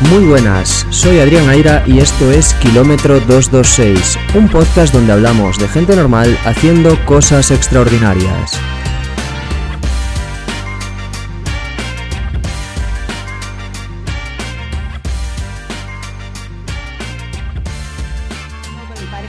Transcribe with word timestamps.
Muy 0.00 0.26
buenas, 0.26 0.86
soy 0.90 1.18
Adrián 1.18 1.48
Aira 1.48 1.82
y 1.84 1.98
esto 1.98 2.30
es 2.30 2.54
Kilómetro 2.54 3.18
226, 3.18 4.16
un 4.36 4.48
podcast 4.48 4.94
donde 4.94 5.12
hablamos 5.12 5.58
de 5.58 5.66
gente 5.66 5.96
normal 5.96 6.38
haciendo 6.44 6.96
cosas 7.04 7.50
extraordinarias. 7.50 8.52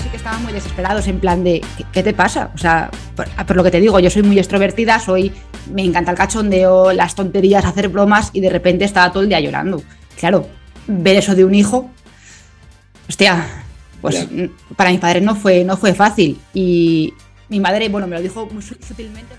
Sí 0.04 0.10
que 0.10 0.18
estaban 0.18 0.44
muy 0.44 0.54
desesperados, 0.54 1.08
en 1.08 1.20
plan 1.20 1.44
de, 1.44 1.66
¿qué, 1.92 2.04
te 2.04 2.14
pasa? 2.14 2.52
O 2.54 2.58
sea, 2.60 2.92
por, 3.16 3.28
por 3.28 3.56
lo 3.56 3.64
que 3.64 3.72
te 3.72 3.82
digo, 3.82 4.00
yo 4.00 4.12
soy 4.12 4.22
muy 4.22 4.38
extrovertida, 4.38 5.00
soy, 5.00 5.34
me 5.74 5.84
encanta 5.84 6.12
el 6.12 6.18
cachondeo, 6.18 6.94
las 6.94 7.16
tonterías, 7.16 7.66
hacer 7.66 7.90
bromas 7.90 8.30
y 8.34 8.40
de 8.42 8.52
repente 8.52 8.86
estaba 8.86 9.12
todo 9.12 9.24
el 9.24 9.30
día 9.30 9.40
llorando. 9.40 9.82
Claro, 10.16 10.48
ver 10.90 11.16
eso 11.18 11.36
de 11.36 11.46
un 11.46 11.54
hijo, 11.56 11.90
hostia, 13.08 13.46
pues 14.02 14.16
Ya. 14.16 14.26
mm, 14.26 14.76
para 14.76 14.90
mis 14.92 15.00
padres 15.00 15.22
no 15.24 15.36
fue, 15.36 15.64
no 15.64 15.78
fue 15.78 15.94
fácil. 15.94 16.38
Y 16.54 17.14
mi 17.50 17.60
madre, 17.60 17.88
bueno, 17.90 18.08
me 18.08 18.16
lo 18.16 18.22
dijo 18.22 18.46
muy 18.48 18.62
su- 18.64 18.76
sutilmente. 18.86 19.36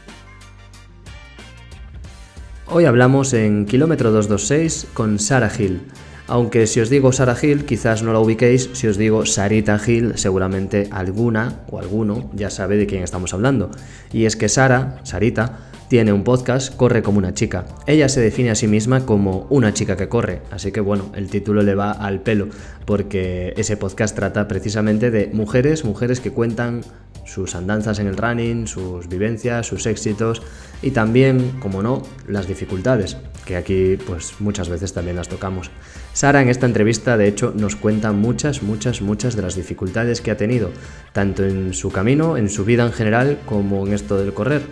Hoy 2.66 2.84
hablamos 2.84 3.32
en 3.32 3.66
Kilómetro 3.66 4.12
226 4.12 4.86
con 4.95 5.18
Sara 5.18 5.50
Gil. 5.50 5.82
Aunque 6.28 6.68
si 6.68 6.78
os 6.80 6.88
digo 6.88 7.10
Sara 7.10 7.34
Gil, 7.34 7.64
quizás 7.64 8.04
no 8.04 8.12
la 8.12 8.20
ubiquéis, 8.20 8.70
si 8.74 8.87
os 8.87 8.96
digo 8.96 9.26
Sarita 9.26 9.76
Gil, 9.80 10.12
seguramente 10.16 10.88
alguna 10.92 11.62
o 11.68 11.80
alguno 11.80 12.30
ya 12.34 12.51
sabe 12.51 12.76
de 12.76 12.87
quién 12.87 13.02
estamos 13.02 13.34
hablando. 13.34 13.73
Y 14.12 14.26
es 14.26 14.37
que 14.37 14.48
Sara, 14.48 15.01
Sarita, 15.02 15.59
tiene 15.90 16.12
un 16.12 16.22
podcast, 16.22 16.76
Corre 16.76 17.02
como 17.02 17.18
una 17.18 17.34
chica. 17.34 17.66
Ella 17.88 18.08
se 18.08 18.20
define 18.20 18.50
a 18.50 18.54
sí 18.54 18.68
misma 18.68 19.04
como 19.04 19.48
una 19.51 19.74
chica 19.74 19.96
que 19.96 20.09
corre, 20.09 20.40
así 20.52 20.70
que 20.70 20.80
bueno, 20.80 21.10
el 21.16 21.28
título 21.28 21.65
le 21.65 21.74
va 21.74 21.90
al 21.90 22.20
pelo, 22.20 22.46
porque 22.87 23.52
ese 23.56 23.76
podcast 23.76 24.15
trata 24.15 24.46
precisamente 24.46 25.10
de 25.10 25.30
mujeres, 25.32 25.84
mujeres 25.84 26.20
que 26.20 26.30
cuentan 26.30 26.82
sus 27.26 27.56
andanzas 27.56 27.98
en 27.98 28.06
el 28.06 28.16
running, 28.16 28.68
sus 28.68 29.09
vivencias, 29.09 29.66
sus 29.66 29.84
éxitos 29.87 30.42
y 30.80 30.92
también, 30.92 31.56
como 31.59 31.82
no, 31.82 32.02
las 32.28 32.46
dificultades, 32.46 33.16
que 33.45 33.56
aquí 33.56 33.98
pues 34.06 34.34
muchas 34.38 34.68
veces 34.68 34.93
también 34.93 35.16
las 35.16 35.28
tocamos. 35.28 35.72
Sara 36.12 36.40
en 36.40 36.50
esta 36.50 36.66
entrevista 36.66 37.16
de 37.16 37.26
hecho 37.26 37.52
nos 37.56 37.74
cuenta 37.74 38.12
muchas, 38.12 38.62
muchas, 38.62 39.02
muchas 39.02 39.34
de 39.34 39.43
las 39.43 39.56
dificultades 39.56 40.20
que 40.20 40.30
ha 40.30 40.37
tenido, 40.37 40.70
tanto 41.12 41.45
en 41.45 41.74
su 41.74 41.90
camino, 41.90 42.37
en 42.37 42.48
su 42.48 42.65
vida 42.65 42.87
en 42.87 42.93
general, 42.93 43.40
como 43.45 43.84
en 43.84 43.93
esto 43.93 44.16
del 44.18 44.32
correr. 44.32 44.62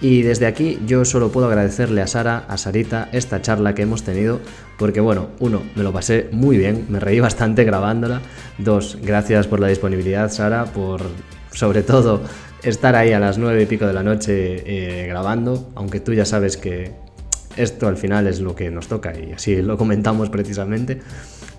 Y 0.00 0.22
desde 0.22 0.46
aquí 0.46 0.78
yo 0.86 1.04
solo 1.04 1.30
puedo 1.30 1.46
agradecerle 1.46 2.02
a 2.02 2.06
Sara, 2.06 2.44
a 2.48 2.56
Sarita, 2.56 3.08
esta 3.12 3.40
charla 3.40 3.74
que 3.74 3.82
hemos 3.82 4.02
tenido, 4.02 4.40
porque 4.78 5.00
bueno, 5.00 5.28
uno, 5.38 5.62
me 5.76 5.82
lo 5.82 5.92
pasé 5.92 6.28
muy 6.32 6.58
bien, 6.58 6.86
me 6.88 7.00
reí 7.00 7.20
bastante 7.20 7.64
grabándola. 7.64 8.20
Dos, 8.58 8.98
gracias 9.02 9.46
por 9.46 9.60
la 9.60 9.68
disponibilidad, 9.68 10.30
Sara, 10.30 10.66
por 10.66 11.02
sobre 11.52 11.82
todo 11.82 12.20
estar 12.62 12.96
ahí 12.96 13.12
a 13.12 13.20
las 13.20 13.38
nueve 13.38 13.62
y 13.62 13.66
pico 13.66 13.86
de 13.86 13.92
la 13.92 14.02
noche 14.02 14.62
eh, 14.66 15.06
grabando, 15.06 15.70
aunque 15.74 16.00
tú 16.00 16.12
ya 16.12 16.24
sabes 16.24 16.56
que 16.56 16.92
esto 17.56 17.86
al 17.86 17.96
final 17.96 18.26
es 18.26 18.40
lo 18.40 18.56
que 18.56 18.70
nos 18.70 18.88
toca 18.88 19.12
y 19.16 19.32
así 19.32 19.62
lo 19.62 19.76
comentamos 19.76 20.28
precisamente. 20.28 21.00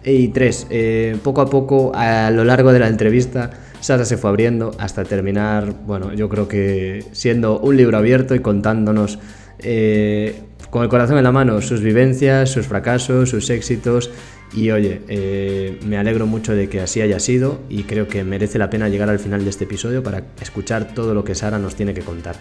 Y 0.03 0.27
tres, 0.29 0.67
eh, 0.69 1.17
poco 1.23 1.41
a 1.41 1.49
poco 1.49 1.91
a 1.95 2.29
lo 2.29 2.43
largo 2.43 2.71
de 2.73 2.79
la 2.79 2.87
entrevista 2.87 3.49
Sara 3.85 4.03
se 4.03 4.17
fue 4.17 4.31
abriendo 4.31 4.71
hasta 4.79 5.03
terminar, 5.03 5.71
bueno, 5.85 6.11
yo 6.11 6.27
creo 6.27 6.47
que 6.47 7.05
siendo 7.11 7.59
un 7.59 7.77
libro 7.77 7.99
abierto 7.99 8.33
y 8.33 8.39
contándonos 8.39 9.19
eh, 9.59 10.41
con 10.71 10.81
el 10.81 10.89
corazón 10.89 11.19
en 11.19 11.23
la 11.23 11.31
mano 11.31 11.61
sus 11.61 11.81
vivencias, 11.81 12.49
sus 12.49 12.65
fracasos, 12.65 13.29
sus 13.29 13.47
éxitos. 13.51 14.09
Y 14.55 14.71
oye, 14.71 15.03
eh, 15.07 15.79
me 15.85 15.99
alegro 15.99 16.25
mucho 16.25 16.55
de 16.55 16.67
que 16.67 16.81
así 16.81 16.99
haya 16.99 17.19
sido 17.19 17.59
y 17.69 17.83
creo 17.83 18.07
que 18.07 18.23
merece 18.23 18.57
la 18.57 18.71
pena 18.71 18.89
llegar 18.89 19.11
al 19.11 19.19
final 19.19 19.43
de 19.43 19.51
este 19.51 19.65
episodio 19.65 20.01
para 20.01 20.23
escuchar 20.41 20.95
todo 20.95 21.13
lo 21.13 21.23
que 21.23 21.35
Sara 21.35 21.59
nos 21.59 21.75
tiene 21.75 21.93
que 21.93 22.01
contar. 22.01 22.37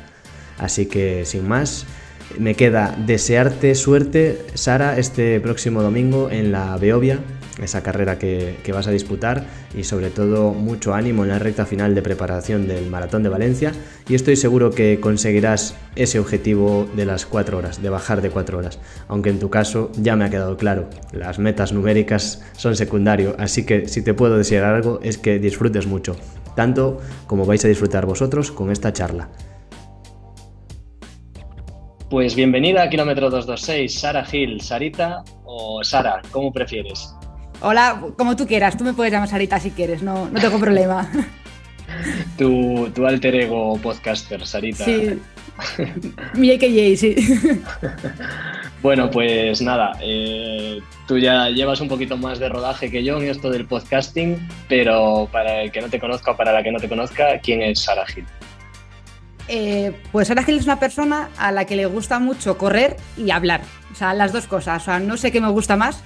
Así 0.56 0.86
que 0.86 1.26
sin 1.26 1.46
más, 1.46 1.84
me 2.38 2.54
queda 2.54 2.96
desearte 3.06 3.74
suerte, 3.74 4.40
Sara, 4.54 4.98
este 4.98 5.40
próximo 5.40 5.82
domingo 5.82 6.30
en 6.30 6.52
la 6.52 6.78
Beovia, 6.78 7.18
esa 7.62 7.82
carrera 7.82 8.18
que, 8.18 8.56
vas 8.72 8.86
a 8.86 8.90
disputar, 8.90 9.44
y 9.76 9.84
sobre 9.84 10.10
todo 10.10 10.52
mucho 10.52 10.94
ánimo 10.94 11.22
en 11.22 11.30
la 11.30 11.38
recta 11.38 11.66
final 11.66 11.94
de 11.94 12.02
preparación 12.02 12.66
del 12.66 12.90
Maratón 12.90 13.22
de 13.22 13.28
Valencia. 13.28 13.72
Y 14.08 14.14
estoy 14.14 14.36
seguro 14.36 14.70
que 14.70 14.98
conseguirás 15.00 15.76
ese 15.94 16.18
objetivo 16.18 16.88
de 16.96 17.06
las 17.06 17.26
cuatro 17.26 17.58
horas, 17.58 17.82
de 17.82 17.90
bajar 17.90 18.22
de 18.22 18.30
cuatro 18.30 18.58
horas. 18.58 18.78
Aunque 19.08 19.30
en 19.30 19.38
tu 19.38 19.50
caso 19.50 19.90
ya 19.96 20.16
me 20.16 20.24
ha 20.24 20.30
quedado 20.30 20.56
claro, 20.56 20.88
las 21.12 21.38
metas 21.38 21.72
numéricas 21.72 22.42
son 22.56 22.76
secundario, 22.76 23.36
así 23.38 23.64
que 23.64 23.88
si 23.88 24.02
te 24.02 24.14
puedo 24.14 24.36
desear 24.36 24.64
algo 24.64 25.00
es 25.02 25.18
que 25.18 25.38
disfrutes 25.38 25.86
mucho, 25.86 26.16
tanto 26.56 27.00
como 27.26 27.46
vais 27.46 27.64
a 27.64 27.68
disfrutar 27.68 28.06
vosotros 28.06 28.50
con 28.50 28.70
esta 28.70 28.92
charla. 28.92 29.28
Pues 32.10 32.36
bienvenida 32.36 32.82
a 32.82 32.88
Kilómetro 32.88 33.30
226, 33.30 34.00
Sara 34.00 34.24
Gil, 34.24 34.60
Sarita 34.60 35.24
o 35.44 35.82
Sara, 35.82 36.22
¿cómo 36.30 36.52
prefieres? 36.52 37.14
Hola, 37.66 37.98
como 38.18 38.36
tú 38.36 38.46
quieras, 38.46 38.76
tú 38.76 38.84
me 38.84 38.92
puedes 38.92 39.10
llamar 39.10 39.26
Sarita 39.26 39.58
si 39.58 39.70
quieres, 39.70 40.02
no, 40.02 40.28
no 40.28 40.40
tengo 40.40 40.58
problema. 40.58 41.10
Tu, 42.36 42.90
tu 42.90 43.06
alter 43.06 43.36
ego 43.36 43.78
podcaster, 43.78 44.44
Sarita. 44.44 44.84
Sí, 44.84 45.20
mi 46.34 46.50
AKJ, 46.50 46.96
sí. 46.96 47.14
Bueno, 48.82 49.10
pues 49.10 49.62
nada, 49.62 49.92
eh, 50.02 50.80
tú 51.06 51.18
ya 51.18 51.48
llevas 51.48 51.80
un 51.80 51.88
poquito 51.88 52.18
más 52.18 52.38
de 52.38 52.50
rodaje 52.50 52.90
que 52.90 53.02
yo 53.02 53.16
en 53.16 53.28
esto 53.28 53.50
del 53.50 53.64
podcasting, 53.66 54.46
pero 54.68 55.26
para 55.32 55.62
el 55.62 55.72
que 55.72 55.80
no 55.80 55.88
te 55.88 55.98
conozca 55.98 56.32
o 56.32 56.36
para 56.36 56.52
la 56.52 56.62
que 56.62 56.70
no 56.70 56.78
te 56.78 56.88
conozca, 56.88 57.38
¿quién 57.38 57.62
es 57.62 57.80
Sara 57.80 58.04
Gil? 58.06 58.26
Eh, 59.48 59.92
pues 60.12 60.28
Sara 60.28 60.42
Gil 60.42 60.58
es 60.58 60.64
una 60.64 60.78
persona 60.78 61.30
a 61.38 61.50
la 61.50 61.64
que 61.64 61.76
le 61.76 61.86
gusta 61.86 62.18
mucho 62.18 62.58
correr 62.58 62.96
y 63.16 63.30
hablar. 63.30 63.62
O 63.90 63.94
sea, 63.94 64.12
las 64.12 64.32
dos 64.32 64.46
cosas. 64.46 64.82
O 64.82 64.84
sea, 64.84 64.98
no 64.98 65.16
sé 65.16 65.32
qué 65.32 65.40
me 65.40 65.48
gusta 65.48 65.76
más. 65.76 66.02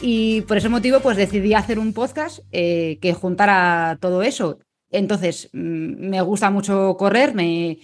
Y 0.00 0.42
por 0.42 0.58
ese 0.58 0.68
motivo, 0.68 1.00
pues 1.00 1.16
decidí 1.16 1.54
hacer 1.54 1.78
un 1.78 1.92
podcast 1.92 2.40
eh, 2.52 2.98
que 3.00 3.14
juntara 3.14 3.98
todo 4.00 4.22
eso. 4.22 4.58
Entonces, 4.90 5.48
mm, 5.52 6.08
me 6.08 6.20
gusta 6.20 6.50
mucho 6.50 6.96
correr, 6.98 7.34
me, 7.34 7.78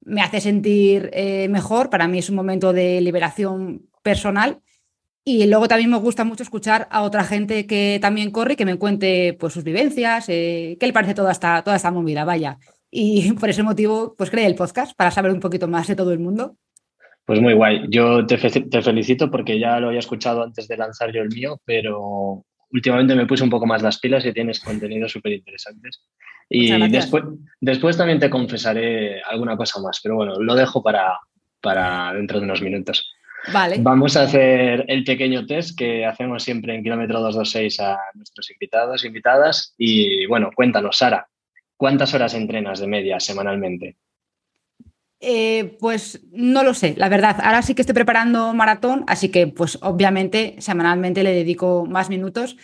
me 0.00 0.22
hace 0.22 0.40
sentir 0.40 1.10
eh, 1.12 1.48
mejor. 1.48 1.90
Para 1.90 2.08
mí 2.08 2.18
es 2.18 2.30
un 2.30 2.36
momento 2.36 2.72
de 2.72 3.00
liberación 3.00 3.88
personal. 4.02 4.60
Y 5.24 5.46
luego 5.46 5.68
también 5.68 5.90
me 5.90 5.98
gusta 5.98 6.24
mucho 6.24 6.42
escuchar 6.42 6.88
a 6.90 7.02
otra 7.02 7.22
gente 7.22 7.66
que 7.66 7.98
también 8.00 8.30
corre 8.30 8.54
y 8.54 8.56
que 8.56 8.64
me 8.64 8.78
cuente 8.78 9.36
pues, 9.38 9.52
sus 9.52 9.62
vivencias, 9.62 10.26
eh, 10.28 10.78
qué 10.80 10.86
le 10.86 10.92
parece 10.94 11.12
toda 11.12 11.32
esta, 11.32 11.62
toda 11.62 11.76
esta 11.76 11.90
movida, 11.90 12.24
vaya. 12.24 12.58
Y 12.90 13.32
por 13.40 13.50
ese 13.50 13.62
motivo, 13.62 14.14
pues 14.16 14.30
creé 14.30 14.46
el 14.46 14.54
podcast 14.54 14.96
para 14.96 15.10
saber 15.10 15.32
un 15.32 15.40
poquito 15.40 15.68
más 15.68 15.86
de 15.86 15.96
todo 15.96 16.12
el 16.12 16.18
mundo. 16.18 16.56
Pues 17.28 17.42
muy 17.42 17.52
guay. 17.52 17.82
Yo 17.90 18.24
te, 18.24 18.38
fe 18.38 18.48
te, 18.48 18.80
felicito 18.80 19.30
porque 19.30 19.58
ya 19.58 19.78
lo 19.80 19.88
había 19.88 19.98
escuchado 19.98 20.42
antes 20.42 20.66
de 20.66 20.78
lanzar 20.78 21.12
yo 21.12 21.20
el 21.20 21.28
mío, 21.28 21.60
pero 21.66 22.42
últimamente 22.70 23.14
me 23.14 23.26
puse 23.26 23.44
un 23.44 23.50
poco 23.50 23.66
más 23.66 23.82
las 23.82 23.98
pilas 23.98 24.24
y 24.24 24.32
tienes 24.32 24.60
contenidos 24.60 25.12
súper 25.12 25.32
interesantes. 25.32 26.02
Y 26.48 26.88
después, 26.88 27.24
después 27.60 27.98
también 27.98 28.18
te 28.18 28.30
confesaré 28.30 29.20
alguna 29.22 29.58
cosa 29.58 29.78
más, 29.78 30.00
pero 30.02 30.16
bueno, 30.16 30.36
lo 30.36 30.54
dejo 30.54 30.82
para, 30.82 31.18
para 31.60 32.14
dentro 32.14 32.38
de 32.38 32.46
unos 32.46 32.62
minutos. 32.62 33.12
Vale. 33.52 33.76
Vamos 33.78 34.16
a 34.16 34.22
hacer 34.22 34.86
el 34.88 35.04
pequeño 35.04 35.44
test 35.44 35.76
que 35.76 36.06
hacemos 36.06 36.42
siempre 36.42 36.74
en 36.74 36.82
Kilómetro 36.82 37.20
226 37.20 37.80
a 37.80 37.98
nuestros 38.14 38.50
invitados, 38.52 39.04
invitadas. 39.04 39.74
Y 39.76 40.24
bueno, 40.24 40.48
cuéntanos, 40.54 40.96
Sara, 40.96 41.28
¿cuántas 41.76 42.14
horas 42.14 42.32
entrenas 42.32 42.80
de 42.80 42.86
media 42.86 43.20
semanalmente? 43.20 43.98
Eh, 45.20 45.76
pues 45.80 46.20
no 46.30 46.62
lo 46.62 46.74
sé, 46.74 46.94
la 46.96 47.08
verdad. 47.08 47.36
Ahora 47.42 47.62
sí 47.62 47.74
que 47.74 47.82
estoy 47.82 47.94
preparando 47.94 48.54
maratón, 48.54 49.04
así 49.08 49.30
que 49.30 49.48
pues 49.48 49.78
obviamente 49.82 50.56
semanalmente 50.58 51.22
le 51.22 51.32
dedico 51.32 51.86
más 51.86 52.08
minutos. 52.08 52.56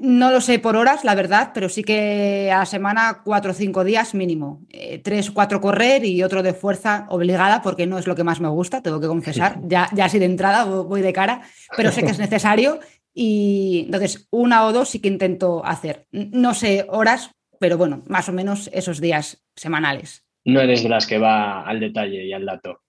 No 0.00 0.30
lo 0.30 0.40
sé 0.40 0.58
por 0.58 0.76
horas, 0.76 1.04
la 1.04 1.14
verdad, 1.14 1.50
pero 1.52 1.68
sí 1.68 1.82
que 1.84 2.50
a 2.50 2.60
la 2.60 2.66
semana 2.66 3.20
cuatro 3.24 3.50
o 3.50 3.54
cinco 3.54 3.84
días 3.84 4.14
mínimo. 4.14 4.62
Eh, 4.70 5.00
tres, 5.04 5.30
cuatro 5.30 5.60
correr 5.60 6.04
y 6.04 6.22
otro 6.22 6.42
de 6.42 6.54
fuerza 6.54 7.06
obligada, 7.10 7.60
porque 7.60 7.86
no 7.86 7.98
es 7.98 8.06
lo 8.06 8.14
que 8.14 8.24
más 8.24 8.40
me 8.40 8.48
gusta, 8.48 8.80
tengo 8.82 9.00
que 9.00 9.08
confesar. 9.08 9.60
Ya, 9.68 9.88
ya 9.92 10.06
así 10.06 10.18
de 10.18 10.24
entrada 10.26 10.64
voy 10.64 11.02
de 11.02 11.12
cara, 11.12 11.42
pero 11.76 11.92
sé 11.92 12.02
que 12.04 12.12
es 12.12 12.18
necesario. 12.18 12.80
Y 13.14 13.82
entonces 13.86 14.28
una 14.30 14.64
o 14.66 14.72
dos 14.72 14.88
sí 14.88 15.00
que 15.00 15.08
intento 15.08 15.64
hacer. 15.64 16.06
No 16.10 16.54
sé 16.54 16.86
horas, 16.88 17.30
pero 17.58 17.76
bueno, 17.76 18.02
más 18.08 18.28
o 18.28 18.32
menos 18.32 18.70
esos 18.72 19.00
días 19.00 19.44
semanales. 19.56 20.21
No 20.44 20.60
eres 20.60 20.82
de 20.82 20.88
las 20.88 21.06
que 21.06 21.18
va 21.18 21.62
al 21.62 21.80
detalle 21.80 22.24
y 22.24 22.32
al 22.32 22.46
dato. 22.46 22.80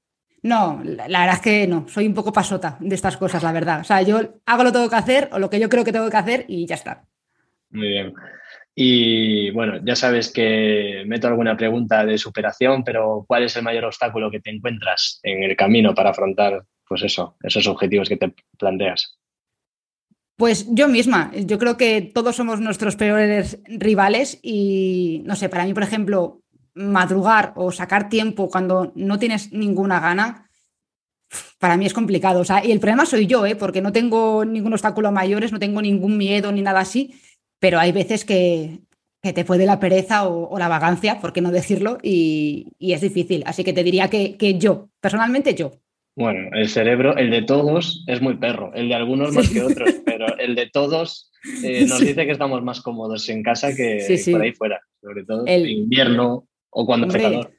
No, 0.41 0.81
la, 0.83 1.07
la, 1.07 1.19
verdad 1.21 1.35
es 1.35 1.41
que 1.41 1.67
no, 1.67 1.87
soy 1.87 2.05
un 2.05 2.13
poco 2.13 2.33
pasota 2.33 2.77
de 2.79 2.95
estas 2.95 3.15
cosas, 3.15 3.43
la 3.43 3.53
verdad. 3.53 3.79
O 3.81 3.83
sea, 3.83 4.01
yo 4.01 4.19
hago 4.45 4.63
lo 4.63 4.69
que 4.69 4.73
tengo 4.73 4.89
que 4.89 4.95
hacer 4.95 5.29
o 5.31 5.39
lo 5.39 5.49
que 5.49 5.59
yo 5.59 5.69
creo 5.69 5.85
que 5.85 5.93
tengo 5.93 6.09
que 6.09 6.17
hacer 6.17 6.45
y 6.49 6.65
ya 6.65 6.75
está. 6.75 7.05
Muy 7.69 7.87
bien. 7.87 8.13
Y 8.75 9.51
bueno, 9.51 9.79
ya 9.83 9.95
sabes 9.95 10.31
que 10.31 11.03
meto 11.05 11.27
alguna 11.27 11.55
pregunta 11.55 12.05
de 12.05 12.17
superación, 12.17 12.83
pero 12.83 13.23
¿cuál 13.27 13.43
es 13.43 13.55
el 13.55 13.63
mayor 13.63 13.85
obstáculo 13.85 14.31
que 14.31 14.39
te 14.39 14.49
encuentras 14.49 15.19
en 15.23 15.43
el 15.43 15.55
camino 15.55 15.93
para 15.93 16.09
afrontar, 16.09 16.63
pues 16.87 17.03
eso, 17.03 17.35
esos 17.41 17.67
objetivos 17.67 18.09
que 18.09 18.17
te 18.17 18.33
planteas? 18.57 19.17
Pues 20.35 20.67
yo 20.71 20.87
misma, 20.87 21.31
yo 21.35 21.59
creo 21.59 21.77
que 21.77 22.01
todos 22.01 22.35
somos 22.35 22.59
nuestros 22.59 22.95
peores 22.95 23.61
rivales 23.67 24.39
y 24.41 25.21
no 25.25 25.35
sé, 25.35 25.47
para 25.47 25.65
mí, 25.65 25.75
por 25.75 25.83
ejemplo, 25.83 26.42
madrugar 26.75 27.53
o 27.55 27.71
sacar 27.71 28.09
tiempo 28.09 28.49
cuando 28.49 28.91
no 28.95 29.19
tienes 29.19 29.51
ninguna 29.51 29.99
gana, 29.99 30.49
para 31.59 31.77
mí 31.77 31.85
es 31.85 31.93
complicado. 31.93 32.41
O 32.41 32.45
sea, 32.45 32.65
y 32.65 32.71
el 32.71 32.79
problema 32.79 33.05
soy 33.05 33.27
yo, 33.27 33.45
¿eh? 33.45 33.55
porque 33.55 33.81
no 33.81 33.91
tengo 33.91 34.45
ningún 34.45 34.73
obstáculo 34.73 35.11
mayores, 35.11 35.51
no 35.51 35.59
tengo 35.59 35.81
ningún 35.81 36.17
miedo 36.17 36.51
ni 36.51 36.61
nada 36.61 36.81
así, 36.81 37.15
pero 37.59 37.79
hay 37.79 37.91
veces 37.91 38.25
que, 38.25 38.79
te 39.21 39.45
puede 39.45 39.65
la 39.65 39.79
pereza 39.79 40.27
o, 40.27 40.57
la 40.59 40.67
vagancia, 40.67 41.21
por 41.21 41.31
qué 41.31 41.39
no 41.39 41.51
decirlo, 41.51 41.97
y, 42.03 42.73
es 42.79 43.01
difícil. 43.01 43.43
Así 43.45 43.63
que 43.63 43.73
te 43.73 43.83
diría 43.83 44.09
que, 44.09 44.35
que 44.37 44.57
yo, 44.57 44.89
personalmente 44.99 45.55
yo. 45.55 45.71
Bueno, 46.15 46.49
el 46.53 46.69
cerebro, 46.69 47.17
el 47.17 47.31
de 47.31 47.41
todos, 47.41 48.03
es 48.07 48.21
muy 48.21 48.37
perro, 48.37 48.71
el 48.75 48.89
de 48.89 48.95
algunos 48.95 49.33
más 49.33 49.49
que 49.49 49.63
otros, 49.63 49.89
pero 50.05 50.37
el 50.37 50.53
de 50.53 50.69
todos 50.69 51.31
eh, 51.63 51.85
nos 51.87 52.01
dice 52.01 52.25
que 52.25 52.31
estamos 52.31 52.61
más 52.63 52.81
cómodos 52.81 53.27
en 53.29 53.41
casa 53.41 53.75
que 53.75 54.21
por 54.31 54.41
ahí 54.41 54.51
fuera, 54.51 54.79
sobre 55.01 55.25
todo 55.25 55.43
en 55.47 55.67
invierno 55.67 56.47
o 56.73 56.85
cuando 56.85 57.07
hace 57.07 57.21
calor. 57.21 57.51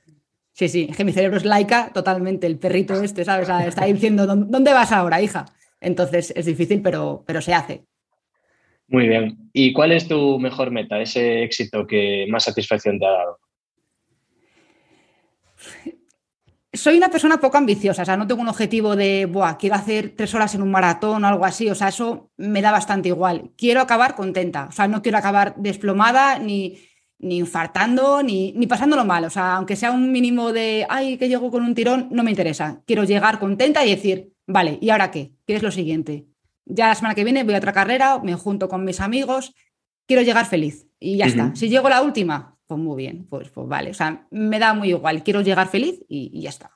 Sí, 0.52 0.68
sí, 0.68 0.86
es 0.90 0.96
que 0.96 1.04
mi 1.04 1.12
cerebro 1.12 1.36
es 1.36 1.44
laica 1.44 1.90
totalmente, 1.92 2.46
el 2.46 2.58
perrito 2.58 3.02
este, 3.02 3.24
¿sabes? 3.24 3.48
Está 3.48 3.86
diciendo, 3.86 4.26
¿dónde 4.26 4.72
vas 4.72 4.92
ahora, 4.92 5.20
hija? 5.20 5.46
Entonces 5.80 6.32
es 6.36 6.46
difícil, 6.46 6.80
pero, 6.80 7.24
pero 7.26 7.40
se 7.40 7.54
hace. 7.54 7.84
Muy 8.86 9.08
bien. 9.08 9.50
¿Y 9.52 9.72
cuál 9.72 9.92
es 9.92 10.06
tu 10.06 10.38
mejor 10.38 10.70
meta, 10.70 11.00
ese 11.00 11.42
éxito 11.42 11.86
que 11.86 12.26
más 12.28 12.44
satisfacción 12.44 12.98
te 12.98 13.06
ha 13.06 13.10
dado? 13.10 13.38
soy 16.74 16.96
una 16.96 17.08
persona 17.08 17.38
poco 17.38 17.56
ambiciosa, 17.56 18.02
o 18.02 18.04
sea, 18.04 18.16
no 18.16 18.26
tengo 18.26 18.42
un 18.42 18.48
objetivo 18.48 18.96
de, 18.96 19.26
Buah, 19.26 19.56
quiero 19.56 19.76
hacer 19.76 20.12
tres 20.16 20.34
horas 20.34 20.54
en 20.54 20.62
un 20.62 20.70
maratón 20.70 21.24
o 21.24 21.28
algo 21.28 21.44
así, 21.44 21.70
o 21.70 21.74
sea, 21.74 21.88
eso 21.88 22.30
me 22.36 22.62
da 22.62 22.72
bastante 22.72 23.08
igual. 23.08 23.52
Quiero 23.56 23.80
acabar 23.80 24.14
contenta, 24.14 24.66
o 24.68 24.72
sea, 24.72 24.88
no 24.88 25.00
quiero 25.00 25.18
acabar 25.18 25.54
desplomada 25.56 26.38
ni, 26.38 26.78
ni 27.24 27.38
infartando 27.38 28.22
ni, 28.22 28.52
ni 28.52 28.66
pasándolo 28.66 29.04
mal, 29.04 29.24
o 29.24 29.30
sea, 29.30 29.56
aunque 29.56 29.76
sea 29.76 29.90
un 29.90 30.12
mínimo 30.12 30.52
de, 30.52 30.86
ay, 30.88 31.16
que 31.16 31.28
llego 31.28 31.50
con 31.50 31.64
un 31.64 31.74
tirón, 31.74 32.08
no 32.10 32.22
me 32.22 32.30
interesa. 32.30 32.82
Quiero 32.86 33.04
llegar 33.04 33.38
contenta 33.38 33.84
y 33.84 33.90
decir, 33.90 34.32
vale, 34.46 34.78
¿y 34.80 34.90
ahora 34.90 35.10
qué? 35.10 35.32
¿Qué 35.46 35.56
es 35.56 35.62
lo 35.62 35.70
siguiente? 35.70 36.26
Ya 36.66 36.88
la 36.88 36.94
semana 36.94 37.14
que 37.14 37.24
viene 37.24 37.44
voy 37.44 37.54
a 37.54 37.58
otra 37.58 37.72
carrera, 37.72 38.20
me 38.22 38.34
junto 38.34 38.68
con 38.68 38.84
mis 38.84 39.00
amigos, 39.00 39.54
quiero 40.06 40.22
llegar 40.22 40.46
feliz 40.46 40.86
y 41.00 41.16
ya 41.16 41.26
está. 41.26 41.54
Si 41.54 41.68
llego 41.68 41.88
la 41.88 42.02
última, 42.02 42.56
pues 42.66 42.80
muy 42.80 42.96
bien, 42.96 43.26
pues, 43.28 43.50
pues 43.50 43.68
vale. 43.68 43.90
O 43.90 43.94
sea, 43.94 44.26
me 44.30 44.58
da 44.58 44.74
muy 44.74 44.90
igual, 44.90 45.22
quiero 45.22 45.40
llegar 45.40 45.68
feliz 45.68 46.00
y, 46.08 46.40
ya 46.40 46.50
está. 46.50 46.70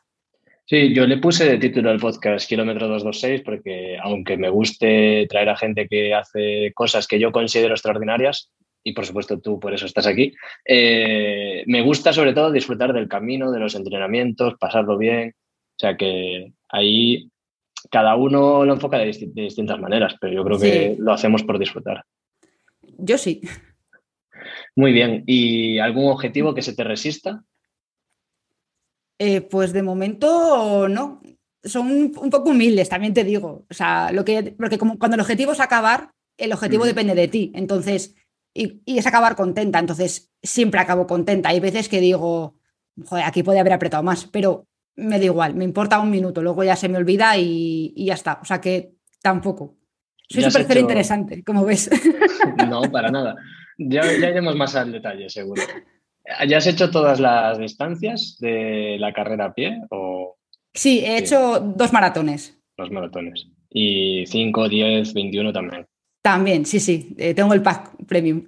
Sí, 0.65 0.95
yo 0.95 1.07
le 1.07 1.17
puse 1.17 1.47
de 1.47 1.59
título 1.59 1.91
al 1.91 1.99
podcast 1.99 2.47
Kilómetro 2.47 2.89
226 2.89 3.43
porque 3.43 3.97
aunque 4.03 4.37
me 4.37 4.51
guste 4.51 5.27
traer 5.29 5.49
a 5.49 5.57
gente 5.57 5.89
que 5.89 6.15
hace 6.15 6.73
cosas 6.75 7.07
que 7.07 7.19
yo 7.19 7.33
considero 7.33 7.73
extraordinarias, 7.73 8.51
y 8.89 8.93
por 8.93 9.05
supuesto 9.05 9.39
tú 9.39 9.61
por 9.61 9.75
eso 9.75 9.87
estás 9.87 10.07
aquí, 10.07 10.35
eh, 10.65 11.63
me 11.67 11.83
gusta 11.83 12.13
sobre 12.13 12.33
todo 12.33 12.51
disfrutar 12.51 12.93
del 12.93 13.09
camino, 13.09 13.51
de 13.51 13.61
los 13.61 13.75
entrenamientos, 13.75 14.55
pasarlo 14.59 14.97
bien. 14.97 15.35
O 15.37 15.79
sea 15.79 15.97
que 15.97 16.53
ahí 16.71 17.31
cada 17.91 18.17
uno 18.17 18.65
lo 18.65 18.73
enfoca 18.73 18.99
de, 18.99 19.07
distintas 19.07 19.79
maneras, 19.79 20.15
pero 20.21 20.33
yo 20.33 20.45
creo 20.45 20.59
que 20.59 20.97
lo 20.99 21.13
hacemos 21.13 21.43
por 21.43 21.59
disfrutar. 21.59 22.05
Yo 22.97 23.19
sí. 23.19 23.43
Muy 24.75 24.93
bien. 24.93 25.23
¿Y 25.27 25.79
algún 25.79 26.11
objetivo 26.11 26.55
que 26.55 26.63
se 26.63 26.75
te 26.75 26.83
resista? 26.83 27.45
Eh, 29.19 29.43
pues 29.43 29.73
de 29.73 29.83
momento 29.83 30.89
no. 30.89 31.21
Son 31.63 31.91
un 31.91 32.31
poco 32.31 32.51
humildes, 32.51 32.89
también 32.89 33.13
te 33.13 33.25
digo. 33.25 33.67
O 33.69 33.75
sea, 33.75 34.11
lo 34.13 34.25
que, 34.25 34.55
porque 34.59 34.79
como 34.79 34.99
cuando 34.99 35.17
el 35.17 35.21
objetivo 35.21 35.53
es 35.53 35.61
acabar, 35.61 36.11
el 36.39 36.53
objetivo 36.53 36.87
depende 36.87 37.15
de 37.15 37.29
ti. 37.29 37.53
Entonces, 37.55 38.15
y, 38.55 38.81
es 38.87 39.07
acabar 39.07 39.37
contenta. 39.37 39.79
Entonces, 39.79 40.33
siempre 40.43 40.81
acabo 40.81 41.07
contenta. 41.07 41.51
Hay 41.51 41.61
veces 41.61 41.89
que 41.89 42.01
digo, 42.01 42.57
joder, 43.05 43.25
aquí 43.25 43.43
podría 43.43 43.61
haber 43.61 43.75
apretado 43.75 44.03
más, 44.03 44.27
pero 44.27 44.67
me 44.97 45.19
da 45.19 45.25
igual, 45.25 45.55
me 45.55 45.65
importa 45.65 46.01
un 46.01 46.11
minuto, 46.11 46.43
luego 46.43 46.65
ya 46.65 46.75
se 46.75 46.89
me 46.89 46.99
olvida 46.99 47.37
y, 47.37 47.93
ya 47.97 48.15
está. 48.15 48.41
O 48.43 48.45
sea 48.45 48.61
que 48.61 48.95
tampoco. 49.23 49.77
Soy 50.29 50.51
súper 50.51 50.79
interesante, 50.79 51.43
como 51.43 51.65
ves. 51.65 51.91
No, 52.69 52.83
para 52.83 53.11
nada. 53.11 53.37
Ya, 53.79 54.03
ya 54.03 54.31
iremos 54.31 54.57
más 54.57 54.75
al 54.75 54.93
detalle, 54.93 55.31
seguro. 55.31 55.63
¿Ya 56.47 56.59
has 56.59 56.67
hecho 56.67 56.91
todas 56.91 57.21
las 57.21 57.59
distancias 57.59 58.37
de 58.41 58.97
la 58.99 59.13
carrera 59.13 59.47
a 59.47 59.55
pie? 59.55 59.81
O... 59.91 60.37
Sí, 60.75 61.01
he 61.05 61.17
hecho 61.19 61.61
dos 61.61 61.93
maratones. 61.93 62.61
Dos 62.77 62.91
maratones. 62.91 63.47
Y 63.71 64.25
5, 64.27 64.69
10, 64.69 65.15
21 65.15 65.53
también. 65.53 65.87
También, 66.29 66.67
sí, 66.67 66.79
sí. 66.79 67.15
Eh, 67.17 67.33
tengo 67.33 67.55
el 67.55 67.63
pack 67.63 68.05
premium. 68.07 68.45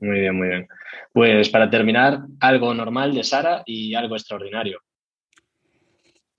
Muy 0.00 0.20
bien, 0.20 0.34
muy 0.34 0.48
bien. 0.48 0.68
Pues 1.12 1.50
para 1.50 1.68
terminar, 1.68 2.20
algo 2.40 2.72
normal 2.72 3.14
de 3.14 3.22
Sara 3.22 3.62
y 3.66 3.94
algo 3.94 4.16
extraordinario. 4.16 4.80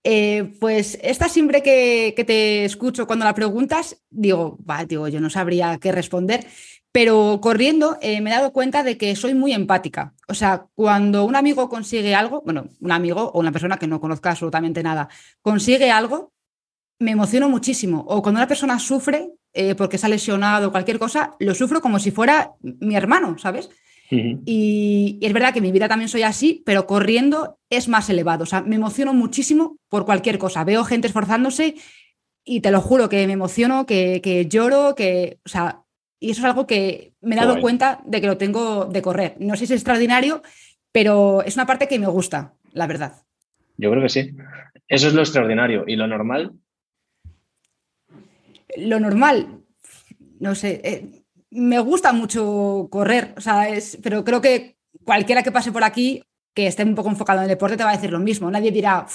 Eh, 0.03 0.53
pues 0.59 0.97
esta 1.03 1.30
siempre 1.30 1.62
que, 1.62 2.13
que, 2.15 2.24
te 2.24 2.65
escucho 2.65 3.06
cuando 3.06 3.25
la 3.25 3.36
preguntas, 3.36 4.03
digo, 4.09 4.57
va, 4.68 4.83
digo, 4.86 5.07
yo 5.09 5.19
no 5.19 5.30
sabría 5.30 5.77
qué 5.80 5.91
responder, 5.91 6.47
pero 6.91 7.39
corriendo 7.39 7.97
eh, 8.01 8.19
me 8.21 8.31
he 8.31 8.33
dado 8.33 8.51
cuenta 8.51 8.81
de 8.81 8.97
que 8.97 9.15
soy 9.15 9.36
muy 9.36 9.53
empática. 9.53 10.15
O 10.27 10.33
sea, 10.33 10.65
cuando 10.74 11.24
un 11.24 11.36
amigo 11.36 11.69
consigue 11.69 12.15
algo, 12.15 12.41
bueno, 12.44 12.69
un 12.80 12.91
amigo 12.91 13.30
o 13.31 13.39
una 13.39 13.51
persona 13.51 13.77
que 13.77 13.86
no 13.86 14.01
conozca 14.01 14.31
absolutamente 14.31 14.81
nada, 14.81 15.07
consigue 15.44 15.91
algo, 15.91 16.33
me 17.00 17.12
emociono 17.12 17.50
muchísimo. 17.50 18.06
O 18.07 18.22
cuando 18.22 18.40
una 18.40 18.48
persona 18.48 18.78
sufre 18.78 19.31
eh, 19.54 19.74
porque 19.75 19.98
se 19.98 20.06
ha 20.06 20.10
lesionado 20.10 20.68
o 20.68 20.72
cualquier 20.72 21.00
cosa, 21.00 21.36
lo 21.40 21.56
sufro 21.56 21.81
como 21.81 22.00
si 22.00 22.12
fuera 22.12 22.51
mi 22.62 22.96
hermano, 22.96 23.38
¿sabes? 23.38 23.69
y, 24.12 25.19
es 25.22 25.34
verdad 25.34 25.54
que 25.54 25.60
en 25.60 25.66
mi 25.66 25.72
vida 25.72 25.88
también 25.88 26.10
soy 26.10 26.24
así, 26.24 26.63
pero 26.66 26.88
corriendo 26.88 27.60
es 27.69 27.88
más 27.88 28.10
elevado. 28.10 28.44
O 28.44 28.48
sea, 28.48 28.62
me 28.62 28.75
emociono 28.75 29.13
muchísimo 29.13 29.78
por 29.88 30.06
cualquier 30.06 30.38
cosa. 30.38 30.63
Veo 30.63 30.84
gente 30.84 31.07
esforzándose 31.07 31.75
y 32.44 32.62
te 32.62 32.72
lo 32.72 32.81
juro 32.81 33.07
que 33.07 33.25
me 33.28 33.34
emociono, 33.34 33.86
que, 33.86 34.22
que 34.22 34.48
lloro, 34.48 34.96
que, 34.96 35.40
o 35.46 35.50
sea, 35.50 35.84
y 36.19 36.31
eso 36.31 36.42
es 36.42 36.46
algo 36.46 36.68
que 36.68 37.13
me 37.22 37.36
he 37.36 37.40
dado 37.40 37.62
cuenta 37.62 38.01
de 38.06 38.19
que 38.19 38.28
lo 38.28 38.38
tengo 38.38 38.86
de 38.86 39.01
correr. 39.01 39.36
No 39.40 39.56
sé 39.56 39.68
si 39.68 39.74
es 39.74 39.80
extraordinario, 39.80 40.42
pero 40.92 41.44
es 41.44 41.56
una 41.56 41.66
parte 41.66 41.88
que 41.88 42.00
me 42.00 42.07
gusta, 42.07 42.54
la 42.74 42.88
verdad. 42.88 43.13
Yo 43.78 43.90
creo 43.92 44.04
que 44.04 44.10
sí. 44.10 44.31
Eso 44.88 45.07
es 45.07 45.13
lo 45.13 45.22
extraordinario. 45.22 45.86
¿Y 45.88 45.96
lo 45.96 46.07
normal? 46.07 46.54
Lo 48.77 48.99
normal, 48.99 49.63
no 50.39 50.55
sé, 50.55 50.81
eh, 50.83 51.23
me 51.51 51.79
gusta 51.79 52.13
mucho 52.13 52.88
correr, 52.91 53.33
o 53.38 53.41
sea, 53.41 53.67
pero 54.03 54.23
creo 54.23 54.41
que 54.41 54.77
cualquiera 55.03 55.43
que 55.43 55.51
pase 55.51 55.71
por 55.71 55.83
aquí, 55.83 56.23
que 56.53 56.67
esté 56.67 56.83
un 56.83 56.95
poco 56.95 57.09
enfocado 57.09 57.39
en 57.39 57.43
el 57.43 57.49
deporte, 57.49 57.77
te 57.77 57.83
va 57.83 57.91
a 57.91 57.95
decir 57.95 58.11
lo 58.11 58.19
mismo. 58.19 58.51
Nadie 58.51 58.71
dirá, 58.71 59.05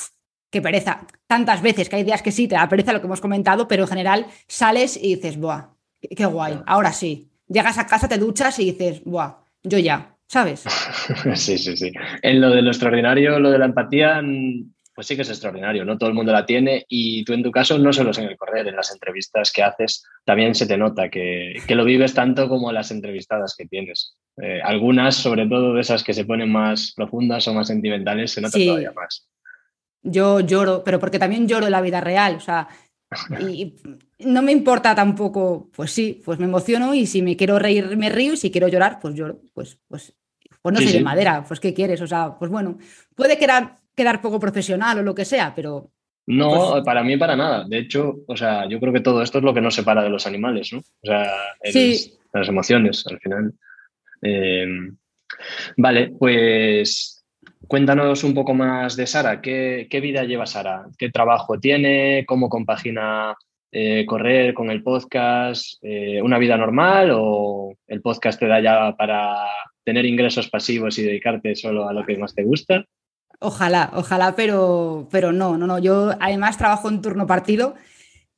qué 0.51 0.61
pereza. 0.61 1.07
Tantas 1.27 1.63
veces 1.63 1.89
que 1.89 1.97
hay 1.97 2.05
días 2.05 2.23
que 2.23 2.33
sí, 2.33 2.49
te 2.49 2.55
da 2.55 2.69
pereza 2.69 2.93
lo 2.93 3.01
que 3.01 3.07
hemos 3.07 3.21
comentado, 3.21 3.69
pero 3.69 3.85
en 3.85 3.89
general 3.89 4.27
sales 4.49 4.97
y 4.97 5.17
dices, 5.17 5.37
buah, 5.37 5.75
Qué 6.09 6.27
guay. 6.27 6.61
Ahora 6.67 6.93
sí. 6.93 7.31
Llegas 7.49 7.79
a 7.79 7.87
casa, 7.87 8.09
te 8.09 8.19
duchas 8.19 8.59
y 8.59 8.73
dices, 8.73 9.03
¡buah! 9.05 9.37
Yo 9.63 9.79
ya, 9.79 10.17
¿sabes? 10.27 10.65
sí, 11.35 11.59
sí, 11.59 11.77
sí. 11.77 11.93
En 12.23 12.41
lo 12.41 12.51
de 12.51 12.63
lo 12.63 12.71
extraordinario, 12.71 13.39
lo 13.39 13.51
de 13.51 13.59
la 13.59 13.67
empatía, 13.67 14.21
mm, 14.23 14.74
pues 14.95 15.07
sí 15.07 15.17
que 15.17 15.23
es 15.23 15.29
extraordinario, 15.29 15.85
¿no? 15.85 15.99
Todo 15.99 16.09
el 16.09 16.15
mundo 16.15 16.33
la 16.33 16.47
tiene 16.47 16.85
y 16.89 17.25
tú 17.25 17.33
en 17.33 17.43
tu 17.43 17.51
caso 17.51 17.79
no 17.79 17.93
solo 17.93 18.11
es 18.11 18.19
en 18.19 18.29
el 18.29 18.37
correr, 18.37 18.67
en 18.69 18.77
las 18.77 18.93
entrevistas 18.93 19.53
que 19.53 19.63
haces 19.63 20.05
también 20.25 20.55
se 20.55 20.67
te 20.67 20.77
nota 20.77 21.09
que, 21.09 21.55
lo 21.69 21.85
vives 21.85 22.15
tanto 22.15 22.49
como 22.49 22.71
las 22.73 22.91
entrevistadas 22.91 23.55
que 23.57 23.67
tienes. 23.67 24.17
Eh, 24.41 24.61
algunas, 24.63 25.17
sobre 25.17 25.47
todo 25.47 25.75
de 25.75 25.81
esas 25.81 26.05
que 26.05 26.15
se 26.15 26.25
ponen 26.25 26.51
más 26.51 26.93
profundas 26.95 27.47
o 27.49 27.55
más 27.55 27.67
sentimentales, 27.67 28.33
se 28.33 28.41
nota 28.41 28.59
todavía 28.59 28.93
más. 28.93 29.29
Yo 30.03 30.41
lloro, 30.41 30.85
pero 30.85 31.01
porque 31.01 31.19
también 31.19 31.49
lloro 31.49 31.67
en 31.67 31.73
la 31.73 31.81
vida 31.81 32.01
real, 32.01 32.37
o 32.37 32.41
sea, 32.41 32.69
y 33.41 33.75
no 34.19 34.43
me 34.43 34.53
importa 34.53 34.95
tampoco, 34.95 35.71
pues 35.75 35.91
sí, 35.91 36.23
pues 36.25 36.39
me 36.39 36.47
emociono 36.47 36.95
y 36.95 37.07
si 37.07 37.23
me 37.23 37.37
quiero 37.37 37.59
reír, 37.59 37.97
me 37.97 38.09
río 38.09 38.35
y 38.35 38.37
si 38.37 38.51
quiero 38.51 38.69
llorar, 38.69 38.99
pues 39.01 39.15
lloro. 39.15 39.41
Pues, 39.53 39.79
pues, 39.89 40.15
pues 40.63 40.73
no 40.73 40.81
soy 40.81 40.93
de 40.93 41.01
madera, 41.01 41.45
pues 41.47 41.61
¿qué 41.61 41.75
quieres? 41.75 42.01
O 42.01 42.07
sea, 42.07 42.39
pues 42.39 42.51
bueno, 42.51 42.79
puede 43.15 43.39
quedar, 43.39 43.77
quedar 43.95 44.21
poco 44.21 44.41
profesional 44.41 44.99
o 44.99 45.03
lo 45.03 45.15
que 45.15 45.25
sea, 45.25 45.53
pero... 45.55 45.91
No, 46.27 46.73
pues 46.73 46.85
para 46.85 47.03
mí 47.03 47.17
para 47.19 47.37
nada. 47.37 47.65
De 47.69 47.79
hecho, 47.79 48.17
o 48.27 48.37
sea, 48.37 48.67
yo 48.69 48.81
creo 48.81 48.93
que 48.93 49.01
todo 49.01 49.23
esto 49.23 49.39
es 49.39 49.45
lo 49.45 49.53
que 49.53 49.61
nos 49.61 49.75
separa 49.75 50.03
de 50.03 50.09
los 50.09 50.27
animales, 50.27 50.73
¿no? 50.73 50.79
O 50.79 51.07
sea, 51.07 51.31
las 52.33 52.49
emociones 52.49 53.07
al 53.07 53.21
final. 53.21 53.53
Eh, 54.23 54.67
vale, 55.77 56.15
pues 56.19 57.15
Cuéntanos 57.67 58.25
un 58.25 58.35
poco 58.35 58.55
más 58.55 58.97
de 58.97 59.07
Sara. 59.07 59.41
¿Qué, 59.41 59.89
vida 60.03 60.25
lleva 60.25 60.47
Sara? 60.47 60.87
¿Qué 60.99 61.11
trabajo 61.11 61.59
tiene? 61.59 62.25
¿Cómo 62.27 62.49
compagina 62.49 63.35
eh, 63.73 64.05
correr 64.07 64.53
con 64.55 64.71
el 64.71 64.83
podcast? 64.83 65.83
Eh, 65.83 66.21
¿Una 66.21 66.39
vida 66.39 66.57
normal 66.57 67.11
o 67.15 67.75
el 67.87 68.03
podcast 68.03 68.39
te 68.39 68.47
da 68.47 68.61
ya 68.61 68.95
para 68.97 69.47
tener 69.83 70.05
ingresos 70.05 70.51
pasivos 70.51 70.99
y 70.99 71.05
dedicarte 71.05 71.55
solo 71.55 71.89
a 71.89 71.93
lo 71.93 72.05
que 72.05 72.19
más 72.19 72.35
te 72.35 72.45
gusta? 72.45 72.85
Ojalá, 73.45 73.91
ojalá, 73.95 74.35
pero, 74.35 75.07
pero 75.11 75.31
no, 75.31 75.59
no, 75.59 75.67
no. 75.67 75.79
Yo 75.79 76.13
además 76.19 76.57
trabajo 76.57 76.89
en 76.89 77.03
turno 77.03 77.27
partido 77.27 77.75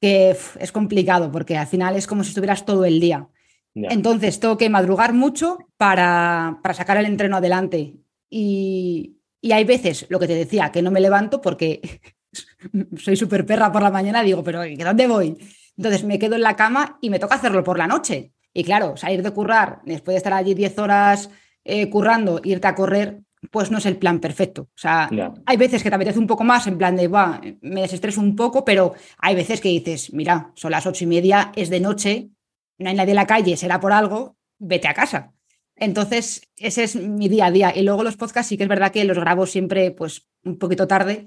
que 0.00 0.36
es 0.58 0.72
complicado 0.72 1.30
porque 1.30 1.56
al 1.56 1.68
final 1.68 1.94
es 1.94 2.08
como 2.08 2.24
si 2.24 2.30
estuvieras 2.30 2.66
todo 2.66 2.84
el 2.84 2.98
día. 2.98 3.28
Entonces 3.72 4.40
tengo 4.40 4.56
que 4.56 4.68
madrugar 4.68 5.12
mucho 5.12 5.58
para, 5.76 6.58
para 6.60 6.74
sacar 6.74 6.96
el 6.96 7.06
entreno 7.06 7.36
adelante. 7.36 7.94
Y, 8.28 9.18
y, 9.40 9.52
hay 9.52 9.62
veces, 9.62 10.06
lo 10.08 10.18
que 10.18 10.26
te 10.26 10.34
decía, 10.34 10.72
que 10.72 10.82
no 10.82 10.90
me 10.90 11.00
levanto 11.00 11.40
porque 11.40 12.00
soy 12.96 13.14
súper 13.14 13.46
perra 13.46 13.70
por 13.70 13.82
la 13.82 13.92
mañana, 13.92 14.24
digo, 14.24 14.42
pero 14.42 14.62
¿dónde 14.76 15.06
voy? 15.06 15.36
Entonces 15.76 16.02
me 16.02 16.18
quedo 16.18 16.34
en 16.34 16.42
la 16.42 16.56
cama 16.56 16.98
y 17.00 17.10
me 17.10 17.20
toca 17.20 17.36
hacerlo 17.36 17.62
por 17.62 17.78
la 17.78 17.86
noche. 17.86 18.32
Y 18.52 18.64
claro, 18.64 18.96
salir 18.96 19.22
de 19.22 19.30
currar, 19.30 19.82
después 19.84 20.14
de 20.14 20.18
estar 20.18 20.32
allí 20.32 20.54
10 20.54 20.78
horas 20.80 21.30
eh, 21.62 21.88
currando, 21.90 22.40
irte 22.42 22.66
a 22.66 22.74
correr, 22.74 23.20
pues 23.50 23.70
no 23.70 23.78
es 23.78 23.86
el 23.86 23.96
plan 23.96 24.20
perfecto. 24.20 24.62
O 24.62 24.78
sea, 24.78 25.08
hay 25.46 25.56
veces 25.56 25.82
que 25.82 25.88
te 25.88 25.96
apetece 25.96 26.18
un 26.18 26.26
poco 26.26 26.44
más, 26.44 26.66
en 26.66 26.78
plan 26.78 26.96
de, 26.96 27.08
va, 27.08 27.40
me 27.60 27.82
desestreso 27.82 28.20
un 28.20 28.36
poco, 28.36 28.64
pero 28.64 28.94
hay 29.18 29.34
veces 29.34 29.60
que 29.60 29.68
dices, 29.68 30.12
mira, 30.12 30.52
son 30.54 30.70
las 30.70 30.86
ocho 30.86 31.04
y 31.04 31.06
media, 31.06 31.52
es 31.56 31.70
de 31.70 31.80
noche, 31.80 32.30
no 32.78 32.88
hay 32.88 32.96
nadie 32.96 33.12
en 33.12 33.16
la 33.16 33.26
calle, 33.26 33.56
será 33.56 33.80
por 33.80 33.92
algo, 33.92 34.36
vete 34.58 34.88
a 34.88 34.94
casa. 34.94 35.32
Entonces, 35.76 36.48
ese 36.56 36.84
es 36.84 36.96
mi 36.96 37.28
día 37.28 37.46
a 37.46 37.50
día. 37.50 37.72
Y 37.76 37.82
luego 37.82 38.02
los 38.02 38.16
podcasts 38.16 38.48
sí 38.48 38.56
que 38.56 38.62
es 38.62 38.68
verdad 38.68 38.92
que 38.92 39.04
los 39.04 39.18
grabo 39.18 39.46
siempre, 39.46 39.90
pues, 39.90 40.26
un 40.42 40.58
poquito 40.58 40.86
tarde. 40.86 41.26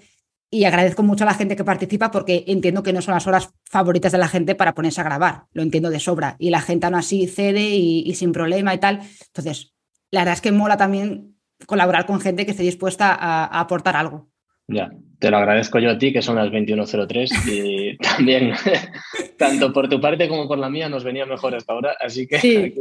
Y 0.51 0.63
agradezco 0.63 1.03
mucho 1.03 1.23
a 1.23 1.27
la 1.27 1.35
gente 1.35 1.55
que 1.55 1.63
participa 1.63 2.09
porque 2.09 2.43
entiendo 2.47 2.81
que 2.81 2.91
no 2.91 3.03
son 3.03 3.13
las 3.13 3.27
horas 3.27 3.51
favoritas 3.65 4.11
de 4.11 4.17
la 4.17 4.27
gente 4.27 4.55
para 4.55 4.73
ponerse 4.73 5.01
a 5.01 5.03
grabar. 5.03 5.45
Lo 5.51 5.61
entiendo 5.61 5.91
de 5.91 5.99
sobra. 5.99 6.35
Y 6.39 6.49
la 6.49 6.61
gente 6.61 6.87
aún 6.87 6.95
así 6.95 7.27
cede 7.27 7.69
y 7.69 8.11
sin 8.15 8.31
problema 8.31 8.73
y 8.73 8.79
tal. 8.79 9.01
Entonces, 9.27 9.75
la 10.09 10.21
verdad 10.21 10.33
es 10.33 10.41
que 10.41 10.51
mola 10.51 10.77
también 10.77 11.38
colaborar 11.65 12.05
con 12.05 12.19
gente 12.21 12.45
que 12.45 12.51
esté 12.51 12.63
dispuesta 12.63 13.13
a, 13.13 13.59
aportar 13.59 13.95
algo. 13.95 14.29
Ya, 14.67 14.91
te 15.17 15.31
lo 15.31 15.37
agradezco 15.37 15.79
yo 15.79 15.89
a 15.89 15.97
ti, 15.97 16.13
que 16.13 16.21
son 16.21 16.35
las 16.35 16.49
21.03 16.49 17.51
y 17.51 17.97
también, 18.15 18.53
tanto 19.37 19.73
por 19.73 19.89
tu 19.89 19.99
parte 19.99 20.29
como 20.29 20.47
por 20.47 20.59
la 20.59 20.69
mía, 20.69 20.89
nos 20.89 21.03
venía 21.03 21.25
mejor 21.25 21.55
hasta 21.55 21.73
ahora, 21.73 21.95
así 21.99 22.27
que... 22.27 22.39
Sí, 22.39 22.75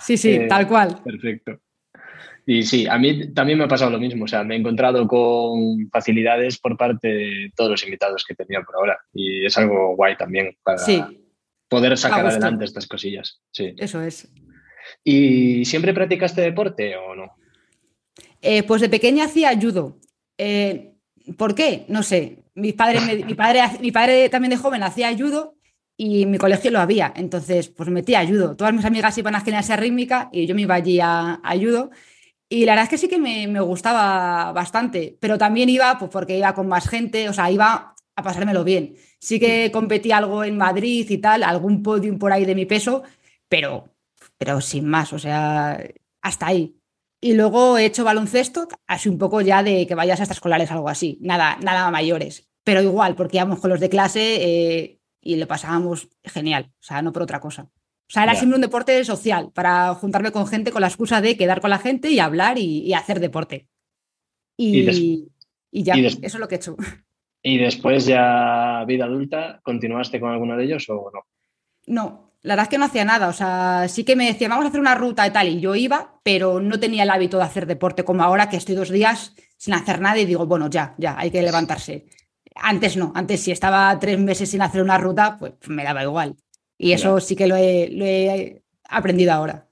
sí, 0.00 0.16
sí, 0.16 0.32
eh, 0.32 0.46
tal 0.48 0.66
cual. 0.66 1.00
Perfecto. 1.04 1.60
Y 2.50 2.62
sí, 2.62 2.86
a 2.86 2.96
mí 2.96 3.34
también 3.34 3.58
me 3.58 3.64
ha 3.64 3.68
pasado 3.68 3.90
lo 3.90 3.98
mismo, 3.98 4.24
o 4.24 4.26
sea, 4.26 4.42
me 4.42 4.54
he 4.54 4.58
encontrado 4.58 5.06
con 5.06 5.88
facilidades 5.90 6.58
por 6.58 6.78
parte 6.78 7.08
de 7.08 7.52
todos 7.54 7.72
los 7.72 7.84
invitados 7.84 8.24
que 8.24 8.34
tenía 8.34 8.62
por 8.62 8.76
ahora 8.76 8.98
y 9.12 9.44
es 9.44 9.58
algo 9.58 9.94
guay 9.94 10.16
también 10.16 10.56
para 10.62 10.82
poder 11.68 11.98
sacar 11.98 12.26
adelante 12.26 12.64
estas 12.64 12.86
cosillas. 12.86 13.42
Sí. 13.52 13.74
Eso 13.76 14.02
es. 14.02 14.32
¿Y 15.04 15.66
siempre 15.66 15.92
practicaste 15.92 16.40
deporte 16.40 16.96
o 16.96 17.14
no? 17.14 17.32
Eh, 18.42 18.62
pues 18.62 18.80
de 18.80 18.88
pequeña 18.88 19.24
hacía 19.24 19.58
judo. 19.60 19.98
Eh, 20.36 20.94
¿Por 21.36 21.54
qué? 21.54 21.84
No 21.88 22.02
sé. 22.02 22.44
Mi 22.54 22.72
padre, 22.72 23.00
mi, 23.24 23.34
padre, 23.34 23.62
mi 23.80 23.92
padre 23.92 24.28
también 24.28 24.50
de 24.50 24.56
joven 24.56 24.82
hacía 24.82 25.16
judo 25.16 25.54
y 25.96 26.26
mi 26.26 26.38
colegio 26.38 26.70
lo 26.70 26.80
había. 26.80 27.12
Entonces, 27.16 27.68
pues 27.68 27.88
metí 27.90 28.14
a 28.14 28.26
judo. 28.26 28.56
Todas 28.56 28.72
mis 28.72 28.84
amigas 28.84 29.18
iban 29.18 29.34
a 29.34 29.40
gimnasia 29.40 29.76
rítmica 29.76 30.28
y 30.32 30.46
yo 30.46 30.54
me 30.54 30.62
iba 30.62 30.76
allí 30.76 31.00
a, 31.00 31.40
judo. 31.54 31.90
Y 32.48 32.64
la 32.64 32.72
verdad 32.72 32.84
es 32.84 32.90
que 32.90 32.98
sí 32.98 33.08
que 33.08 33.18
me, 33.18 33.60
gustaba 33.60 34.52
bastante, 34.52 35.18
pero 35.20 35.36
también 35.36 35.68
iba 35.68 35.98
pues, 35.98 36.10
porque 36.10 36.38
iba 36.38 36.54
con 36.54 36.66
más 36.68 36.88
gente, 36.88 37.28
o 37.28 37.32
sea, 37.32 37.50
iba 37.50 37.94
a 38.16 38.22
pasármelo 38.22 38.64
bien. 38.64 38.96
Sí 39.20 39.38
que 39.38 39.70
competí 39.72 40.12
algo 40.12 40.44
en 40.44 40.56
Madrid 40.56 41.06
y 41.10 41.18
tal, 41.18 41.42
algún 41.42 41.82
podium 41.82 42.18
por 42.18 42.32
ahí 42.32 42.44
de 42.44 42.54
mi 42.54 42.64
peso, 42.64 43.02
pero, 43.48 43.92
pero 44.38 44.60
sin 44.60 44.88
más, 44.88 45.12
o 45.12 45.18
sea, 45.18 45.78
hasta 46.22 46.46
ahí. 46.46 46.77
Y 47.20 47.34
luego 47.34 47.78
he 47.78 47.86
hecho 47.86 48.04
baloncesto, 48.04 48.68
así 48.86 49.08
un 49.08 49.18
poco 49.18 49.40
ya 49.40 49.62
de 49.62 49.86
que 49.86 49.94
vayas 49.94 50.20
a 50.20 50.22
extraescolares, 50.22 50.70
algo 50.70 50.88
así. 50.88 51.18
Nada, 51.20 51.58
nada 51.62 51.90
mayores. 51.90 52.48
Pero 52.62 52.82
igual, 52.82 53.16
porque 53.16 53.38
íbamos 53.38 53.60
con 53.60 53.70
los 53.70 53.80
de 53.80 53.88
clase 53.88 54.36
eh, 54.40 55.00
y 55.20 55.36
lo 55.36 55.48
pasábamos 55.48 56.08
genial. 56.22 56.70
O 56.74 56.82
sea, 56.82 57.02
no 57.02 57.12
por 57.12 57.22
otra 57.22 57.40
cosa. 57.40 57.62
O 57.62 58.10
sea, 58.10 58.22
era 58.22 58.34
siempre 58.34 58.56
un 58.56 58.62
deporte 58.62 59.04
social 59.04 59.50
para 59.52 59.94
juntarme 59.94 60.32
con 60.32 60.46
gente 60.46 60.70
con 60.70 60.80
la 60.80 60.86
excusa 60.86 61.20
de 61.20 61.36
quedar 61.36 61.60
con 61.60 61.70
la 61.70 61.78
gente 61.78 62.10
y 62.10 62.20
hablar 62.20 62.58
y, 62.58 62.94
hacer 62.94 63.20
deporte. 63.20 63.68
Y, 64.56 65.28
ya, 65.72 65.94
eso 65.94 66.18
es 66.22 66.38
lo 66.38 66.48
que 66.48 66.54
he 66.54 66.58
hecho. 66.58 66.76
¿Y 67.42 67.58
después 67.58 68.06
ya 68.06 68.84
vida 68.86 69.04
adulta, 69.04 69.60
continuaste 69.62 70.20
con 70.20 70.30
alguno 70.30 70.56
de 70.56 70.64
ellos 70.64 70.88
o 70.88 71.10
no? 71.12 71.26
No, 71.86 72.27
la 72.42 72.54
verdad 72.54 72.64
es 72.64 72.68
que 72.68 72.78
no 72.78 72.84
hacía 72.84 73.04
nada, 73.04 73.28
o 73.28 73.32
sea, 73.32 73.86
sí 73.88 74.04
que 74.04 74.16
me 74.16 74.26
decía, 74.26 74.48
vamos 74.48 74.64
a 74.64 74.68
hacer 74.68 74.80
una 74.80 74.94
ruta 74.94 75.26
y 75.26 75.32
tal, 75.32 75.48
y 75.48 75.60
yo 75.60 75.74
iba, 75.74 76.20
pero 76.22 76.60
no 76.60 76.78
tenía 76.78 77.02
el 77.02 77.10
hábito 77.10 77.38
de 77.38 77.44
hacer 77.44 77.66
deporte 77.66 78.04
como 78.04 78.22
ahora, 78.22 78.48
que 78.48 78.56
estoy 78.56 78.74
dos 78.74 78.90
días 78.90 79.34
sin 79.56 79.74
hacer 79.74 80.00
nada 80.00 80.18
y 80.18 80.24
digo, 80.24 80.46
bueno, 80.46 80.70
ya, 80.70 80.94
ya, 80.98 81.18
hay 81.18 81.30
que 81.30 81.42
levantarse. 81.42 82.06
Antes 82.54 82.96
no, 82.96 83.12
antes 83.14 83.40
si 83.40 83.50
estaba 83.50 83.98
tres 83.98 84.18
meses 84.18 84.50
sin 84.50 84.62
hacer 84.62 84.82
una 84.82 84.98
ruta, 84.98 85.36
pues 85.38 85.54
me 85.66 85.84
daba 85.84 86.02
igual. 86.02 86.36
Y 86.76 86.92
eso 86.92 87.18
sí 87.20 87.34
que 87.34 87.48
lo 87.48 87.56
he, 87.56 88.62
aprendido 88.88 89.32
ahora. 89.32 89.66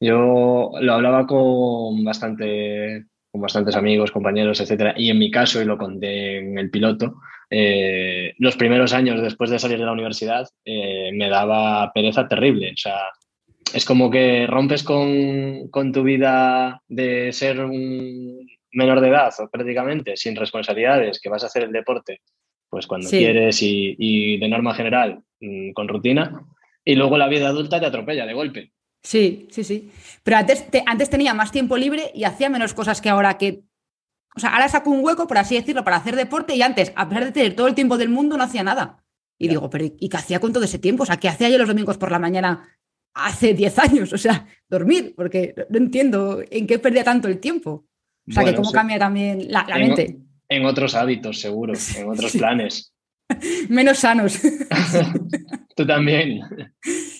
Yo 0.00 0.70
lo 0.80 0.92
hablaba 0.92 1.26
con 1.26 2.04
bastante 2.04 3.06
con 3.30 3.40
bastantes 3.40 3.76
amigos, 3.76 4.10
compañeros, 4.10 4.60
etcétera, 4.60 4.94
y 4.96 5.10
en 5.10 5.18
mi 5.18 5.30
caso, 5.30 5.62
y 5.62 5.64
lo 5.64 5.78
conté 5.78 6.38
en 6.38 6.58
el 6.58 6.68
piloto, 6.68 7.20
eh, 7.50 8.34
los 8.38 8.56
primeros 8.56 8.92
años 8.92 9.20
después 9.20 9.50
de 9.50 9.58
salir 9.58 9.78
de 9.78 9.84
la 9.84 9.92
universidad 9.92 10.48
eh, 10.64 11.10
me 11.12 11.28
daba 11.28 11.92
pereza 11.92 12.28
terrible. 12.28 12.72
O 12.72 12.76
sea, 12.76 13.08
es 13.74 13.84
como 13.84 14.10
que 14.10 14.46
rompes 14.46 14.84
con, 14.84 15.68
tu 15.92 16.02
vida 16.04 16.82
de 16.88 17.32
ser 17.32 17.60
un 17.60 18.46
menor 18.72 19.00
de 19.00 19.08
edad 19.08 19.32
o 19.40 19.50
prácticamente 19.50 20.16
sin 20.16 20.36
responsabilidades, 20.36 21.20
que 21.20 21.28
vas 21.28 21.42
a 21.42 21.46
hacer 21.46 21.64
el 21.64 21.72
deporte 21.72 22.20
pues 22.68 22.86
cuando 22.86 23.10
quieres 23.10 23.58
y, 23.62 24.38
de 24.38 24.48
norma 24.48 24.72
general 24.74 25.24
mm, 25.40 25.72
con 25.72 25.88
rutina, 25.88 26.46
y 26.84 26.94
luego 26.94 27.18
la 27.18 27.26
vida 27.26 27.48
adulta 27.48 27.80
te 27.80 27.86
atropella 27.86 28.24
de 28.26 28.32
golpe. 28.32 28.72
Sí, 29.02 29.48
sí, 29.50 29.64
sí. 29.64 29.90
Pero 30.22 30.36
antes, 30.36 30.66
antes 30.86 31.10
tenía 31.10 31.34
más 31.34 31.50
tiempo 31.50 31.76
libre 31.76 32.12
y 32.14 32.24
hacía 32.24 32.48
menos 32.48 32.72
cosas 32.74 33.00
que 33.00 33.08
ahora 33.08 33.38
que 33.38 33.62
o 34.36 34.40
sea, 34.40 34.50
ahora 34.50 34.68
saco 34.68 34.90
un 34.90 35.04
hueco, 35.04 35.26
por 35.26 35.38
así 35.38 35.56
decirlo, 35.56 35.84
para 35.84 35.96
hacer 35.96 36.16
deporte 36.16 36.54
y 36.54 36.62
antes, 36.62 36.92
a 36.94 37.08
pesar 37.08 37.24
de 37.24 37.32
tener 37.32 37.56
todo 37.56 37.66
el 37.66 37.74
tiempo 37.74 37.98
del 37.98 38.08
mundo, 38.08 38.36
no 38.36 38.44
hacía 38.44 38.62
nada. 38.62 39.04
Y 39.38 39.48
digo, 39.48 39.70
pero 39.70 39.86
¿y 39.86 40.08
qué 40.08 40.16
hacía 40.16 40.38
con 40.38 40.52
todo 40.52 40.64
ese 40.64 40.78
tiempo? 40.78 41.02
O 41.02 41.06
sea, 41.06 41.16
¿qué 41.16 41.28
hacía 41.28 41.48
yo 41.48 41.58
los 41.58 41.66
domingos 41.66 41.96
por 41.96 42.12
la 42.12 42.18
mañana 42.18 42.76
hace 43.14 43.54
10 43.54 43.78
años? 43.78 44.12
O 44.12 44.18
sea, 44.18 44.46
dormir, 44.68 45.14
porque 45.16 45.54
no 45.70 45.78
entiendo 45.78 46.42
en 46.50 46.66
qué 46.66 46.78
perdía 46.78 47.04
tanto 47.04 47.26
el 47.26 47.40
tiempo. 47.40 47.86
O 48.28 48.32
sea, 48.32 48.44
que 48.44 48.54
cómo 48.54 48.70
cambia 48.70 48.98
también 48.98 49.50
la, 49.50 49.64
mente. 49.64 50.18
En 50.48 50.64
otros 50.64 50.94
hábitos, 50.94 51.40
seguro, 51.40 51.72
en 51.96 52.08
otros 52.08 52.32
planes. 52.36 52.92
Menos 53.68 53.98
sanos. 53.98 54.38
Tú 55.76 55.86
también. 55.86 56.40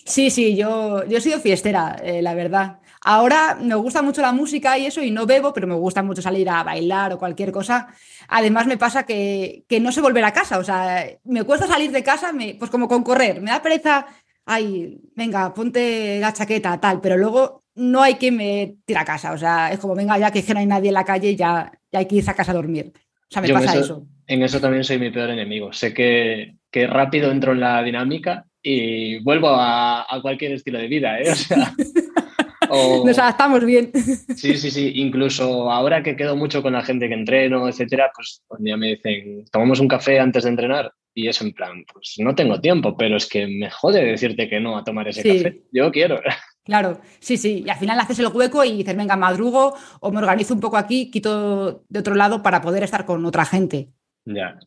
Sí, 0.04 0.30
sí, 0.30 0.56
yo, 0.56 1.04
yo 1.06 1.18
he 1.18 1.20
sido 1.20 1.40
fiestera, 1.40 1.96
eh, 2.02 2.22
la 2.22 2.34
verdad. 2.34 2.78
Ahora 3.02 3.56
me 3.58 3.74
gusta 3.76 4.02
mucho 4.02 4.20
la 4.20 4.32
música 4.32 4.76
y 4.76 4.86
eso, 4.86 5.02
y 5.02 5.10
no 5.10 5.24
bebo, 5.24 5.54
pero 5.54 5.66
me 5.66 5.74
gusta 5.74 6.02
mucho 6.02 6.20
salir 6.20 6.50
a 6.50 6.62
bailar 6.62 7.12
o 7.14 7.18
cualquier 7.18 7.50
cosa. 7.50 7.88
Además, 8.28 8.66
me 8.66 8.76
pasa 8.76 9.04
que, 9.04 9.64
no 9.80 9.90
sé 9.90 10.02
volver 10.02 10.24
a 10.24 10.32
casa, 10.32 10.58
o 10.58 10.64
sea, 10.64 11.06
me 11.24 11.44
cuesta 11.44 11.66
salir 11.66 11.92
de 11.92 12.02
casa, 12.02 12.32
pues 12.58 12.70
como 12.70 12.88
con 12.88 13.02
correr, 13.02 13.40
me 13.40 13.50
da 13.50 13.62
pereza, 13.62 14.06
ay, 14.44 15.00
venga, 15.16 15.54
ponte 15.54 16.20
la 16.20 16.34
chaqueta, 16.34 16.78
tal, 16.78 17.00
pero 17.00 17.16
luego 17.16 17.64
no 17.74 18.02
hay 18.02 18.16
que 18.16 18.30
me 18.30 18.76
tira 18.84 19.00
a 19.00 19.06
casa, 19.06 19.32
o 19.32 19.38
sea, 19.38 19.72
es 19.72 19.78
como, 19.78 19.94
venga, 19.94 20.18
ya 20.18 20.30
que 20.30 20.44
no 20.52 20.60
hay 20.60 20.66
nadie 20.66 20.88
en 20.88 20.94
la 20.94 21.04
calle, 21.04 21.34
ya, 21.34 21.72
ya 21.90 21.98
hay 22.00 22.06
que 22.06 22.16
irse 22.16 22.30
a 22.30 22.34
casa 22.34 22.52
a 22.52 22.56
dormir. 22.56 22.92
O 22.94 23.32
sea, 23.32 23.40
me 23.40 23.52
pasa 23.52 23.78
eso, 23.78 24.06
En 24.30 24.44
eso 24.44 24.60
también 24.60 24.84
soy 24.84 25.00
mi 25.00 25.10
peor 25.10 25.30
enemigo. 25.30 25.72
Sé 25.72 25.92
que, 25.92 26.54
que 26.70 26.86
rápido 26.86 27.32
entro 27.32 27.50
en 27.50 27.58
la 27.58 27.82
dinámica 27.82 28.46
y 28.62 29.18
vuelvo 29.24 29.48
a, 29.48 30.06
a 30.08 30.22
cualquier 30.22 30.52
estilo 30.52 30.78
de 30.78 30.86
vida, 30.86 31.18
¿eh? 31.18 31.32
O 31.32 31.34
sea, 31.34 31.74
Nos 33.04 33.18
adaptamos 33.18 33.64
bien. 33.64 33.90
Sí, 34.36 34.56
sí, 34.56 34.70
sí. 34.70 34.92
Incluso 34.96 35.70
ahora 35.72 36.04
que 36.04 36.14
quedo 36.14 36.36
mucho 36.36 36.62
con 36.62 36.74
la 36.74 36.82
gente 36.82 37.08
que 37.08 37.14
entreno, 37.14 37.68
etcétera, 37.68 38.12
pues 38.14 38.42
un 38.48 38.64
día 38.64 38.76
me 38.76 38.88
dicen, 38.90 39.44
tomamos 39.50 39.80
un 39.80 39.88
café 39.88 40.20
antes 40.20 40.44
de 40.44 40.50
entrenar. 40.50 40.92
Y 41.12 41.26
es 41.26 41.40
en 41.40 41.52
plan, 41.52 41.84
pues 41.92 42.14
no 42.18 42.36
tengo 42.36 42.60
tiempo, 42.60 42.96
pero 42.96 43.16
es 43.16 43.26
que 43.26 43.48
me 43.48 43.68
jode 43.68 44.04
decirte 44.04 44.48
que 44.48 44.60
no 44.60 44.78
a 44.78 44.84
tomar 44.84 45.08
ese 45.08 45.24
café. 45.24 45.62
Yo 45.72 45.90
quiero. 45.90 46.20
Claro, 46.62 47.00
sí, 47.18 47.36
sí. 47.36 47.64
Y 47.66 47.70
al 47.70 47.78
final 47.78 47.98
haces 47.98 48.20
el 48.20 48.28
hueco 48.28 48.62
y 48.62 48.76
dices, 48.76 48.96
venga, 48.96 49.16
madrugo 49.16 49.74
o 49.98 50.12
me 50.12 50.18
organizo 50.18 50.54
un 50.54 50.60
poco 50.60 50.76
aquí, 50.76 51.10
quito 51.10 51.84
de 51.88 51.98
otro 51.98 52.14
lado 52.14 52.42
para 52.44 52.60
poder 52.60 52.84
estar 52.84 53.04
con 53.04 53.24
otra 53.26 53.44
gente. 53.44 53.88
Ya. 54.34 54.58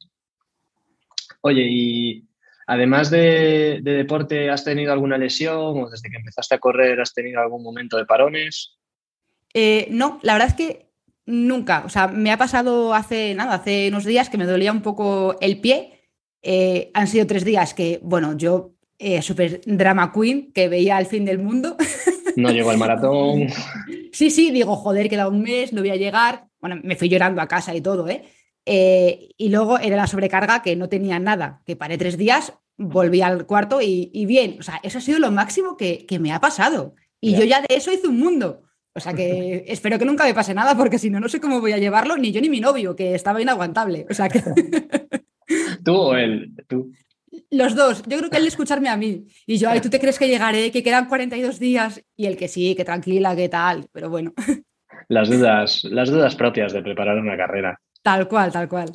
Oye, 1.41 1.67
y 1.69 2.27
Además 2.65 3.09
de, 3.09 3.81
deporte, 3.83 4.49
¿has 4.49 4.63
tenido 4.63 4.93
alguna 4.93 5.17
lesión 5.17 5.83
o 5.83 5.89
desde 5.89 6.09
que 6.09 6.17
empezaste 6.17 6.55
a 6.55 6.59
correr 6.59 7.01
has 7.01 7.13
tenido 7.13 7.41
algún 7.41 7.61
momento 7.61 7.97
de 7.97 8.05
parones? 8.05 8.77
Eh, 9.53 9.87
no, 9.89 10.19
la 10.23 10.33
verdad 10.33 10.49
es 10.49 10.55
que 10.55 10.89
nunca. 11.25 11.83
O 11.85 11.89
sea, 11.89 12.07
me 12.07 12.31
ha 12.31 12.37
pasado 12.37 12.93
hace 12.93 13.35
nada, 13.35 13.55
hace 13.55 13.89
unos 13.89 14.05
días 14.05 14.29
que 14.29 14.37
me 14.37 14.45
dolía 14.45 14.71
un 14.71 14.81
poco 14.81 15.37
el 15.41 15.59
pie. 15.59 16.09
Eh, 16.41 16.89
han 16.93 17.07
sido 17.07 17.27
tres 17.27 17.43
días 17.43 17.73
que, 17.73 17.99
bueno, 18.01 18.37
yo, 18.37 18.75
eh, 18.97 19.21
super 19.21 19.61
drama 19.65 20.11
queen, 20.13 20.51
que 20.53 20.69
veía 20.69 20.97
el 20.99 21.05
fin 21.05 21.25
del 21.25 21.39
mundo. 21.39 21.77
No 22.35 22.49
llegó 22.49 22.71
al 22.71 22.79
maratón. 22.79 23.45
Sí, 24.11 24.31
sí, 24.31 24.49
digo, 24.49 24.75
joder, 24.75 25.07
queda 25.07 25.27
un 25.27 25.43
mes, 25.43 25.71
no 25.71 25.81
voy 25.81 25.91
a 25.91 25.97
llegar. 25.97 26.45
Bueno, 26.59 26.81
me 26.83 26.95
fui 26.95 27.07
llorando 27.07 27.39
a 27.43 27.47
casa 27.47 27.75
y 27.75 27.81
todo, 27.81 28.09
¿eh? 28.09 28.23
Eh, 28.65 29.29
y 29.37 29.49
luego 29.49 29.77
era 29.79 29.95
la 29.95 30.07
sobrecarga 30.07 30.61
que 30.61 30.75
no 30.75 30.89
tenía 30.89 31.19
nada, 31.19 31.61
que 31.65 31.75
paré 31.75 31.97
tres 31.97 32.17
días, 32.17 32.53
volví 32.77 33.21
al 33.21 33.45
cuarto 33.45 33.81
y, 33.81 34.25
bien, 34.25 34.57
o 34.59 34.63
sea, 34.63 34.79
eso 34.83 34.97
ha 34.97 35.01
sido 35.01 35.19
lo 35.19 35.31
máximo 35.31 35.77
que, 35.77 36.05
me 36.19 36.31
ha 36.31 36.39
pasado. 36.39 36.95
Y 37.19 37.35
yo 37.35 37.43
ya 37.43 37.61
de 37.61 37.75
eso 37.75 37.91
hice 37.91 38.07
un 38.07 38.19
mundo. 38.19 38.63
O 38.95 38.99
sea 38.99 39.13
que 39.13 39.63
espero 39.67 39.97
que 39.97 40.05
nunca 40.05 40.25
me 40.25 40.33
pase 40.33 40.53
nada 40.53 40.75
porque 40.77 40.99
si 40.99 41.09
no, 41.09 41.19
no 41.19 41.29
sé 41.29 41.39
cómo 41.39 41.61
voy 41.61 41.71
a 41.71 41.77
llevarlo, 41.77 42.17
ni 42.17 42.31
yo 42.31 42.41
ni 42.41 42.49
mi 42.49 42.59
novio, 42.59 42.95
que 42.95 43.15
estaba 43.15 43.41
inaguantable. 43.41 44.05
O 44.09 44.13
sea 44.13 44.29
que... 44.29 44.41
¿Tú 45.83 45.95
o 45.95 46.15
él? 46.15 46.53
¿Tú? 46.67 46.91
Los 47.49 47.75
dos. 47.75 48.03
Yo 48.07 48.17
creo 48.17 48.29
que 48.29 48.37
él 48.37 48.43
de 48.43 48.49
escucharme 48.49 48.89
a 48.89 48.97
mí. 48.97 49.25
Y 49.45 49.57
yo, 49.57 49.69
ay, 49.69 49.81
¿tú 49.81 49.89
te 49.89 49.99
crees 49.99 50.17
que 50.17 50.27
llegaré? 50.27 50.71
Que 50.71 50.83
quedan 50.83 51.07
42 51.07 51.59
días. 51.59 52.03
Y 52.15 52.25
el 52.25 52.37
que 52.37 52.47
sí, 52.47 52.75
que 52.75 52.85
tranquila, 52.85 53.35
que 53.35 53.49
tal. 53.49 53.87
Pero 53.91 54.09
bueno. 54.09 54.33
Las 55.07 55.29
dudas, 55.29 55.83
las 55.83 56.09
dudas 56.09 56.35
propias 56.35 56.73
de 56.73 56.81
preparar 56.81 57.17
una 57.17 57.35
carrera. 57.35 57.79
Tal 58.03 58.27
cual, 58.27 58.51
tal 58.51 58.69
cual. 58.69 58.91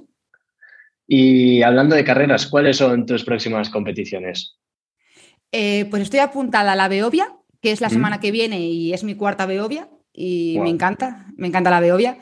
Y 1.07 1.63
hablando 1.63 1.97
de 1.97 2.05
carreras, 2.05 2.47
¿cuáles 2.47 2.77
son 2.77 3.07
tus 3.07 3.25
próximas 3.25 3.71
competiciones? 3.71 4.59
Eh, 5.51 5.87
pues 5.87 6.03
estoy 6.03 6.21
apuntada 6.21 6.73
a 6.73 6.77
la 6.77 6.89
Beovia, 6.89 7.35
que 7.63 7.73
es 7.73 7.81
la 7.81 7.89
mm. 7.89 7.93
semana 7.93 8.21
que 8.21 8.31
viene 8.31 8.61
y 8.61 8.93
es 8.93 9.03
mi 9.03 9.15
cuarta 9.15 9.47
Beovia 9.47 9.89
y 10.13 10.59
me 10.61 10.69
encanta, 10.69 11.27
me 11.37 11.47
encanta 11.47 11.71
la 11.71 11.81
Beovia. 11.81 12.19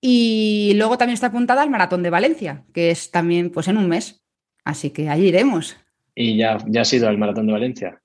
Y 0.00 0.72
luego 0.76 0.98
también 0.98 1.14
está 1.14 1.28
apuntada 1.28 1.62
al 1.62 1.70
Maratón 1.70 2.02
de 2.02 2.10
Valencia, 2.10 2.64
que 2.74 2.90
es 2.90 3.10
también 3.10 3.50
pues 3.50 3.68
en 3.68 3.78
un 3.78 3.88
mes. 3.88 4.24
Así 4.64 4.90
que 4.90 5.08
allí 5.08 5.28
iremos. 5.28 5.76
¿Y 6.14 6.36
ya, 6.36 6.58
ya 6.66 6.80
has 6.80 6.92
ido 6.92 7.08
al 7.08 7.18
Maratón 7.18 7.46
de 7.46 7.52
Valencia? 7.52 8.02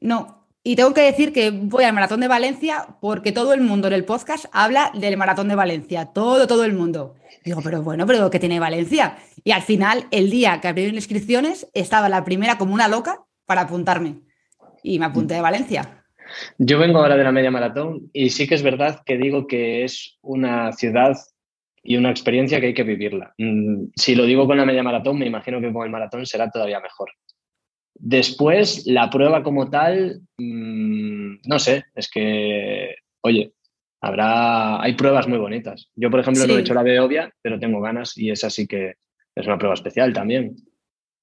No, 0.00 0.35
y 0.66 0.74
tengo 0.74 0.92
que 0.92 1.02
decir 1.02 1.32
que 1.32 1.50
voy 1.52 1.84
al 1.84 1.92
Maratón 1.92 2.18
de 2.18 2.26
Valencia 2.26 2.88
porque 3.00 3.30
todo 3.30 3.52
el 3.52 3.60
mundo 3.60 3.86
en 3.86 3.92
el 3.92 4.04
podcast 4.04 4.46
habla 4.50 4.90
del 4.94 5.16
Maratón 5.16 5.46
de 5.46 5.54
Valencia. 5.54 6.06
Todo, 6.06 6.48
todo 6.48 6.64
el 6.64 6.72
mundo. 6.72 7.14
Digo, 7.44 7.60
pero 7.62 7.82
bueno, 7.82 8.04
pero 8.04 8.28
¿qué 8.30 8.40
tiene 8.40 8.58
Valencia? 8.58 9.16
Y 9.44 9.52
al 9.52 9.62
final, 9.62 10.06
el 10.10 10.28
día 10.28 10.60
que 10.60 10.66
abrieron 10.66 10.96
inscripciones, 10.96 11.70
estaba 11.72 12.08
la 12.08 12.24
primera 12.24 12.58
como 12.58 12.74
una 12.74 12.88
loca 12.88 13.20
para 13.44 13.60
apuntarme. 13.60 14.16
Y 14.82 14.98
me 14.98 15.04
apunté 15.04 15.34
de 15.34 15.40
Valencia. 15.40 16.04
Yo 16.58 16.80
vengo 16.80 16.98
ahora 16.98 17.16
de 17.16 17.22
la 17.22 17.30
media 17.30 17.52
maratón 17.52 18.10
y 18.12 18.30
sí 18.30 18.48
que 18.48 18.56
es 18.56 18.64
verdad 18.64 19.02
que 19.06 19.18
digo 19.18 19.46
que 19.46 19.84
es 19.84 20.18
una 20.20 20.72
ciudad 20.72 21.16
y 21.84 21.96
una 21.96 22.10
experiencia 22.10 22.58
que 22.58 22.66
hay 22.66 22.74
que 22.74 22.82
vivirla. 22.82 23.32
Mm, 23.38 23.84
si 23.94 24.16
lo 24.16 24.24
digo 24.24 24.48
con 24.48 24.56
la 24.56 24.66
media 24.66 24.82
maratón, 24.82 25.16
me 25.16 25.26
imagino 25.26 25.60
que 25.60 25.72
con 25.72 25.84
el 25.84 25.92
maratón 25.92 26.26
será 26.26 26.50
todavía 26.50 26.80
mejor. 26.80 27.10
Después, 27.98 28.86
la 28.86 29.10
prueba 29.10 29.42
como 29.42 29.70
tal, 29.70 30.20
mm, 30.38 31.36
no 31.44 31.58
sé, 31.58 31.84
es 31.94 32.10
que, 32.10 32.96
oye, 33.22 33.52
habrá, 34.00 34.82
hay 34.82 34.94
pruebas 34.94 35.28
muy 35.28 35.38
bonitas. 35.38 35.90
Yo, 35.94 36.10
por 36.10 36.20
ejemplo, 36.20 36.46
no 36.46 36.56
he 36.56 36.60
hecho 36.60 36.74
la 36.74 36.82
Beovia, 36.82 37.32
pero 37.42 37.58
tengo 37.58 37.80
ganas 37.80 38.16
y 38.16 38.30
esa 38.30 38.50
sí 38.50 38.66
que 38.66 38.94
es 39.34 39.46
una 39.46 39.58
prueba 39.58 39.74
especial 39.74 40.12
también. 40.12 40.56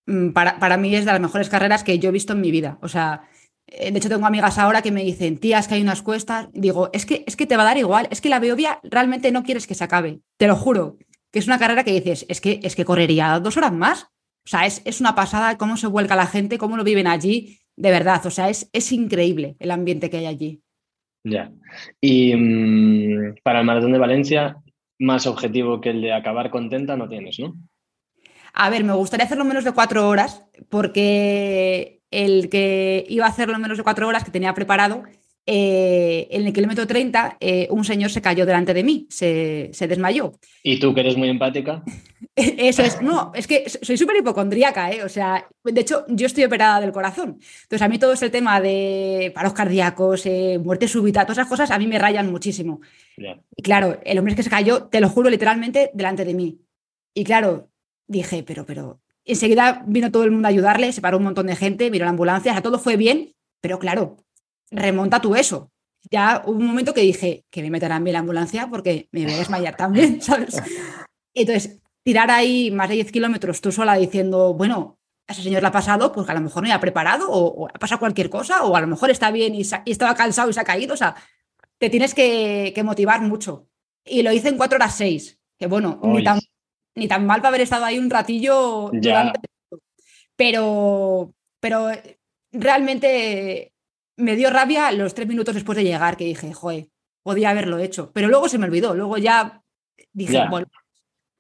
Mm, 0.06 0.30
para, 0.30 0.60
para, 0.60 0.77
mí 0.77 0.96
es 0.96 1.06
de 1.06 1.12
las 1.12 1.22
mejores 1.22 1.50
carreras 1.50 1.84
que 1.84 2.00
yo 2.00 2.10
he 2.10 2.13
visto 2.13 2.34
en 2.34 2.42
mi 2.42 2.51
vida. 2.51 2.77
O 2.82 2.88
sea, 2.88 3.24
eh, 3.68 3.92
de 3.92 3.98
hecho 3.98 4.10
tengo 4.10 4.25
amigas 4.25 4.58
ahora 4.58 4.82
que 4.82 4.92
me 4.92 5.03
dicen, 5.03 5.38
tías, 5.38 5.68
que 5.68 5.75
hay 5.75 5.82
unas 5.82 6.01
cuestas. 6.01 6.50
Digo, 6.53 6.89
es 6.94 7.06
que, 7.06 7.24
es 7.27 7.36
que 7.36 7.46
te 7.46 7.56
va 7.56 7.63
a 7.63 7.68
dar 7.68 7.77
igual, 7.77 8.08
es 8.12 8.22
que 8.22 8.30
la 8.30 8.39
Beovia 8.39 8.80
realmente 8.84 9.32
no 9.32 9.44
quieres 9.44 9.68
que 9.68 9.75
se 9.75 9.84
acabe, 9.84 10.20
te 10.38 10.48
lo 10.48 10.56
juro. 10.56 10.98
Que 11.32 11.39
es 11.39 11.48
una 11.48 11.58
carrera 11.58 11.84
que 11.84 11.94
dices, 11.94 12.25
es 12.30 12.42
que, 12.42 12.60
es 12.62 12.75
que 12.75 12.86
correría 12.86 13.39
dos 13.39 13.58
horas 13.58 13.74
más. 13.74 14.08
O 14.46 14.50
sea, 14.50 14.66
es, 14.66 15.00
una 15.00 15.16
pasada 15.16 15.58
cómo 15.58 15.78
se 15.78 15.88
vuelca 15.88 16.16
la 16.16 16.28
gente, 16.28 16.58
cómo 16.58 16.78
lo 16.78 16.84
viven 16.84 17.08
allí, 17.08 17.60
de 17.76 17.92
verdad. 17.92 18.26
O 18.26 18.30
sea, 18.30 18.50
es, 18.50 18.70
es 18.74 18.92
increíble 18.92 19.56
el 19.60 19.72
ambiente 19.72 20.10
que 20.10 20.18
hay 20.18 20.26
allí. 20.26 20.62
Ya. 21.24 21.52
Y 22.02 22.36
mm, 22.36 23.36
para 23.44 23.60
el 23.60 23.66
Maratón 23.66 23.94
de 23.94 24.00
Valencia, 24.00 24.58
más 25.00 25.28
objetivo 25.28 25.80
que 25.80 25.92
el 25.92 26.02
de 26.02 26.14
acabar 26.14 26.50
contenta 26.50 26.98
no 26.98 27.08
tienes, 27.08 27.40
¿no? 27.40 27.56
A 28.54 28.70
ver, 28.70 28.84
me 28.84 28.94
gustaría 28.94 29.26
hacerlo 29.26 29.46
menos 29.46 29.64
de 29.64 29.72
cuatro 29.72 30.08
horas, 30.08 30.46
porque 30.70 32.02
el 32.12 32.50
que 32.50 33.06
iba 33.10 33.25
a 33.25 33.29
hacerlo 33.29 33.58
menos 33.58 33.77
de 33.77 33.84
cuatro 33.84 34.08
horas, 34.08 34.24
que 34.24 34.32
tenía 34.32 34.53
preparado, 34.53 35.03
eh, 35.46 36.27
en 36.32 36.48
el 36.48 36.53
kilómetro 36.53 36.88
30 36.88 37.38
eh, 37.42 37.68
un 37.70 37.84
señor 37.84 38.10
se 38.10 38.22
cayó 38.22 38.46
delante 38.46 38.74
de 38.74 38.84
mí, 38.84 39.08
se, 39.10 39.72
desmayó. 39.88 40.34
¿Y 40.64 40.79
tú 40.79 40.94
que 40.94 41.01
eres 41.01 41.18
muy 41.18 41.27
empática? 41.27 41.84
Eso 42.36 42.82
es, 42.82 43.01
no, 43.01 43.32
es 43.36 43.46
que 43.46 43.70
soy 43.70 43.98
súper 43.98 44.18
hipocondríaca, 44.18 44.92
¿eh? 44.92 45.03
o 45.03 45.10
sea, 45.10 45.48
de 45.64 45.82
hecho 45.82 46.06
yo 46.08 46.25
estoy 46.25 46.46
operada 46.46 46.79
del 46.79 46.94
corazón, 46.94 47.40
entonces 47.64 47.82
a 47.82 47.90
mí 47.90 48.00
todo 48.00 48.14
ese 48.14 48.29
tema 48.29 48.60
de 48.62 49.32
paros 49.36 49.53
cardíacos, 49.53 50.25
eh, 50.25 50.58
muerte 50.64 50.88
súbita, 50.88 51.24
todas 51.24 51.40
esas 51.40 51.50
cosas 51.50 51.72
a 51.72 51.77
mí 51.77 51.88
me 51.88 52.00
rayan 52.00 52.32
muchísimo. 52.32 52.79
Y 53.18 53.62
claro, 53.62 54.00
el 54.03 54.18
hombre 54.18 54.36
que 54.36 54.44
se 54.44 54.50
cayó, 54.50 54.86
te 54.86 55.01
lo 55.01 55.10
juro 55.10 55.29
literalmente, 55.29 55.92
delante 55.94 56.25
de 56.25 56.34
mí. 56.34 56.62
Y 57.14 57.24
claro, 57.25 57.70
dije, 58.08 58.44
pero, 58.44 58.66
pero, 58.66 59.01
enseguida 59.25 59.84
vino 59.86 60.10
todo 60.10 60.24
el 60.24 60.32
mundo 60.32 60.48
a 60.48 60.51
ayudarle, 60.51 60.92
se 60.92 61.01
paró 61.01 61.18
un 61.18 61.25
montón 61.25 61.48
de 61.48 61.56
gente, 61.56 61.90
vino 61.90 62.06
la 62.06 62.12
ambulancia, 62.12 62.53
o 62.53 62.56
sea, 62.56 62.64
todo 62.64 62.79
fue 62.79 62.98
bien, 62.98 63.36
pero 63.62 63.77
claro, 63.77 64.18
remonta 64.74 65.22
tú 65.22 65.36
eso. 65.36 65.72
Ya 66.12 66.44
hubo 66.46 66.57
un 66.57 66.68
momento 66.68 66.94
que 66.94 67.01
dije 67.01 67.46
que 67.50 67.62
me 67.62 67.70
meterán 67.70 68.03
bien 68.03 68.14
la 68.14 68.20
ambulancia 68.20 68.68
porque 68.68 69.07
me 69.12 69.24
voy 69.24 69.33
a 69.33 69.38
desmayar 69.38 69.77
también, 69.77 70.22
¿sabes? 70.22 70.62
Entonces, 71.33 71.79
tirar 72.03 72.29
ahí 72.29 72.72
más 72.72 72.90
de 72.90 72.96
10 72.96 73.12
kilómetros 73.12 73.62
tú 73.62 73.72
sola 73.72 73.96
diciendo, 73.96 74.53
bueno, 74.53 75.00
a 75.27 75.31
ese 75.31 75.44
señor 75.44 75.62
le 75.62 75.70
ha 75.70 75.72
pasado 75.72 76.12
porque 76.12 76.31
a 76.31 76.36
lo 76.36 76.42
mejor 76.42 76.68
no 76.68 76.74
ha 76.74 76.79
preparado 76.79 77.27
o, 77.29 77.68
ha 77.68 77.79
pasado 77.79 78.00
cualquier 78.00 78.29
cosa 78.29 78.64
o 78.64 78.75
a 78.75 78.81
lo 78.81 78.88
mejor 78.88 79.09
está 79.09 79.31
bien 79.31 79.55
y, 79.55 79.62
estaba 79.62 80.16
cansado 80.16 80.50
y 80.50 80.53
se 80.53 80.59
ha 80.59 80.66
caído. 80.66 80.94
O 80.94 80.98
sea, 80.98 81.16
te 81.77 81.90
tienes 81.90 82.14
que, 82.14 82.74
motivar 82.83 83.22
mucho. 83.22 83.68
Y 84.05 84.22
lo 84.22 84.33
hice 84.33 84.50
en 84.50 84.57
4 84.57 84.75
horas 84.75 84.96
6, 84.96 85.40
que 85.57 85.68
bueno, 85.68 86.01
ni 86.03 86.24
tan, 86.24 86.40
ni 86.96 87.07
tan, 87.07 87.25
mal 87.25 87.40
para 87.40 87.50
haber 87.50 87.62
estado 87.62 87.86
ahí 87.86 87.98
un 87.98 88.09
ratillo. 88.09 88.92
Pero, 90.36 91.33
pero 91.62 91.90
realmente 92.51 93.73
me 94.18 94.36
dio 94.36 94.50
rabia 94.50 94.92
los 94.92 95.14
tres 95.14 95.28
minutos 95.28 95.56
después 95.56 95.76
de 95.78 95.84
llegar, 95.84 96.18
que 96.18 96.26
dije, 96.26 96.54
joder, 96.54 96.88
podía 97.24 97.50
haberlo 97.50 97.80
hecho. 97.80 98.12
Pero 98.14 98.28
luego 98.28 98.50
se 98.50 98.58
me 98.58 98.66
olvidó, 98.66 98.94
luego 98.94 99.18
ya 99.18 99.64
dije, 100.12 100.42
bueno, 100.50 100.68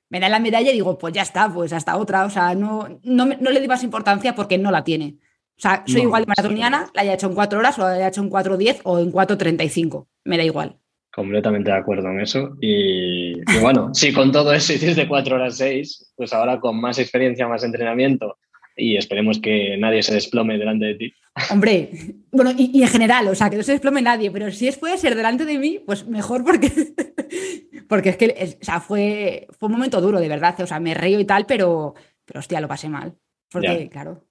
me 0.09 0.19
da 0.19 0.29
la 0.29 0.39
medalla 0.39 0.71
y 0.71 0.73
digo, 0.73 0.97
pues 0.97 1.13
ya 1.13 1.21
está, 1.21 1.51
pues 1.51 1.73
hasta 1.73 1.97
otra. 1.97 2.25
O 2.25 2.29
sea, 2.29 2.55
no, 2.55 2.99
no, 3.03 3.25
le 3.25 3.59
di 3.59 3.67
más 3.67 3.83
importancia 3.83 4.35
porque 4.35 4.57
no 4.57 4.71
la 4.71 4.83
tiene. 4.83 5.17
O 5.57 5.61
sea, 5.61 5.83
soy 5.85 6.01
igual 6.01 6.23
de 6.23 6.27
maratoniana, 6.27 6.89
la 6.93 7.01
haya 7.01 7.13
hecho 7.13 7.27
en 7.27 7.35
cuatro 7.35 7.59
horas 7.59 7.77
o 7.77 7.83
la 7.83 7.93
haya 7.93 8.07
hecho 8.07 8.21
en 8.21 8.29
4.10 8.29 8.81
o 8.83 8.99
en 8.99 9.11
4.35. 9.11 10.07
Me 10.25 10.37
da 10.37 10.43
igual. 10.43 10.77
Completamente 11.13 11.69
de 11.69 11.77
acuerdo 11.77 12.09
en 12.09 12.21
eso. 12.21 12.57
Y, 12.59 13.39
bueno, 13.61 13.89
si 13.93 14.11
con 14.11 14.31
todo 14.31 14.51
eso 14.51 14.73
hiciste 14.73 15.07
cuatro 15.07 15.35
horas 15.35 15.57
seis, 15.57 16.11
pues 16.15 16.33
ahora 16.33 16.59
con 16.59 16.81
más 16.81 16.97
experiencia, 16.97 17.47
más 17.47 17.63
entrenamiento 17.63 18.37
y 18.75 18.97
esperemos 18.97 19.39
que 19.39 19.77
nadie 19.77 20.03
se 20.03 20.13
desplome 20.13 20.57
delante 20.57 20.85
de 20.85 20.95
ti. 20.95 21.13
Hombre, 21.51 21.89
bueno, 22.31 22.51
y, 22.57 22.81
en 22.81 22.87
general, 22.87 23.27
o 23.27 23.35
sea, 23.35 23.49
que 23.49 23.57
no 23.57 23.63
se 23.63 23.71
desplome 23.71 24.01
nadie, 24.01 24.31
pero 24.31 24.51
si 24.51 24.67
es 24.67 24.77
puede 24.77 24.97
ser 24.97 25.15
delante 25.15 25.45
de 25.45 25.57
mí, 25.57 25.79
pues 25.85 26.05
mejor 26.07 26.43
porque, 26.43 26.71
porque 27.87 28.09
es 28.09 28.17
que 28.17 28.57
o 28.61 28.63
sea, 28.63 28.79
fue, 28.79 29.47
fue 29.57 29.67
un 29.67 29.73
momento 29.73 30.01
duro, 30.01 30.19
de 30.19 30.27
verdad, 30.29 30.59
o 30.61 30.67
sea, 30.67 30.79
me 30.79 30.93
río 30.93 31.19
y 31.19 31.25
tal, 31.25 31.45
pero, 31.45 31.95
pero 32.25 32.39
hostia, 32.39 32.61
lo 32.61 32.67
pasé 32.67 32.89
mal, 32.89 33.15
porque 33.51 33.89
claro. 33.89 34.25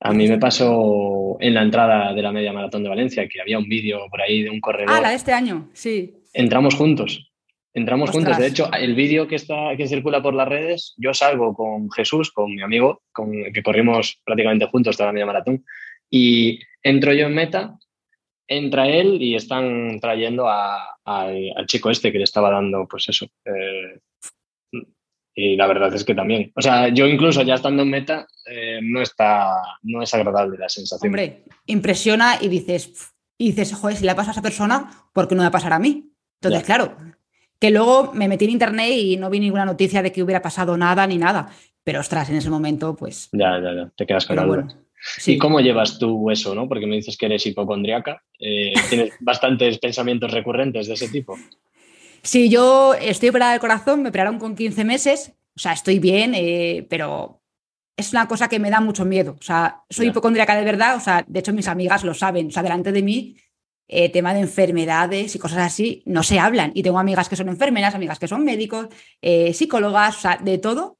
A 0.00 0.12
mí 0.12 0.28
me 0.28 0.38
pasó 0.38 1.38
en 1.40 1.54
la 1.54 1.62
entrada 1.62 2.12
de 2.12 2.20
la 2.20 2.30
media 2.30 2.52
maratón 2.52 2.82
de 2.82 2.90
Valencia, 2.90 3.26
que 3.26 3.40
había 3.40 3.58
un 3.58 3.68
vídeo 3.68 4.00
por 4.10 4.20
ahí 4.20 4.42
de 4.42 4.50
un 4.50 4.60
corredor. 4.60 4.94
Ah, 4.94 5.00
la 5.00 5.08
de 5.10 5.14
este 5.14 5.32
año, 5.32 5.70
sí. 5.72 6.14
Entramos 6.34 6.74
juntos. 6.74 7.32
Entramos 7.74 8.10
juntos. 8.10 8.38
De 8.38 8.46
hecho, 8.46 8.70
el 8.72 8.94
vídeo 8.94 9.26
que, 9.26 9.34
está, 9.34 9.76
que 9.76 9.88
circula 9.88 10.22
por 10.22 10.32
las 10.32 10.46
redes, 10.46 10.94
yo 10.96 11.12
salgo 11.12 11.54
con 11.54 11.90
Jesús, 11.90 12.30
con 12.30 12.54
mi 12.54 12.62
amigo, 12.62 13.02
con 13.12 13.32
que 13.52 13.62
corrimos 13.64 14.20
prácticamente 14.24 14.66
juntos 14.66 14.96
toda 14.96 15.08
la 15.08 15.12
media 15.12 15.26
maratón, 15.26 15.64
y 16.08 16.60
entro 16.84 17.12
yo 17.12 17.26
en 17.26 17.34
meta, 17.34 17.76
entra 18.46 18.86
él 18.88 19.20
y 19.20 19.34
están 19.34 19.98
trayendo 20.00 20.48
al, 20.48 21.66
chico 21.66 21.90
este 21.90 22.12
que 22.12 22.18
le 22.18 22.24
estaba 22.24 22.50
dando, 22.50 22.86
pues 22.88 23.08
eso. 23.08 23.26
Eh, 23.44 23.98
y 25.34 25.56
la 25.56 25.66
verdad 25.66 25.92
es 25.92 26.04
que 26.04 26.14
también. 26.14 26.52
O 26.54 26.62
sea, 26.62 26.88
yo 26.90 27.08
incluso 27.08 27.42
ya 27.42 27.54
estando 27.54 27.82
en 27.82 27.90
meta, 27.90 28.28
eh, 28.46 28.78
no 28.82 29.02
está, 29.02 29.50
no 29.82 30.00
es 30.00 30.14
agradable 30.14 30.58
la 30.58 30.68
sensación. 30.68 31.08
Hombre, 31.08 31.42
impresiona 31.66 32.38
y 32.40 32.46
dices, 32.46 33.12
y 33.36 33.50
dices, 33.50 33.74
joder, 33.74 33.96
si 33.96 34.04
le 34.04 34.14
pasa 34.14 34.30
a 34.30 34.32
esa 34.32 34.42
persona, 34.42 34.90
¿por 35.12 35.26
qué 35.26 35.34
no 35.34 35.40
me 35.40 35.46
va 35.46 35.48
a 35.48 35.52
pasar 35.52 35.72
a 35.72 35.80
mí? 35.80 36.12
Entonces, 36.40 36.64
claro, 36.64 36.96
que 37.64 37.70
luego 37.70 38.12
me 38.12 38.28
metí 38.28 38.44
en 38.44 38.50
internet 38.50 38.92
y 38.94 39.16
no 39.16 39.30
vi 39.30 39.40
ninguna 39.40 39.64
noticia 39.64 40.02
de 40.02 40.12
que 40.12 40.22
hubiera 40.22 40.42
pasado 40.42 40.76
nada 40.76 41.06
ni 41.06 41.16
nada. 41.16 41.48
Pero 41.82 42.00
ostras, 42.00 42.28
en 42.28 42.36
ese 42.36 42.50
momento, 42.50 42.94
pues. 42.94 43.30
Ya, 43.32 43.58
ya, 43.58 43.74
ya, 43.74 43.90
te 43.96 44.04
quedas 44.04 44.26
con 44.26 44.36
la 44.36 44.68
¿Y 45.24 45.38
cómo 45.38 45.60
llevas 45.60 45.98
tú 45.98 46.30
eso, 46.30 46.54
no? 46.54 46.68
Porque 46.68 46.86
me 46.86 46.96
dices 46.96 47.16
que 47.16 47.24
eres 47.24 47.46
hipocondriaca. 47.46 48.22
Eh, 48.38 48.74
tienes 48.90 49.14
bastantes 49.18 49.78
pensamientos 49.78 50.30
recurrentes 50.30 50.88
de 50.88 50.92
ese 50.92 51.08
tipo. 51.08 51.38
Sí, 52.20 52.50
yo 52.50 52.92
estoy 53.00 53.30
operada 53.30 53.52
del 53.52 53.60
corazón, 53.60 54.02
me 54.02 54.10
operaron 54.10 54.38
con 54.38 54.56
15 54.56 54.84
meses, 54.84 55.32
o 55.56 55.58
sea, 55.58 55.72
estoy 55.72 56.00
bien, 56.00 56.34
eh, 56.34 56.86
pero 56.90 57.40
es 57.96 58.12
una 58.12 58.28
cosa 58.28 58.46
que 58.50 58.58
me 58.58 58.68
da 58.68 58.82
mucho 58.82 59.06
miedo. 59.06 59.36
O 59.40 59.42
sea, 59.42 59.84
soy 59.88 60.08
hipocondriaca 60.08 60.54
de 60.54 60.64
verdad, 60.66 60.96
o 60.96 61.00
sea, 61.00 61.24
de 61.26 61.40
hecho 61.40 61.54
mis 61.54 61.68
amigas 61.68 62.04
lo 62.04 62.12
saben, 62.12 62.48
o 62.48 62.50
sea, 62.50 62.62
delante 62.62 62.92
de 62.92 63.02
mí 63.02 63.36
eh, 63.88 64.10
tema 64.10 64.34
de 64.34 64.40
enfermedades 64.40 65.34
y 65.34 65.38
cosas 65.38 65.58
así, 65.58 66.02
no 66.06 66.22
se 66.22 66.38
hablan. 66.38 66.72
Y 66.74 66.82
tengo 66.82 66.98
amigas 66.98 67.28
que 67.28 67.36
son 67.36 67.48
enfermeras, 67.48 67.94
amigas 67.94 68.18
que 68.18 68.28
son 68.28 68.44
médicos, 68.44 68.88
eh, 69.20 69.52
psicólogas, 69.52 70.16
o 70.16 70.20
sea, 70.20 70.38
de 70.42 70.58
todo. 70.58 70.98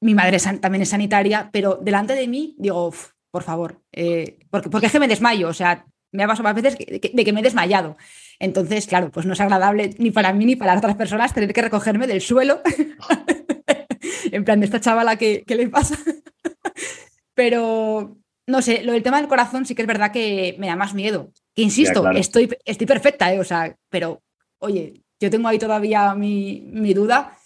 Mi 0.00 0.14
madre 0.14 0.38
también 0.60 0.82
es 0.82 0.88
sanitaria, 0.88 1.50
pero 1.52 1.78
delante 1.80 2.14
de 2.14 2.26
mí 2.26 2.54
digo, 2.58 2.92
por 3.30 3.42
favor, 3.42 3.82
eh, 3.92 4.38
porque, 4.50 4.68
porque 4.68 4.86
es 4.86 4.92
que 4.92 5.00
me 5.00 5.08
desmayo, 5.08 5.48
o 5.48 5.54
sea, 5.54 5.86
me 6.12 6.24
ha 6.24 6.26
pasado 6.26 6.44
más 6.44 6.54
veces 6.54 6.76
de 6.78 7.24
que 7.24 7.32
me 7.32 7.40
he 7.40 7.42
desmayado. 7.42 7.96
Entonces, 8.38 8.86
claro, 8.86 9.10
pues 9.10 9.26
no 9.26 9.32
es 9.32 9.40
agradable 9.40 9.94
ni 9.98 10.10
para 10.10 10.32
mí 10.32 10.44
ni 10.44 10.56
para 10.56 10.76
otras 10.76 10.96
personas 10.96 11.32
tener 11.32 11.52
que 11.52 11.62
recogerme 11.62 12.06
del 12.06 12.20
suelo. 12.20 12.60
en 14.32 14.44
plan, 14.44 14.60
de 14.60 14.66
esta 14.66 14.80
chavala, 14.80 15.16
¿qué, 15.16 15.42
qué 15.46 15.54
le 15.54 15.68
pasa? 15.68 15.96
Pero, 17.34 18.18
no 18.46 18.62
sé, 18.62 18.82
lo 18.82 18.92
del 18.92 19.02
tema 19.02 19.18
del 19.18 19.28
corazón 19.28 19.64
sí 19.64 19.74
que 19.74 19.82
es 19.82 19.88
verdad 19.88 20.12
que 20.12 20.56
me 20.58 20.66
da 20.66 20.76
más 20.76 20.94
miedo. 20.94 21.32
Que 21.54 21.62
insisto, 21.62 22.08
estoy, 22.12 22.48
estoy 22.64 22.86
perfecta, 22.86 23.32
¿eh? 23.32 23.38
o 23.38 23.44
sea, 23.44 23.76
pero 23.90 24.22
oye, 24.58 25.02
yo 25.20 25.30
tengo 25.30 25.48
ahí 25.48 25.58
todavía 25.58 26.14
mi, 26.14 26.62
mi 26.62 26.94
duda 26.94 27.36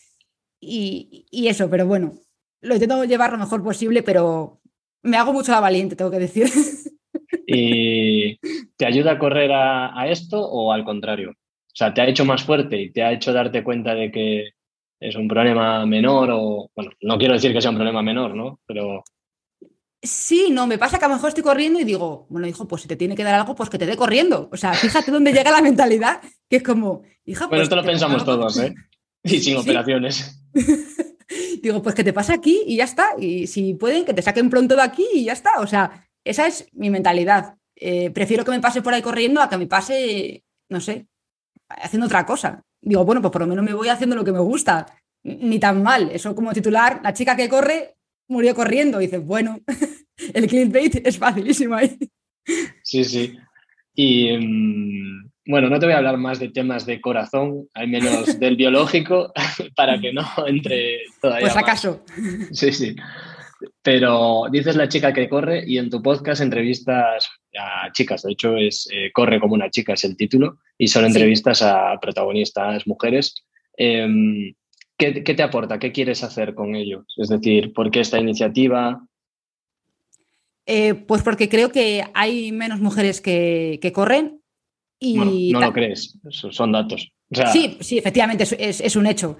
y, 0.60 1.26
y, 1.30 1.48
eso, 1.48 1.68
pero 1.68 1.86
bueno, 1.86 2.14
lo 2.60 2.74
intento 2.74 3.04
llevar 3.04 3.32
lo 3.32 3.38
mejor 3.38 3.62
posible, 3.62 4.02
pero 4.02 4.60
me 5.02 5.16
hago 5.16 5.32
mucho 5.32 5.52
la 5.52 5.60
valiente, 5.60 5.96
tengo 5.96 6.10
que 6.10 6.18
decir. 6.18 6.46
¿Y 7.46 8.38
te 8.76 8.86
ayuda 8.86 9.12
a 9.12 9.18
correr 9.18 9.52
a, 9.52 9.98
a 9.98 10.08
esto 10.08 10.40
o 10.40 10.72
al 10.72 10.84
contrario? 10.84 11.30
O 11.30 11.78
sea, 11.78 11.92
¿te 11.92 12.00
ha 12.00 12.08
hecho 12.08 12.24
más 12.24 12.44
fuerte 12.44 12.80
y 12.80 12.90
te 12.90 13.02
ha 13.02 13.12
hecho 13.12 13.32
darte 13.32 13.62
cuenta 13.62 13.94
de 13.94 14.10
que 14.10 14.50
es 15.00 15.14
un 15.14 15.28
problema 15.28 15.84
menor 15.84 16.30
o, 16.32 16.70
bueno, 16.74 16.90
no 17.02 17.18
quiero 17.18 17.34
decir 17.34 17.52
que 17.52 17.60
sea 17.60 17.70
un 17.70 17.76
problema 17.76 18.02
menor, 18.02 18.34
¿no? 18.34 18.60
Pero 18.66 19.04
Sí, 20.06 20.48
no, 20.50 20.66
me 20.66 20.78
pasa 20.78 20.98
que 20.98 21.04
a 21.04 21.08
lo 21.08 21.14
mejor 21.14 21.28
estoy 21.28 21.42
corriendo 21.42 21.80
y 21.80 21.84
digo, 21.84 22.26
bueno, 22.30 22.46
hijo, 22.46 22.66
pues 22.66 22.82
si 22.82 22.88
te 22.88 22.96
tiene 22.96 23.14
que 23.14 23.24
dar 23.24 23.34
algo, 23.34 23.54
pues 23.54 23.68
que 23.68 23.78
te 23.78 23.86
dé 23.86 23.96
corriendo. 23.96 24.48
O 24.52 24.56
sea, 24.56 24.72
fíjate 24.72 25.10
dónde 25.10 25.32
llega 25.32 25.50
la 25.50 25.62
mentalidad, 25.62 26.20
que 26.48 26.56
es 26.56 26.62
como, 26.62 27.02
hija, 27.24 27.48
pues. 27.48 27.62
esto 27.62 27.76
lo 27.76 27.84
pensamos 27.84 28.24
todos, 28.24 28.58
¿eh? 28.58 28.74
Y 29.24 29.40
sin 29.40 29.56
operaciones. 29.56 30.40
digo, 31.62 31.82
pues 31.82 31.94
que 31.94 32.04
te 32.04 32.12
pasa 32.12 32.34
aquí 32.34 32.62
y 32.66 32.76
ya 32.76 32.84
está. 32.84 33.10
Y 33.18 33.46
si 33.46 33.74
pueden, 33.74 34.04
que 34.04 34.14
te 34.14 34.22
saquen 34.22 34.50
pronto 34.50 34.76
de 34.76 34.82
aquí 34.82 35.06
y 35.14 35.24
ya 35.24 35.32
está. 35.32 35.58
O 35.58 35.66
sea, 35.66 36.08
esa 36.24 36.46
es 36.46 36.68
mi 36.72 36.90
mentalidad. 36.90 37.56
Eh, 37.74 38.10
prefiero 38.10 38.44
que 38.44 38.52
me 38.52 38.60
pase 38.60 38.82
por 38.82 38.94
ahí 38.94 39.02
corriendo 39.02 39.40
a 39.42 39.48
que 39.48 39.58
me 39.58 39.66
pase, 39.66 40.44
no 40.68 40.80
sé, 40.80 41.06
haciendo 41.68 42.06
otra 42.06 42.24
cosa. 42.24 42.62
Digo, 42.80 43.04
bueno, 43.04 43.20
pues 43.20 43.32
por 43.32 43.42
lo 43.42 43.48
menos 43.48 43.64
me 43.64 43.74
voy 43.74 43.88
haciendo 43.88 44.16
lo 44.16 44.24
que 44.24 44.32
me 44.32 44.38
gusta. 44.38 44.86
Ni 45.24 45.58
tan 45.58 45.82
mal. 45.82 46.10
Eso 46.12 46.34
como 46.34 46.52
titular, 46.52 47.00
la 47.02 47.12
chica 47.12 47.34
que 47.34 47.48
corre 47.48 47.95
murió 48.28 48.54
corriendo. 48.54 49.00
Y 49.00 49.06
dices, 49.06 49.24
bueno, 49.24 49.60
el 50.34 50.46
clickbait 50.46 51.06
es 51.06 51.18
facilísimo 51.18 51.74
ahí. 51.74 51.96
Sí, 52.82 53.04
sí. 53.04 53.36
Y 53.94 54.36
mm, 54.36 55.30
bueno, 55.46 55.68
no 55.68 55.78
te 55.78 55.86
voy 55.86 55.94
a 55.94 55.98
hablar 55.98 56.18
más 56.18 56.38
de 56.38 56.50
temas 56.50 56.86
de 56.86 57.00
corazón, 57.00 57.68
al 57.74 57.88
menos 57.88 58.38
del 58.38 58.56
biológico, 58.56 59.32
para 59.76 60.00
que 60.00 60.12
no 60.12 60.26
entre 60.46 61.00
todavía. 61.20 61.46
Pues 61.46 61.56
acaso. 61.56 62.04
Sí, 62.52 62.72
sí. 62.72 62.96
Pero 63.82 64.44
dices 64.50 64.76
la 64.76 64.88
chica 64.88 65.12
que 65.12 65.28
corre 65.28 65.64
y 65.66 65.78
en 65.78 65.88
tu 65.88 66.02
podcast 66.02 66.42
entrevistas 66.42 67.30
a 67.58 67.90
chicas, 67.92 68.22
de 68.22 68.32
hecho 68.32 68.56
es 68.56 68.86
eh, 68.92 69.10
Corre 69.12 69.40
como 69.40 69.54
una 69.54 69.70
chica 69.70 69.94
es 69.94 70.04
el 70.04 70.16
título 70.16 70.58
y 70.76 70.88
son 70.88 71.06
entrevistas 71.06 71.62
a 71.62 71.98
protagonistas 72.00 72.86
mujeres. 72.86 73.34
Em, 73.76 74.52
¿qué, 74.96 75.12
te 75.12 75.42
aporta? 75.42 75.78
¿Qué 75.78 75.92
quieres 75.92 76.22
hacer 76.22 76.54
con 76.54 76.74
ellos? 76.74 77.04
Es 77.16 77.28
decir, 77.28 77.72
¿por 77.72 77.90
qué 77.90 78.00
esta 78.00 78.18
iniciativa? 78.18 79.06
Eh, 80.66 80.94
pues 80.94 81.22
porque 81.22 81.48
creo 81.48 81.70
que 81.70 82.04
hay 82.14 82.52
menos 82.52 82.80
mujeres 82.80 83.20
que, 83.20 83.92
corren 83.94 84.40
y... 84.98 85.52
no 85.52 85.60
lo 85.60 85.72
crees, 85.72 86.18
son 86.30 86.72
datos. 86.72 87.12
sí, 87.52 87.76
sí, 87.80 87.98
efectivamente, 87.98 88.44
es, 88.58 88.96
un 88.96 89.06
hecho. 89.06 89.36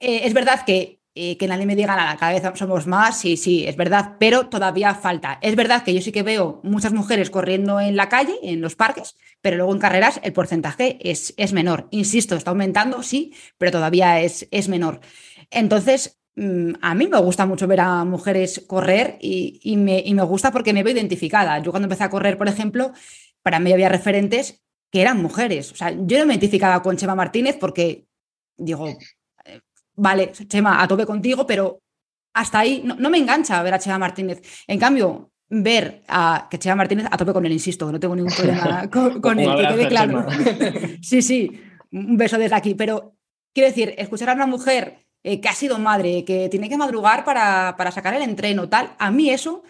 Eh, 0.00 0.20
es 0.24 0.34
verdad 0.34 0.64
que, 0.66 0.97
eh, 1.20 1.36
que 1.36 1.48
nadie 1.48 1.66
me 1.66 1.74
diga 1.74 1.96
nada, 1.96 2.16
cada 2.16 2.32
vez 2.32 2.44
somos 2.56 2.86
más, 2.86 3.18
sí, 3.18 3.36
sí, 3.36 3.66
es 3.66 3.74
verdad, 3.74 4.14
pero 4.20 4.46
todavía 4.46 4.94
falta. 4.94 5.40
Es 5.42 5.56
verdad 5.56 5.82
que 5.82 5.92
yo 5.92 6.00
sí 6.00 6.12
que 6.12 6.22
veo 6.22 6.60
muchas 6.62 6.92
mujeres 6.92 7.28
corriendo 7.28 7.80
en 7.80 7.96
la 7.96 8.08
calle, 8.08 8.38
en 8.44 8.60
los 8.60 8.76
parques, 8.76 9.16
pero 9.40 9.56
luego 9.56 9.72
en 9.72 9.80
carreras 9.80 10.20
el 10.22 10.32
porcentaje 10.32 10.96
es, 11.02 11.34
es 11.36 11.52
menor. 11.52 11.88
Insisto, 11.90 12.36
está 12.36 12.50
aumentando, 12.50 13.02
sí, 13.02 13.34
pero 13.58 13.72
todavía 13.72 14.20
es, 14.20 14.46
es 14.52 14.68
menor. 14.68 15.00
Entonces, 15.50 16.20
mm, 16.36 16.74
a 16.82 16.94
mí 16.94 17.08
me 17.08 17.18
gusta 17.18 17.46
mucho 17.46 17.66
ver 17.66 17.80
a 17.80 18.04
mujeres 18.04 18.64
correr 18.68 19.18
y, 19.20 19.76
me, 19.76 20.04
me 20.14 20.22
gusta 20.22 20.52
porque 20.52 20.72
me 20.72 20.84
veo 20.84 20.94
identificada. 20.94 21.58
Yo 21.58 21.72
cuando 21.72 21.86
empecé 21.86 22.04
a 22.04 22.10
correr, 22.10 22.38
por 22.38 22.46
ejemplo, 22.46 22.92
para 23.42 23.58
mí 23.58 23.72
había 23.72 23.88
referentes 23.88 24.62
que 24.92 25.00
eran 25.00 25.20
mujeres. 25.20 25.72
O 25.72 25.74
sea, 25.74 25.90
yo 25.90 26.18
no 26.20 26.26
me 26.26 26.34
identificaba 26.34 26.80
con 26.80 26.96
Chema 26.96 27.16
Martínez 27.16 27.56
porque, 27.58 28.06
digo, 28.56 28.86
vale, 29.98 30.32
Chema, 30.32 30.82
a 30.82 30.88
tope 30.88 31.04
contigo, 31.04 31.46
pero 31.46 31.80
hasta 32.34 32.60
ahí 32.60 32.82
no, 32.84 32.94
no, 32.96 33.10
me 33.10 33.18
engancha 33.18 33.62
ver 33.62 33.74
a 33.74 33.78
Chema 33.78 33.98
Martínez. 33.98 34.40
En 34.66 34.78
cambio, 34.78 35.30
ver 35.48 36.02
a 36.08 36.46
que 36.50 36.58
Chema 36.58 36.76
Martínez 36.76 37.06
a 37.10 37.16
tope 37.16 37.32
con 37.32 37.44
él, 37.44 37.52
insisto, 37.52 37.90
no 37.90 38.00
tengo 38.00 38.16
ningún 38.16 38.32
problema 38.32 38.88
con, 39.20 39.38
él, 39.38 39.50
que 39.56 39.68
quede 39.68 39.88
claro. 39.88 40.26
sí, 41.02 41.22
sí, 41.22 41.60
un 41.92 42.16
beso 42.16 42.38
desde 42.38 42.56
aquí, 42.56 42.74
pero 42.74 43.14
quiero 43.52 43.68
decir, 43.68 43.94
escuchar 43.98 44.30
a 44.30 44.34
una 44.34 44.46
mujer 44.46 45.06
eh, 45.22 45.40
que 45.40 45.48
ha 45.48 45.54
sido 45.54 45.78
madre, 45.78 46.24
que 46.24 46.48
tiene 46.48 46.68
que 46.68 46.76
madrugar 46.76 47.24
para, 47.24 47.74
para 47.76 47.90
sacar 47.90 48.14
el 48.14 48.22
entreno, 48.22 48.68
tal, 48.68 48.94
a 48.98 49.10
mí 49.10 49.30
eso 49.30 49.62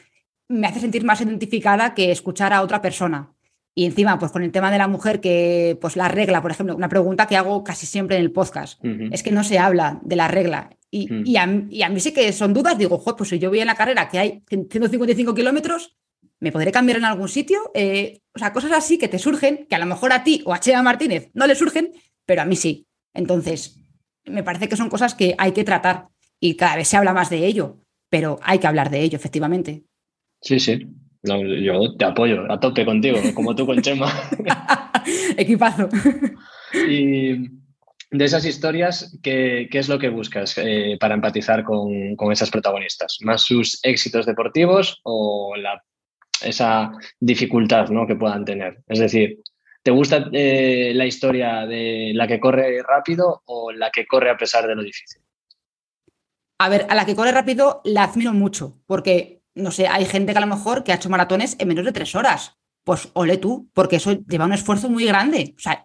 me 0.48 0.66
hace 0.66 0.80
sentir 0.80 1.04
más 1.04 1.20
identificada 1.20 1.94
que 1.94 2.10
escuchar 2.10 2.52
a 2.52 2.62
otra 2.62 2.80
persona. 2.80 3.34
Y 3.74 3.84
encima, 3.84 4.18
pues 4.18 4.32
con 4.32 4.42
el 4.42 4.50
tema 4.50 4.70
de 4.70 4.78
la 4.78 4.88
mujer, 4.88 5.20
que 5.20 5.78
pues 5.80 5.96
la 5.96 6.08
regla, 6.08 6.42
por 6.42 6.50
ejemplo, 6.50 6.74
una 6.74 6.88
pregunta 6.88 7.26
que 7.26 7.36
hago 7.36 7.62
casi 7.62 7.86
siempre 7.86 8.16
en 8.16 8.22
el 8.22 8.32
podcast, 8.32 8.82
es 9.12 9.22
que 9.22 9.30
no 9.30 9.44
se 9.44 9.58
habla 9.58 10.00
de 10.02 10.16
la 10.16 10.26
regla. 10.26 10.70
Y, 10.90 11.08
y, 11.30 11.36
a, 11.36 11.46
mí 11.46 12.00
sí 12.00 12.12
que 12.12 12.32
son 12.32 12.54
dudas, 12.54 12.76
digo, 12.78 12.98
joder, 12.98 13.16
pues 13.16 13.28
si 13.28 13.38
yo 13.38 13.50
voy 13.50 13.60
en 13.60 13.66
la 13.66 13.74
carrera 13.74 14.08
que 14.08 14.18
hay 14.18 14.42
155 14.48 15.34
kilómetros, 15.34 15.96
¿me 16.40 16.50
podré 16.50 16.72
cambiar 16.72 16.98
en 16.98 17.04
algún 17.04 17.28
sitio? 17.28 17.70
Eh, 17.74 18.20
o 18.34 18.38
sea, 18.38 18.52
cosas 18.52 18.72
así 18.72 18.98
que 18.98 19.08
te 19.08 19.18
surgen, 19.18 19.66
que 19.68 19.76
a 19.76 19.78
lo 19.78 19.86
mejor 19.86 20.12
a 20.12 20.24
ti 20.24 20.42
o 20.44 20.54
a 20.54 20.60
Chea 20.60 20.82
Martínez 20.82 21.30
no 21.34 21.46
le 21.46 21.54
surgen, 21.54 21.92
pero 22.24 22.42
a 22.42 22.46
mí 22.46 22.56
sí. 22.56 22.86
Entonces, 23.14 23.80
me 24.24 24.42
parece 24.42 24.68
que 24.68 24.76
son 24.76 24.88
cosas 24.88 25.14
que 25.14 25.34
hay 25.38 25.52
que 25.52 25.64
tratar 25.64 26.08
y 26.40 26.54
cada 26.54 26.76
vez 26.76 26.88
se 26.88 26.96
habla 26.96 27.12
más 27.12 27.30
de 27.30 27.46
ello, 27.46 27.78
pero 28.08 28.38
hay 28.42 28.58
que 28.58 28.66
hablar 28.66 28.90
de 28.90 29.02
ello, 29.02 29.16
efectivamente. 29.16 29.84
Sí, 30.40 30.58
sí. 30.60 30.86
Yo 31.22 31.96
te 31.96 32.04
apoyo 32.04 32.50
a 32.50 32.60
tope 32.60 32.84
contigo, 32.84 33.18
como 33.34 33.54
tú 33.54 33.66
con 33.66 33.80
Chema. 33.80 34.12
Equipazo. 35.36 35.88
y 36.88 37.58
de 38.10 38.24
esas 38.24 38.44
historias, 38.46 39.18
¿qué, 39.22 39.68
es 39.70 39.88
lo 39.88 39.98
que 39.98 40.08
buscas 40.08 40.56
eh, 40.56 40.96
para 40.98 41.14
empatizar 41.14 41.62
con, 41.62 42.16
esas 42.32 42.50
protagonistas? 42.50 43.18
¿Más 43.20 43.42
sus 43.42 43.80
éxitos 43.82 44.24
deportivos 44.24 45.00
o 45.02 45.54
la, 45.56 45.82
esa 46.42 46.90
dificultad 47.20 47.88
¿no? 47.88 48.06
que 48.06 48.16
puedan 48.16 48.44
tener? 48.44 48.78
Es 48.86 48.98
decir, 48.98 49.40
¿te 49.82 49.90
gusta 49.90 50.28
eh, 50.32 50.92
la 50.94 51.04
historia 51.04 51.66
de 51.66 52.12
la 52.14 52.26
que 52.26 52.40
corre 52.40 52.82
rápido 52.82 53.42
o 53.44 53.72
la 53.72 53.90
que 53.90 54.06
corre 54.06 54.30
a 54.30 54.38
pesar 54.38 54.66
de 54.66 54.74
lo 54.74 54.82
difícil? 54.82 55.20
A 56.60 56.68
ver, 56.70 56.86
a 56.88 56.94
la 56.94 57.04
que 57.04 57.14
corre 57.14 57.32
rápido 57.32 57.82
la 57.84 58.04
admiro 58.04 58.32
mucho, 58.32 58.80
porque, 58.86 59.37
no 59.58 59.70
sé, 59.70 59.86
hay 59.88 60.06
gente 60.06 60.32
que 60.32 60.38
a 60.38 60.42
lo 60.42 60.46
mejor 60.46 60.84
que 60.84 60.92
ha 60.92 60.96
hecho 60.96 61.10
maratones 61.10 61.56
en 61.58 61.68
menos 61.68 61.84
de 61.84 61.92
tres 61.92 62.14
horas 62.14 62.58
pues 62.88 63.10
ole 63.12 63.36
tú, 63.36 63.68
porque 63.74 63.96
eso 63.96 64.12
lleva 64.26 64.46
un 64.46 64.54
esfuerzo 64.54 64.88
muy 64.88 65.04
grande. 65.04 65.54
O 65.58 65.60
sea, 65.60 65.84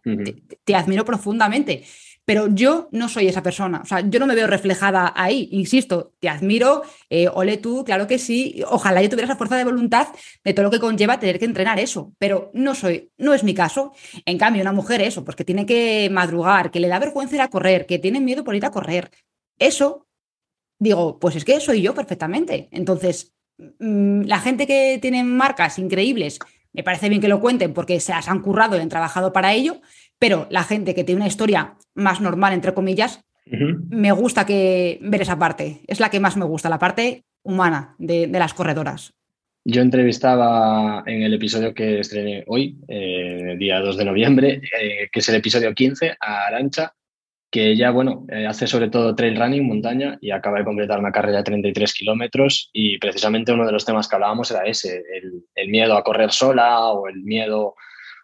te, 0.63 0.73
admiro 0.73 1.03
profundamente. 1.03 1.83
Pero 2.23 2.47
yo 2.47 2.87
no 2.93 3.09
soy 3.09 3.27
esa 3.27 3.43
persona, 3.43 3.81
o 3.83 3.85
sea, 3.85 3.99
yo 3.99 4.21
no 4.21 4.25
me 4.25 4.35
veo 4.35 4.47
reflejada 4.47 5.11
ahí, 5.13 5.49
insisto, 5.51 6.13
te 6.21 6.29
admiro, 6.29 6.83
eh, 7.09 7.27
ole 7.27 7.57
tú, 7.57 7.83
claro 7.83 8.07
que 8.07 8.17
sí, 8.17 8.63
ojalá 8.69 9.01
yo 9.01 9.09
tuviera 9.09 9.25
esa 9.25 9.35
fuerza 9.35 9.57
de 9.57 9.65
voluntad 9.65 10.07
de 10.45 10.53
todo 10.53 10.63
lo 10.63 10.71
que 10.71 10.79
conlleva 10.79 11.19
tener 11.19 11.37
que 11.39 11.43
entrenar 11.43 11.77
eso, 11.77 12.13
pero 12.17 12.49
no 12.53 12.73
soy, 12.73 13.11
no 13.17 13.33
es 13.33 13.43
mi 13.43 13.53
caso. 13.53 13.91
En 14.25 14.37
cambio, 14.37 14.61
una 14.61 14.71
mujer 14.71 15.01
eso, 15.01 15.25
pues 15.25 15.35
que 15.35 15.43
tiene 15.43 15.65
que 15.65 16.09
madrugar, 16.09 16.71
que 16.71 16.79
le 16.79 16.87
da 16.87 16.99
vergüenza 16.99 17.35
ir 17.35 17.41
a 17.41 17.49
correr, 17.49 17.85
que 17.85 17.99
tiene 17.99 18.21
miedo 18.21 18.45
por 18.45 18.55
ir 18.55 18.65
a 18.65 18.71
correr, 18.71 19.11
eso, 19.59 20.07
digo, 20.79 21.19
pues 21.19 21.35
es 21.35 21.43
que 21.43 21.59
soy 21.59 21.81
yo 21.81 21.93
perfectamente. 21.93 22.69
Entonces, 22.71 23.32
la 23.57 24.39
gente 24.39 24.67
que 24.67 24.99
tiene 25.01 25.23
marcas 25.23 25.79
increíbles, 25.79 26.39
me 26.73 26.83
parece 26.83 27.09
bien 27.09 27.21
que 27.21 27.27
lo 27.27 27.39
cuenten 27.39 27.73
porque 27.73 27.99
se 27.99 28.11
las 28.11 28.27
han 28.27 28.41
currado 28.41 28.77
y 28.77 28.81
han 28.81 28.89
trabajado 28.89 29.31
para 29.31 29.53
ello, 29.53 29.81
pero 30.19 30.47
la 30.49 30.63
gente 30.63 30.95
que 30.95 31.03
tiene 31.03 31.21
una 31.21 31.27
historia 31.27 31.75
más 31.93 32.19
normal, 32.19 32.53
entre 32.53 32.73
comillas, 32.73 33.23
me 33.45 34.11
gusta 34.11 34.45
que 34.45 34.99
ver 35.01 35.21
esa 35.21 35.37
parte. 35.37 35.81
Es 35.87 35.99
la 35.99 36.09
que 36.09 36.19
más 36.19 36.37
me 36.37 36.45
gusta, 36.45 36.69
la 36.69 36.79
parte 36.79 37.25
humana 37.43 37.95
de, 37.99 38.27
las 38.27 38.53
corredoras. 38.53 39.13
Yo 39.65 39.81
entrevistaba 39.81 41.03
en 41.05 41.23
el 41.23 41.33
episodio 41.33 41.73
que 41.73 41.99
estrené 41.99 42.43
hoy, 42.47 42.77
eh, 42.87 43.55
día 43.57 43.79
2 43.79 43.97
de 43.97 44.05
noviembre, 44.05 44.61
eh, 44.79 45.09
que 45.11 45.19
es 45.19 45.29
el 45.29 45.35
episodio 45.35 45.73
15, 45.73 46.17
a 46.19 46.47
Arancha, 46.47 46.93
que 47.53 47.69
ella, 47.69 47.91
bueno, 47.91 48.25
eh, 48.29 48.47
hace 48.47 48.65
sobre 48.65 48.89
todo 48.89 49.13
trail 49.13 49.37
running, 49.37 49.67
montaña, 49.67 50.17
y 50.19 50.31
acaba 50.31 50.57
de 50.57 50.65
completar 50.65 50.97
una 50.97 51.11
carrera 51.11 51.37
de 51.37 51.43
33 51.43 51.93
kilómetros. 51.93 52.71
Y 52.73 52.97
precisamente 52.97 53.53
uno 53.53 53.67
de 53.67 53.71
los 53.71 53.85
temas 53.85 54.07
que 54.07 54.15
hablábamos 54.15 54.49
era 54.49 54.63
ese, 54.63 55.03
el, 55.13 55.43
el, 55.53 55.69
miedo 55.69 55.95
a 55.95 56.03
correr 56.03 56.31
sola 56.31 56.87
o 56.87 57.07
el 57.07 57.21
miedo 57.21 57.75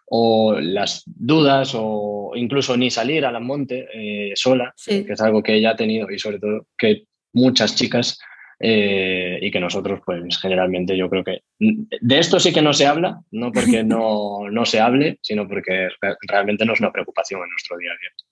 o 0.06 0.58
las 0.58 1.04
dudas 1.06 1.74
o 1.76 2.32
incluso 2.34 2.76
ni 2.76 2.90
salir 2.90 3.24
al 3.24 3.40
monte 3.40 3.86
eh, 3.94 4.32
sola, 4.34 4.74
que 4.84 5.06
es 5.08 5.20
algo 5.20 5.44
que 5.44 5.54
ella 5.54 5.70
ha 5.70 5.76
tenido 5.76 6.10
y 6.10 6.18
sobre 6.18 6.40
todo 6.40 6.66
que 6.76 7.04
muchas 7.32 7.76
chicas 7.76 8.18
eh, 8.58 9.38
y 9.40 9.52
que 9.52 9.60
nosotros 9.60 10.00
pues 10.04 10.40
generalmente 10.40 10.96
yo 10.96 11.08
creo 11.08 11.22
que 11.22 11.42
de 11.60 12.18
esto 12.18 12.40
sí 12.40 12.52
que 12.52 12.62
no 12.62 12.72
se 12.72 12.86
habla, 12.86 13.20
no 13.30 13.52
porque 13.52 13.84
no, 13.84 14.50
no 14.50 14.66
se 14.66 14.80
hable, 14.80 15.20
sino 15.22 15.46
porque 15.46 15.88
realmente 16.26 16.64
no 16.64 16.72
es 16.72 16.80
una 16.80 16.90
preocupación 16.90 17.42
en 17.44 17.50
nuestro 17.50 17.76
día 17.78 17.92
a 17.92 17.94
día. 17.94 18.29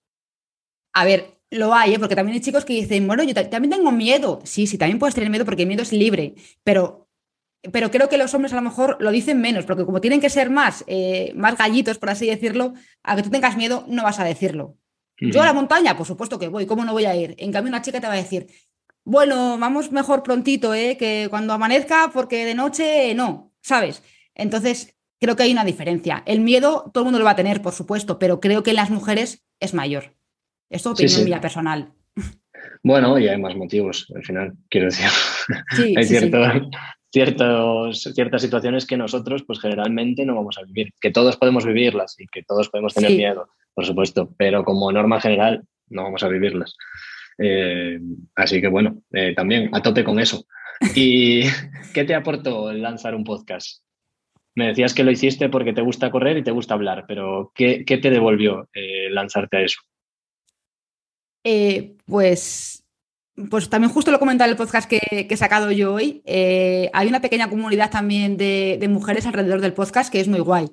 A 1.01 1.05
ver, 1.05 1.39
lo 1.51 1.75
hay, 1.75 1.95
¿eh? 1.95 1.99
porque 2.01 2.17
también 2.17 2.35
hay 2.35 2.41
chicos 2.41 2.65
que 2.65 2.73
dicen, 2.73 3.07
bueno, 3.07 3.23
yo 3.23 3.33
también 3.33 3.71
tengo 3.71 3.93
miedo. 3.93 4.41
Sí, 4.43 4.67
sí, 4.67 4.79
también 4.79 4.99
puedes 4.99 5.15
tener 5.15 5.31
miedo 5.31 5.45
porque 5.45 5.63
el 5.63 5.69
miedo 5.69 5.83
es 5.83 5.93
libre, 5.93 6.35
pero 6.65 7.09
pero 7.73 7.91
creo 7.91 8.09
que 8.09 8.19
los 8.19 8.33
hombres 8.35 8.53
a 8.53 8.57
lo 8.57 8.63
mejor 8.63 8.97
lo 9.01 9.11
dicen 9.11 9.41
menos, 9.41 9.65
porque 9.65 9.85
como 9.85 10.01
tienen 10.01 10.21
que 10.21 10.31
ser 10.31 10.49
más, 10.49 10.85
eh, 10.87 11.33
más 11.35 11.57
gallitos, 11.57 11.99
por 11.99 12.11
así 12.11 12.27
decirlo, 12.27 12.75
a 13.03 13.17
que 13.17 13.23
tú 13.23 13.31
tengas 13.31 13.57
miedo, 13.57 13.85
no 13.89 14.05
vas 14.05 14.21
a 14.21 14.25
decirlo. 14.25 14.77
Yo 15.21 15.43
a 15.43 15.47
la 15.47 15.53
montaña, 15.53 15.97
por 15.97 16.07
supuesto 16.07 16.39
que 16.39 16.47
voy, 16.47 16.67
¿cómo 16.67 16.85
no 16.85 16.93
voy 16.93 17.05
a 17.05 17.17
ir? 17.17 17.35
En 17.39 17.51
cambio, 17.51 17.69
una 17.69 17.83
chica 17.83 18.01
te 18.01 18.07
va 18.07 18.13
a 18.13 18.17
decir, 18.17 18.47
bueno, 19.05 19.59
vamos 19.59 19.91
mejor 19.91 20.23
prontito, 20.23 20.75
¿eh? 20.75 20.97
que 20.97 21.27
cuando 21.31 21.53
amanezca, 21.53 22.11
porque 22.13 22.45
de 22.45 22.55
noche 22.55 23.15
no, 23.15 23.53
¿sabes? 23.61 24.03
Entonces, 24.35 24.97
creo 25.21 25.35
que 25.35 25.43
hay 25.43 25.53
una 25.53 25.65
diferencia. 25.65 26.23
El 26.27 26.41
miedo 26.41 26.91
todo 26.93 27.03
el 27.03 27.07
mundo 27.07 27.19
lo 27.19 27.25
va 27.25 27.33
a 27.33 27.37
tener, 27.37 27.61
por 27.61 27.73
supuesto, 27.73 28.21
pero 28.21 28.41
creo 28.41 28.63
que 28.63 28.71
en 28.71 28.77
las 28.77 28.91
mujeres 28.91 29.45
es 29.59 29.75
mayor. 29.75 30.18
Es 30.71 30.87
opinión 30.87 31.25
mía 31.25 31.41
personal. 31.41 31.93
Bueno, 32.83 33.19
y 33.19 33.27
hay 33.27 33.41
más 33.41 33.57
motivos, 33.57 34.07
al 34.15 34.25
final, 34.25 34.55
quiero 34.69 34.87
decir. 34.87 35.09
Sí, 35.75 35.95
hay 35.97 36.05
cierto, 36.05 36.39
ciertos, 37.11 38.03
ciertas 38.15 38.43
situaciones 38.43 38.87
que 38.87 38.97
nosotros 38.97 39.43
pues 39.47 39.61
generalmente 39.61 40.25
no 40.25 40.37
vamos 40.37 40.59
a 40.59 40.63
vivir, 40.65 40.93
que 41.01 41.11
todos 41.11 41.37
podemos 41.37 41.65
vivirlas 41.65 42.15
y 42.19 42.27
que 42.27 42.43
todos 42.43 42.69
podemos 42.69 42.95
tener 42.95 43.13
miedo, 43.13 43.49
por 43.75 43.85
supuesto, 43.85 44.33
pero 44.37 44.65
como 44.65 44.93
norma 44.93 45.21
general 45.21 45.65
no 45.89 46.05
vamos 46.05 46.23
a 46.23 46.29
vivirlas. 46.29 46.77
Eh, 47.39 47.99
así 48.35 48.61
que 48.61 48.69
bueno, 48.69 49.03
eh, 49.13 49.35
también 49.35 49.71
a 49.73 49.83
tope 49.83 50.05
con 50.05 50.19
eso. 50.19 50.45
¿Y 50.95 51.43
qué 51.95 52.05
te 52.05 52.15
aportó 52.15 52.73
lanzar 52.73 53.15
un 53.15 53.25
podcast? 53.25 53.83
Me 54.55 54.69
decías 54.69 54.93
que 54.93 55.05
lo 55.05 55.11
hiciste 55.11 55.49
porque 55.49 55.73
te 55.73 55.83
gusta 55.83 56.11
correr 56.11 56.37
y 56.37 56.43
te 56.43 56.51
gusta 56.51 56.75
hablar, 56.75 57.05
pero 57.07 57.53
¿qué, 57.55 57.85
te 57.87 58.11
devolvió 58.11 58.69
eh, 58.75 59.09
lanzarte 59.11 59.57
a 59.57 59.63
eso? 59.63 59.81
Pues 62.07 62.79
pues 63.51 63.68
también 63.68 63.92
justo 63.92 64.11
lo 64.11 64.18
comentaba 64.18 64.46
en 64.46 64.53
el 64.53 64.57
podcast 64.57 64.88
que, 64.88 65.01
he 65.31 65.37
sacado 65.37 65.70
yo 65.70 65.94
hoy, 65.94 66.22
eh, 66.24 66.90
hay 66.92 67.09
una 67.09 67.20
pequeña 67.20 67.48
comunidad 67.48 67.90
también 67.90 68.37
de, 68.37 68.85
mujeres 68.90 69.27
alrededor 69.27 69.61
del 69.61 69.74
podcast 69.74 70.11
que 70.11 70.20
es 70.20 70.29
muy 70.29 70.40
guay. 70.40 70.68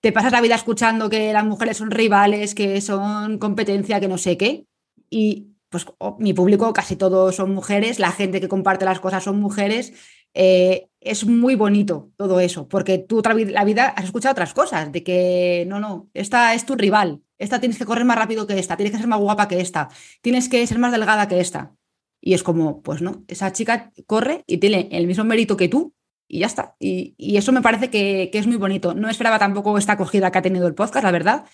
Te 0.00 0.12
pasas 0.12 0.32
la 0.32 0.42
vida 0.42 0.54
escuchando 0.54 1.08
que 1.08 1.32
las 1.32 1.44
mujeres 1.44 1.78
son 1.78 1.90
rivales, 1.90 2.54
que 2.54 2.80
son 2.82 3.38
competencia, 3.38 4.00
que 4.00 4.08
no 4.08 4.18
sé 4.18 4.36
qué. 4.36 4.66
Y 5.08 5.54
pues 5.70 5.86
mi 6.18 6.34
público 6.34 6.72
casi 6.74 6.96
todos 6.96 7.36
son 7.36 7.54
mujeres, 7.54 7.98
la 7.98 8.12
gente 8.12 8.40
que 8.40 8.48
comparte 8.48 8.84
las 8.84 9.00
cosas 9.00 9.24
son 9.24 9.40
mujeres. 9.40 9.94
Eh, 10.34 10.88
es 11.00 11.24
muy 11.26 11.54
bonito 11.54 12.10
todo 12.16 12.40
eso, 12.40 12.68
porque 12.68 12.98
tú 12.98 13.22
la 13.24 13.64
vida 13.64 13.88
has 13.88 14.04
escuchado 14.04 14.32
otras 14.32 14.52
cosas, 14.52 14.92
de 14.92 15.02
que 15.02 15.64
no, 15.68 15.80
no, 15.80 16.10
esta 16.12 16.54
es 16.54 16.66
tu 16.66 16.74
rival, 16.74 17.22
esta 17.38 17.60
tienes 17.60 17.78
que 17.78 17.84
correr 17.84 18.04
más 18.04 18.18
rápido 18.18 18.46
que 18.46 18.58
esta, 18.58 18.76
tienes 18.76 18.92
que 18.92 18.98
ser 18.98 19.06
más 19.06 19.20
guapa 19.20 19.48
que 19.48 19.60
esta, 19.60 19.88
tienes 20.22 20.48
que 20.48 20.66
ser 20.66 20.78
más 20.78 20.92
delgada 20.92 21.28
que 21.28 21.40
esta. 21.40 21.74
Y 22.20 22.34
es 22.34 22.42
como, 22.42 22.82
pues 22.82 23.02
no, 23.02 23.24
esa 23.28 23.52
chica 23.52 23.92
corre 24.06 24.44
y 24.46 24.58
tiene 24.58 24.88
el 24.92 25.06
mismo 25.06 25.24
mérito 25.24 25.56
que 25.56 25.68
tú 25.68 25.94
y 26.26 26.38
ya 26.38 26.46
está. 26.46 26.74
Y, 26.78 27.14
eso 27.36 27.52
me 27.52 27.60
parece 27.60 27.90
que, 27.90 28.30
es 28.32 28.46
muy 28.46 28.56
bonito. 28.56 28.94
No 28.94 29.10
esperaba 29.10 29.38
tampoco 29.38 29.76
esta 29.76 29.92
acogida 29.92 30.30
que 30.30 30.38
ha 30.38 30.42
tenido 30.42 30.66
el 30.66 30.74
podcast, 30.74 31.04
la 31.04 31.10
verdad. 31.10 31.44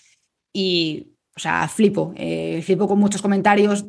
Y, 0.53 1.09
o 1.35 1.39
sea, 1.39 1.67
flipo. 1.67 2.13
Eh, 2.15 2.61
flipo 2.63 2.87
con 2.87 2.99
muchos 2.99 3.21
comentarios 3.21 3.85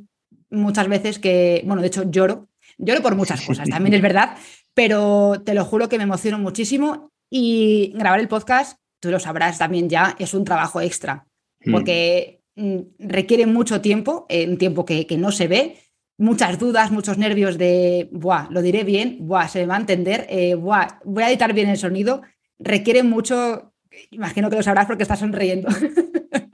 muchas 0.53 0.89
veces 0.89 1.19
que, 1.19 1.63
bueno, 1.67 1.83
de 1.83 1.89
hecho 1.89 2.05
lloro. 2.09 2.49
Lloro 2.79 3.03
por 3.03 3.17
muchas 3.17 3.41
cosas, 3.47 3.69
también 3.69 3.95
es 3.95 4.03
verdad, 4.03 4.37
pero 4.75 5.43
te 5.45 5.55
lo 5.55 5.65
juro 5.65 5.89
que 5.89 5.99
me 5.99 6.05
emociono 6.05 6.39
muchísimo 6.39 7.11
y 7.31 7.93
grabar 7.95 8.21
el 8.21 8.29
podcast, 8.29 8.79
tú 9.01 9.11
lo 9.11 9.19
sabrás 9.19 9.59
también 9.59 9.89
ya, 9.89 10.15
es 10.19 10.35
un 10.35 10.45
trabajo 10.45 10.81
extra. 10.81 11.27
Porque 11.71 12.43
mm, 12.57 12.79
requiere 12.99 13.47
mucho 13.47 13.81
tiempo, 13.81 14.27
un 14.31 14.59
tiempo 14.59 14.85
que, 14.85 15.07
que 15.07 15.17
no 15.17 15.33
se 15.33 15.49
ve, 15.49 15.77
muchas 16.19 16.59
dudas, 16.59 16.91
muchos 16.91 17.19
nervios 17.19 17.59
de, 17.59 18.09
buah, 18.13 18.49
lo 18.51 18.63
diré 18.63 18.85
bien, 18.85 19.19
buah, 19.21 19.49
se 19.49 19.61
me 19.61 19.67
va 19.67 19.77
a 19.77 19.81
entender, 19.81 20.27
eh, 20.29 20.55
buah, 20.55 21.01
voy 21.05 21.25
a 21.25 21.29
editar 21.29 21.53
bien 21.53 21.69
el 21.69 21.77
sonido, 21.77 22.23
requiere 22.59 23.03
mucho, 23.03 23.75
imagino 24.11 24.49
que 24.49 24.57
lo 24.57 24.63
sabrás 24.63 24.87
porque 24.87 25.03
estás 25.03 25.21
sonriendo. 25.21 25.69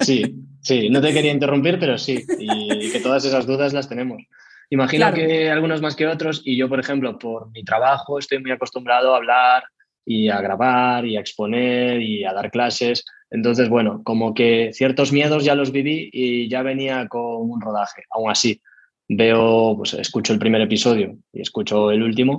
Sí, 0.01 0.45
sí, 0.61 0.89
no 0.91 1.01
te 1.01 1.13
quería 1.13 1.33
interrumpir, 1.33 1.79
pero 1.79 1.99
sí, 1.99 2.25
y 2.39 2.91
que 2.91 3.01
todas 3.01 3.25
esas 3.25 3.47
dudas 3.47 3.73
las 3.73 3.89
tenemos. 3.89 4.23
Imagino 4.71 5.13
que 5.13 5.51
algunos 5.51 5.83
más 5.83 5.97
que 5.97 6.07
otros, 6.07 6.43
y 6.45 6.57
yo, 6.57 6.69
por 6.69 6.79
ejemplo, 6.79 7.19
por 7.19 7.51
mi 7.51 7.65
trabajo 7.65 8.19
estoy 8.19 8.39
muy 8.39 8.53
acostumbrado 8.53 9.13
a 9.13 9.17
hablar 9.17 9.65
y 10.05 10.29
a 10.29 10.41
grabar 10.41 11.05
y 11.05 11.17
a 11.17 11.21
exponer 11.21 12.01
y 12.01 12.25
a 12.25 12.33
dar 12.33 12.51
clases. 12.51 13.05
Entonces, 13.31 13.69
bueno, 13.69 14.03
como 14.05 14.35
que 14.35 14.71
ciertos 14.73 15.13
miedos 15.13 15.45
ya 15.45 15.55
los 15.55 15.73
viví 15.73 16.09
y 16.13 16.49
ya 16.49 16.63
venía 16.63 17.09
con 17.09 17.51
un 17.51 17.61
rodaje, 17.61 18.05
aún 18.11 18.31
así 18.31 18.61
veo, 19.09 19.75
pues 19.77 19.95
escucho 19.95 20.33
el 20.33 20.39
primer 20.39 20.61
episodio 20.61 21.17
y 21.33 21.41
escucho 21.41 21.91
el 21.91 22.03
último 22.03 22.37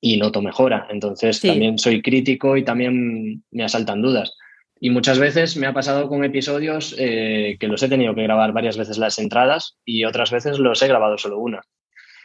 y 0.00 0.16
noto 0.16 0.40
mejora. 0.40 0.86
Entonces 0.90 1.40
también 1.40 1.78
soy 1.78 2.02
crítico 2.02 2.56
y 2.56 2.64
también 2.64 3.42
me 3.50 3.64
asaltan 3.64 4.02
dudas. 4.02 4.36
Y 4.80 4.90
muchas 4.90 5.18
veces 5.18 5.56
me 5.56 5.68
ha 5.68 5.72
pasado 5.72 6.08
con 6.08 6.24
episodios 6.24 6.94
eh, 6.98 7.56
que 7.60 7.68
los 7.68 7.82
he 7.82 7.88
tenido 7.88 8.14
que 8.14 8.24
grabar 8.24 8.52
varias 8.52 8.76
veces 8.76 8.98
las 8.98 9.18
entradas 9.18 9.76
y 9.84 10.04
otras 10.04 10.32
veces 10.32 10.58
los 10.58 10.82
he 10.82 10.88
grabado 10.88 11.18
solo 11.18 11.38
una. 11.38 11.60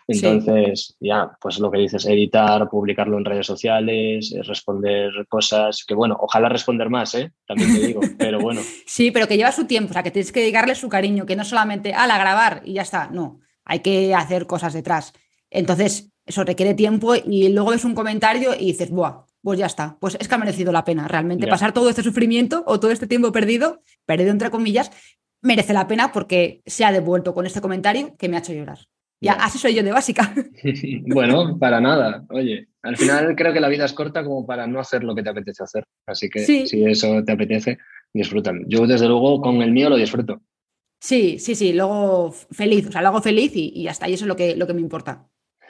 Entonces, 0.07 0.95
ya, 0.99 1.31
pues 1.41 1.59
lo 1.59 1.69
que 1.69 1.79
dices, 1.79 2.05
editar, 2.05 2.69
publicarlo 2.69 3.17
en 3.17 3.25
redes 3.25 3.45
sociales, 3.45 4.33
eh, 4.33 4.41
responder 4.43 5.11
cosas, 5.27 5.83
que 5.85 5.93
bueno, 5.95 6.15
ojalá 6.19 6.47
responder 6.47 6.89
más, 6.89 7.13
¿eh? 7.15 7.33
También 7.45 7.73
te 7.73 7.87
digo, 7.87 7.99
pero 8.17 8.39
bueno. 8.39 8.61
Sí, 8.85 9.11
pero 9.11 9.27
que 9.27 9.35
lleva 9.35 9.51
su 9.51 9.65
tiempo, 9.65 9.91
o 9.91 9.93
sea, 9.93 10.03
que 10.03 10.11
tienes 10.11 10.31
que 10.31 10.39
dedicarle 10.39 10.75
su 10.75 10.87
cariño, 10.87 11.25
que 11.25 11.35
no 11.35 11.43
solamente, 11.43 11.93
a 11.93 12.07
la 12.07 12.17
grabar 12.17 12.61
y 12.63 12.73
ya 12.73 12.83
está, 12.83 13.09
no 13.11 13.41
hay 13.67 13.79
que 13.79 14.15
hacer 14.15 14.47
cosas 14.47 14.73
detrás. 14.73 15.13
Entonces, 15.51 16.09
eso 16.25 16.43
requiere 16.43 16.73
tiempo 16.73 17.15
y 17.15 17.49
luego 17.49 17.71
ves 17.71 17.85
un 17.85 17.93
comentario 17.93 18.53
y 18.57 18.67
dices, 18.67 18.89
Buah, 18.89 19.25
pues 19.41 19.59
ya 19.59 19.65
está, 19.65 19.97
pues 19.99 20.17
es 20.19 20.27
que 20.27 20.35
ha 20.35 20.37
merecido 20.37 20.71
la 20.71 20.83
pena 20.83 21.07
realmente 21.07 21.47
pasar 21.47 21.73
todo 21.73 21.89
este 21.89 22.03
sufrimiento 22.03 22.63
o 22.65 22.79
todo 22.79 22.91
este 22.91 23.07
tiempo 23.07 23.31
perdido, 23.31 23.81
perdido 24.05 24.31
entre 24.31 24.49
comillas, 24.49 24.91
merece 25.41 25.73
la 25.73 25.87
pena 25.87 26.11
porque 26.11 26.61
se 26.65 26.83
ha 26.83 26.91
devuelto 26.91 27.33
con 27.33 27.45
este 27.45 27.61
comentario 27.61 28.15
que 28.17 28.27
me 28.27 28.37
ha 28.37 28.39
hecho 28.39 28.53
llorar. 28.53 28.79
Ya, 29.19 29.33
así 29.33 29.57
soy 29.57 29.73
yo 29.73 29.83
de 29.83 29.91
básica. 29.91 30.33
bueno, 31.07 31.57
para 31.57 31.81
nada. 31.81 32.25
Oye, 32.29 32.67
al 32.83 32.97
final 32.97 33.35
creo 33.35 33.51
que 33.51 33.59
la 33.59 33.67
vida 33.67 33.85
es 33.85 33.93
corta 33.93 34.23
como 34.23 34.45
para 34.45 34.67
no 34.67 34.79
hacer 34.79 35.03
lo 35.03 35.15
que 35.15 35.23
te 35.23 35.29
apetece 35.29 35.63
hacer. 35.63 35.83
Así 36.05 36.29
que 36.29 36.39
si 36.41 36.85
eso 36.85 37.23
te 37.23 37.31
apetece, 37.31 37.79
disfrútalo. 38.13 38.61
Yo 38.67 38.85
desde 38.85 39.07
luego 39.07 39.41
con 39.41 39.61
el 39.61 39.71
mío 39.71 39.89
lo 39.89 39.97
disfruto. 39.97 40.41
Sí, 40.99 41.37
sí, 41.39 41.55
sí, 41.55 41.73
luego 41.73 42.31
feliz, 42.31 42.87
o 42.87 42.91
sea, 42.91 43.01
lo 43.01 43.09
hago 43.09 43.21
feliz 43.21 43.51
y, 43.55 43.71
y 43.75 43.87
hasta 43.87 44.05
ahí 44.05 44.13
eso 44.13 44.25
es 44.25 44.27
lo 44.27 44.35
que, 44.35 44.55
lo 44.55 44.65
que 44.65 44.73
me 44.73 44.81
importa. 44.81 45.27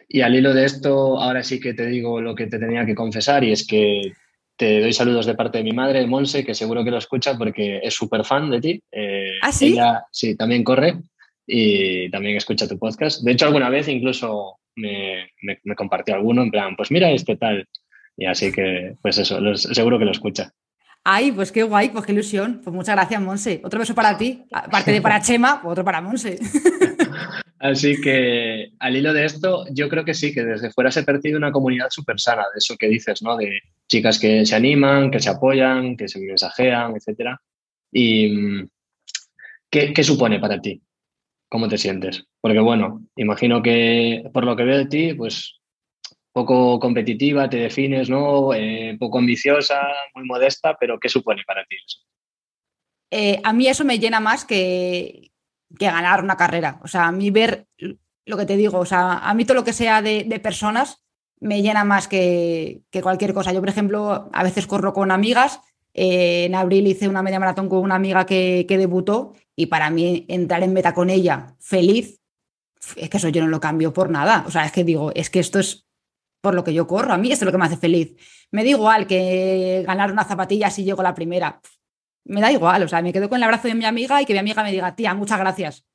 Y 0.07 0.21
al 0.21 0.35
hilo 0.35 0.53
de 0.53 0.63
esto, 0.63 1.19
ahora 1.19 1.43
sí 1.43 1.59
que 1.59 1.73
te 1.73 1.85
digo 1.85 2.21
lo 2.21 2.33
que 2.33 2.47
te 2.47 2.59
tenía 2.59 2.85
que 2.85 2.95
confesar 2.95 3.43
y 3.43 3.51
es 3.51 3.67
que 3.67 4.13
te 4.55 4.79
doy 4.79 4.93
saludos 4.93 5.25
de 5.25 5.35
parte 5.35 5.57
de 5.57 5.65
mi 5.65 5.71
madre, 5.71 6.07
Monse, 6.07 6.45
que 6.45 6.55
seguro 6.55 6.83
que 6.83 6.91
lo 6.91 6.97
escucha 6.97 7.37
porque 7.37 7.79
es 7.83 7.93
súper 7.93 8.23
fan 8.23 8.49
de 8.49 8.61
ti. 8.61 8.83
Eh, 8.91 9.33
¿Ah, 9.41 9.51
sí? 9.51 9.73
Ella 9.73 10.05
sí, 10.11 10.35
también 10.35 10.63
corre 10.63 10.97
y 11.47 12.11
también 12.11 12.35
escucha 12.35 12.67
tu 12.67 12.77
podcast. 12.77 13.23
De 13.23 13.31
hecho, 13.31 13.45
alguna 13.45 13.69
vez 13.69 13.87
incluso 13.87 14.59
me, 14.75 15.31
me, 15.41 15.75
compartió 15.75 16.13
alguno 16.13 16.43
en 16.43 16.51
plan, 16.51 16.75
pues 16.75 16.91
mira 16.91 17.09
este 17.09 17.37
tal. 17.37 17.67
Y 18.17 18.25
así 18.25 18.51
que, 18.51 18.95
pues 19.01 19.17
eso, 19.17 19.39
seguro 19.55 19.97
que 19.97 20.05
lo 20.05 20.11
escucha. 20.11 20.51
Ay, 21.03 21.31
pues 21.31 21.51
qué 21.53 21.63
guay, 21.63 21.89
pues 21.89 22.05
qué 22.05 22.11
ilusión. 22.11 22.59
Pues 22.63 22.75
muchas 22.75 22.95
gracias, 22.95 23.21
Monse. 23.21 23.61
Otro 23.63 23.79
beso 23.79 23.95
para 23.95 24.17
ti, 24.17 24.43
aparte 24.51 24.91
de 24.91 25.01
para 25.01 25.21
Chema, 25.21 25.61
otro 25.63 25.85
para 25.85 26.01
Monse. 26.01 26.37
Así 27.59 27.99
que 28.01 28.73
al 28.79 28.95
hilo 28.95 29.13
de 29.13 29.25
esto, 29.25 29.65
yo 29.71 29.89
creo 29.89 30.03
que 30.03 30.13
sí, 30.13 30.33
que 30.33 30.43
desde 30.43 30.71
fuera 30.71 30.91
se 30.91 31.03
percibe 31.03 31.37
una 31.37 31.51
comunidad 31.51 31.87
súper 31.89 32.19
sana, 32.19 32.43
de 32.53 32.57
eso 32.57 32.75
que 32.77 32.87
dices, 32.87 33.23
¿no? 33.23 33.37
De 33.37 33.61
chicas 33.87 34.19
que 34.19 34.45
se 34.45 34.55
animan, 34.55 35.09
que 35.09 35.19
se 35.19 35.29
apoyan, 35.29 35.95
que 35.95 36.07
se 36.07 36.19
mensajean, 36.19 36.93
etc. 36.95 37.37
¿Y 37.91 38.29
mm, 38.29 38.69
qué, 39.71 39.93
qué 39.93 40.03
supone 40.03 40.39
para 40.39 40.61
ti? 40.61 40.81
¿Cómo 41.49 41.67
te 41.67 41.77
sientes? 41.77 42.25
Porque 42.41 42.59
bueno, 42.59 43.05
imagino 43.15 43.61
que 43.61 44.29
por 44.33 44.45
lo 44.45 44.55
que 44.55 44.63
veo 44.63 44.77
de 44.77 44.85
ti, 44.85 45.13
pues 45.13 45.59
poco 46.33 46.79
competitiva, 46.79 47.49
te 47.49 47.57
defines, 47.57 48.09
¿no? 48.09 48.53
Eh, 48.53 48.95
poco 48.99 49.17
ambiciosa, 49.17 49.81
muy 50.13 50.25
modesta, 50.25 50.77
pero 50.79 50.99
¿qué 50.99 51.09
supone 51.09 51.41
para 51.47 51.65
ti 51.65 51.77
eso? 51.77 51.99
Eh, 53.09 53.41
a 53.43 53.53
mí 53.53 53.67
eso 53.67 53.85
me 53.85 53.97
llena 53.97 54.19
más 54.19 54.45
que, 54.45 55.31
que, 55.79 55.85
ganar 55.85 56.23
una 56.23 56.37
carrera. 56.37 56.79
O 56.83 56.87
sea, 56.87 57.07
a 57.07 57.11
mí 57.11 57.31
ver 57.31 57.65
lo 58.25 58.37
que 58.37 58.45
te 58.45 58.57
digo, 58.57 58.77
o 58.77 58.85
sea, 58.85 59.19
a 59.19 59.33
mí 59.33 59.45
todo 59.45 59.55
lo 59.55 59.63
que 59.63 59.73
sea 59.73 60.01
de, 60.01 60.39
personas 60.43 61.03
me 61.39 61.61
llena 61.61 61.83
más 61.83 62.07
que, 62.07 62.81
que, 62.91 63.01
cualquier 63.01 63.33
cosa. 63.33 63.53
Yo, 63.53 63.59
por 63.59 63.69
ejemplo, 63.69 64.29
a 64.31 64.43
veces 64.43 64.67
corro 64.67 64.93
con 64.93 65.11
amigas 65.11 65.61
Eh, 65.99 66.45
en 66.45 66.55
abril 66.55 66.85
hice 66.87 67.09
una 67.09 67.23
media 67.23 67.39
maratón 67.39 67.67
con 67.67 67.79
una 67.79 67.95
amiga 67.95 68.25
que, 68.25 68.65
que 68.67 68.77
debutó 68.77 69.33
y 69.55 69.65
para 69.65 69.89
mí 69.89 70.25
entrar 70.29 70.61
en 70.61 70.71
meta 70.71 70.93
con 70.93 71.09
ella 71.09 71.55
feliz, 71.59 72.21
es 72.95 73.09
que 73.09 73.17
eso 73.17 73.29
yo 73.29 73.41
no 73.41 73.47
lo 73.47 73.59
cambio 73.59 73.91
por 73.91 74.09
nada. 74.09 74.43
O 74.47 74.51
sea, 74.51 74.63
es 74.65 74.71
que 74.71 74.83
digo, 74.83 75.11
es 75.15 75.29
que 75.29 75.39
esto 75.39 75.59
es 75.59 75.87
por 76.41 76.53
lo 76.53 76.63
que 76.63 76.73
yo 76.73 76.87
corro. 76.87 77.13
A 77.13 77.17
mí 77.17 77.31
esto 77.31 77.43
es 77.43 77.47
lo 77.47 77.51
que 77.51 77.57
me 77.57 77.65
hace 77.65 77.77
feliz. 77.77 78.15
Me 78.51 78.63
da 78.63 78.69
igual 78.69 79.07
que 79.07 79.83
ganar 79.85 80.11
una 80.11 80.23
zapatilla 80.23 80.69
si 80.69 80.83
llego 80.83 81.03
la 81.03 81.15
primera. 81.15 81.59
Me 82.25 82.41
da 82.41 82.51
igual, 82.51 82.83
o 82.83 82.87
sea, 82.87 83.01
me 83.01 83.11
quedo 83.11 83.27
con 83.27 83.37
el 83.37 83.43
abrazo 83.43 83.67
de 83.67 83.75
mi 83.75 83.85
amiga 83.85 84.21
y 84.21 84.25
que 84.25 84.33
mi 84.33 84.39
amiga 84.39 84.63
me 84.63 84.71
diga, 84.71 84.95
tía, 84.95 85.13
muchas 85.13 85.39
gracias. 85.39 85.85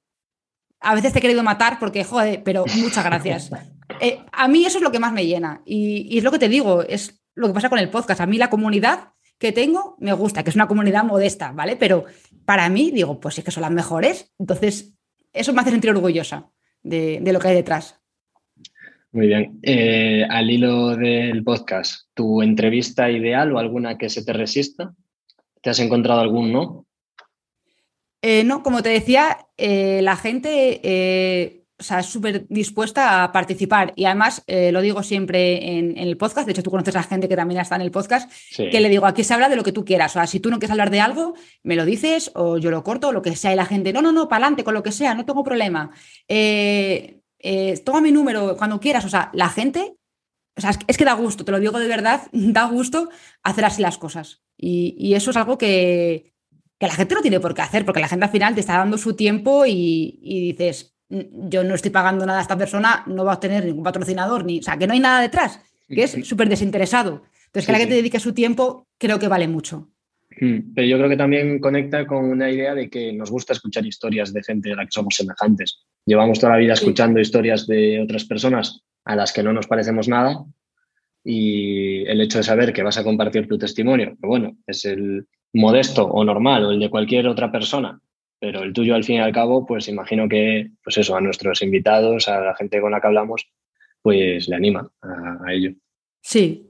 A 0.81 0.95
veces 0.95 1.13
te 1.13 1.21
he 1.21 1.23
querido 1.23 1.43
matar 1.43 1.79
porque, 1.79 2.05
joder, 2.05 2.43
pero 2.43 2.65
muchas 2.77 3.05
gracias. 3.05 3.51
Eh, 4.01 4.25
a 4.33 4.49
mí 4.49 4.65
eso 4.65 4.79
es 4.79 4.83
lo 4.83 4.91
que 4.91 4.99
más 4.99 5.13
me 5.13 5.27
llena. 5.27 5.61
Y, 5.67 6.17
es 6.17 6.25
lo 6.25 6.33
que 6.33 6.39
te 6.39 6.49
digo, 6.49 6.83
es 6.83 7.23
lo 7.35 7.47
que 7.47 7.53
pasa 7.53 7.69
con 7.69 7.79
el 7.79 7.91
podcast. 7.91 8.23
A 8.23 8.27
mí 8.27 8.39
la 8.39 8.49
comunidad 8.49 9.11
que 9.43 9.51
tengo 9.51 9.97
me 9.99 10.13
gusta, 10.13 10.45
que 10.45 10.51
es 10.51 10.55
una 10.55 10.69
comunidad 10.69 11.03
modesta, 11.03 11.51
¿vale? 11.51 11.75
Pero 11.75 12.05
para 12.45 12.69
mí, 12.69 12.93
digo, 12.93 13.19
pues 13.19 13.39
es 13.39 13.45
que 13.45 13.51
son 13.51 13.63
las 13.63 13.73
mejores. 13.73 14.33
Entonces, 14.39 14.95
eso 15.33 15.53
me 15.53 15.61
hace 15.61 15.73
sentir 15.73 15.91
orgullosa 15.91 16.49
de, 16.81 17.21
lo 17.25 17.41
que 17.41 17.49
hay 17.49 17.57
detrás. 17.57 18.01
Muy 19.11 19.27
bien. 19.27 19.59
Eh, 19.65 20.25
al 20.31 20.49
hilo 20.49 20.97
del 20.97 21.43
podcast, 21.43 22.07
¿tu 22.15 22.41
entrevista 22.41 23.11
ideal 23.11 23.51
o 23.53 23.59
alguna 23.59 23.99
que 23.99 24.09
se 24.09 24.25
te 24.25 24.33
resista? 24.33 24.95
¿Te 25.61 25.71
has 25.71 25.81
encontrado 25.81 26.21
algún 26.21 26.53
no? 26.53 26.87
Eh, 28.23 28.45
no, 28.45 28.63
como 28.63 28.81
te 28.81 28.91
decía, 28.91 29.39
eh, 29.57 30.03
la 30.03 30.15
gente 30.15 31.62
es 31.91 32.07
súper 32.07 32.47
dispuesta 32.49 33.25
a 33.25 33.33
participar. 33.33 33.93
Y 33.97 34.05
además 34.05 34.43
lo 34.47 34.81
digo 34.81 35.03
siempre 35.03 35.79
en, 35.79 35.97
el 35.99 36.17
podcast, 36.17 36.47
de 36.47 36.53
hecho 36.53 36.63
tú 36.63 36.71
conoces 36.71 36.97
a 36.97 37.03
gente 37.03 37.29
que 37.29 37.37
también 37.37 37.61
está 37.61 37.77
en 37.77 37.83
el 37.83 37.91
podcast, 37.91 38.31
que 38.57 38.81
le 38.81 38.89
digo, 38.89 39.07
aquí 39.07 39.25
se 39.25 39.35
habla 39.35 39.49
de 39.49 39.57
lo 39.57 39.63
que 39.63 39.73
tú 39.73 39.85
quieras, 39.85 40.13
o 40.13 40.15
sea, 40.15 40.27
si 40.27 40.41
tú 40.41 40.51
no 40.51 40.59
quieres 40.59 40.73
hablar 40.73 40.91
de 40.91 41.01
algo, 41.01 41.35
me 41.63 41.77
lo 41.77 41.85
dices 41.85 42.31
o 42.35 42.59
yo 42.59 42.71
lo 42.71 42.83
corto 42.83 43.09
o 43.09 43.13
lo 43.13 43.23
que 43.23 43.37
sea. 43.37 43.53
Y 43.53 43.57
la 43.57 43.67
gente, 43.67 43.93
no, 43.93 44.03
no, 44.03 44.13
no, 44.13 44.29
para 44.29 44.45
adelante 44.45 44.65
con 44.65 44.75
lo 44.75 44.83
que 44.83 44.93
sea, 44.93 45.15
no 45.15 45.25
tengo 45.25 45.45
problema. 45.45 45.91
toma 47.85 48.01
mi 48.01 48.13
número 48.13 48.57
cuando 48.57 48.81
quieras, 48.81 49.05
o 49.05 49.09
sea, 49.09 49.31
la 49.33 49.49
gente 49.49 49.97
o 50.57 50.61
sea, 50.61 50.73
es 50.87 50.99
que 50.99 51.05
da 51.05 51.15
gusto, 51.15 51.45
te 51.45 51.53
lo 51.53 51.61
digo 51.61 51.79
de 51.79 51.89
verdad, 51.89 52.23
da 52.33 52.65
gusto 52.65 53.09
hacer 53.43 53.65
así 53.65 53.83
las 53.83 53.99
cosas. 53.99 54.43
Y, 54.57 55.15
eso 55.15 55.31
es 55.31 55.37
algo 55.37 55.59
que, 55.59 56.33
la 56.79 56.91
gente 56.91 57.15
no 57.15 57.23
tiene 57.23 57.41
por 57.41 57.55
qué 57.55 57.63
hacer, 57.63 57.85
porque 57.85 58.01
la 58.01 58.09
gente 58.09 58.27
al 58.27 58.31
final 58.31 58.55
te 58.55 58.61
está 58.61 58.79
dando 58.79 58.99
su 58.99 59.15
tiempo 59.15 59.65
y, 59.67 60.53
dices, 60.57 60.92
yo 61.49 61.63
no 61.65 61.75
estoy 61.75 61.91
pagando 61.91 62.25
nada 62.25 62.39
a 62.39 62.43
esta 62.43 62.57
persona, 62.57 63.05
no 63.07 63.25
va 63.25 63.33
a 63.33 63.35
obtener 63.35 63.65
ningún 63.65 63.85
patrocinador, 63.85 64.45
ni, 64.45 64.61
o 64.61 64.63
sea, 64.63 64.77
que 64.79 64.87
no 64.87 64.95
hay 64.95 65.01
nada 65.01 65.21
detrás, 65.21 65.61
que 65.89 66.05
es 66.05 66.13
súper 66.27 66.49
desinteresado. 66.49 67.23
Entonces, 67.47 67.67
que 67.67 67.73
la 67.73 67.79
gente 67.79 67.95
dedique 67.95 68.19
su 68.19 68.33
tiempo, 68.33 68.89
creo 68.97 69.19
que 69.19 69.29
vale 69.29 69.47
mucho. 69.47 69.91
Hmm, 70.41 70.73
pero 70.75 70.87
yo 70.87 70.97
creo 70.97 71.11
que 71.11 71.17
también 71.17 71.59
conecta 71.59 72.07
con 72.07 72.25
una 72.25 72.51
idea 72.51 72.75
de 72.75 72.89
que 72.89 73.13
nos 73.13 73.31
gusta 73.31 73.53
escuchar 73.53 73.85
historias 73.85 74.33
de 74.33 74.43
gente 74.43 74.73
a 74.73 74.77
la 74.77 74.85
que 74.85 74.91
somos 74.93 75.15
semejantes. 75.15 75.81
Llevamos 76.07 76.41
toda 76.41 76.55
la 76.55 76.59
vida 76.59 76.73
escuchando 76.73 77.21
historias 77.21 77.67
de 77.67 78.01
otras 78.01 78.25
personas 78.25 78.83
a 79.05 79.15
las 79.15 79.33
que 79.33 79.43
no 79.43 79.53
nos 79.53 79.67
parecemos 79.67 80.09
nada 80.09 80.45
y 81.25 82.05
el 82.07 82.21
hecho 82.21 82.39
de 82.39 82.45
saber 82.45 82.73
que 82.73 82.83
vas 82.83 82.99
a 82.99 83.05
compartir 83.05 83.47
tu 83.47 83.59
testimonio, 83.59 84.17
que 84.21 84.27
bueno, 84.27 84.57
es 84.67 84.85
el 84.85 85.27
modesto 85.53 86.07
o 86.07 86.25
normal 86.25 86.65
o 86.65 86.71
el 86.73 86.81
de 86.81 86.91
cualquier 86.91 87.29
otra 87.29 87.53
persona, 87.53 88.01
pero 88.43 88.65
el 88.65 88.73
tuyo 88.73 88.97
al 88.97 89.05
fin 89.05 89.17
y 89.17 89.21
al 89.21 89.33
cabo, 89.33 89.65
pues 89.65 89.87
imagino 89.87 90.29
que, 90.29 90.69
pues 90.83 90.99
eso, 90.99 91.15
a 91.15 91.21
nuestros 91.21 91.63
invitados, 91.63 92.27
a 92.27 92.41
la 92.41 92.57
gente 92.57 92.81
con 92.81 92.91
la 92.91 93.01
que 93.01 93.07
hablamos, 93.07 93.47
pues 94.03 94.49
le 94.49 94.57
anima 94.57 94.91
a, 95.01 95.53
ello. 95.53 95.71
Sí. 96.21 96.69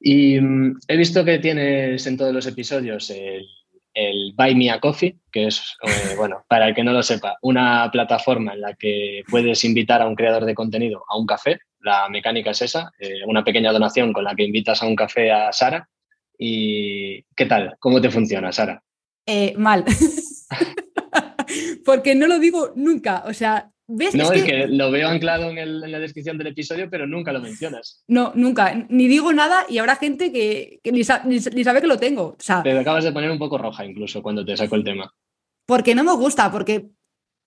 Y 0.00 0.40
mm, 0.40 0.80
he 0.88 0.96
visto 0.96 1.24
que 1.24 1.38
tienes 1.38 2.04
en 2.08 2.16
todos 2.16 2.34
los 2.34 2.44
episodios 2.48 3.08
el 3.10 3.46
el 3.94 4.34
Buy 4.36 4.56
Me 4.56 4.68
a 4.68 4.80
Coffee, 4.80 5.16
que 5.30 5.46
es, 5.46 5.76
eh, 5.82 6.16
bueno, 6.18 6.44
para 6.48 6.66
el 6.66 6.74
que 6.74 6.82
no 6.82 6.92
lo 6.92 7.04
sepa, 7.04 7.38
una 7.42 7.88
plataforma 7.92 8.54
en 8.54 8.60
la 8.60 8.74
que 8.74 9.22
puedes 9.30 9.62
invitar 9.62 10.02
a 10.02 10.08
un 10.08 10.16
creador 10.16 10.44
de 10.44 10.56
contenido 10.56 11.04
a 11.08 11.16
un 11.16 11.24
café. 11.24 11.60
La 11.82 12.08
mecánica 12.08 12.50
es 12.50 12.62
esa, 12.62 12.90
eh, 12.98 13.20
una 13.28 13.44
pequeña 13.44 13.70
donación 13.70 14.12
con 14.12 14.24
la 14.24 14.34
que 14.34 14.42
invitas 14.42 14.82
a 14.82 14.86
un 14.86 14.96
café 14.96 15.30
a 15.30 15.52
Sara. 15.52 15.88
¿Y 16.36 17.22
qué 17.36 17.46
tal? 17.46 17.76
¿Cómo 17.78 18.00
te 18.00 18.10
funciona, 18.10 18.50
Sara? 18.50 18.82
Eh, 19.24 19.54
mal. 19.56 19.84
Porque 21.84 22.14
no 22.14 22.26
lo 22.26 22.38
digo 22.38 22.72
nunca. 22.74 23.24
O 23.26 23.32
sea, 23.32 23.70
¿Ves? 23.86 24.14
No, 24.14 24.32
es, 24.32 24.44
que... 24.44 24.66
lo 24.66 24.90
veo 24.90 25.08
anclado 25.08 25.50
en, 25.50 25.80
la 25.80 25.98
descripción 25.98 26.38
del 26.38 26.46
episodio, 26.48 26.88
pero 26.88 27.06
nunca 27.06 27.32
lo 27.32 27.40
mencionas. 27.40 28.02
No, 28.08 28.32
nunca. 28.34 28.86
Ni 28.88 29.08
digo 29.08 29.32
nada 29.32 29.66
y 29.68 29.76
habrá 29.76 29.96
gente 29.96 30.32
que, 30.32 30.80
ni, 30.90 31.04
sabe 31.04 31.80
que 31.80 31.86
lo 31.86 31.98
tengo. 31.98 32.28
O 32.28 32.36
sea, 32.38 32.62
te 32.62 32.78
acabas 32.78 33.04
de 33.04 33.12
poner 33.12 33.30
un 33.30 33.38
poco 33.38 33.58
roja 33.58 33.84
incluso 33.84 34.22
cuando 34.22 34.44
te 34.44 34.56
saco 34.56 34.76
el 34.76 34.84
tema. 34.84 35.12
Porque 35.66 35.94
no 35.94 36.02
me 36.02 36.14
gusta, 36.14 36.50
porque 36.50 36.88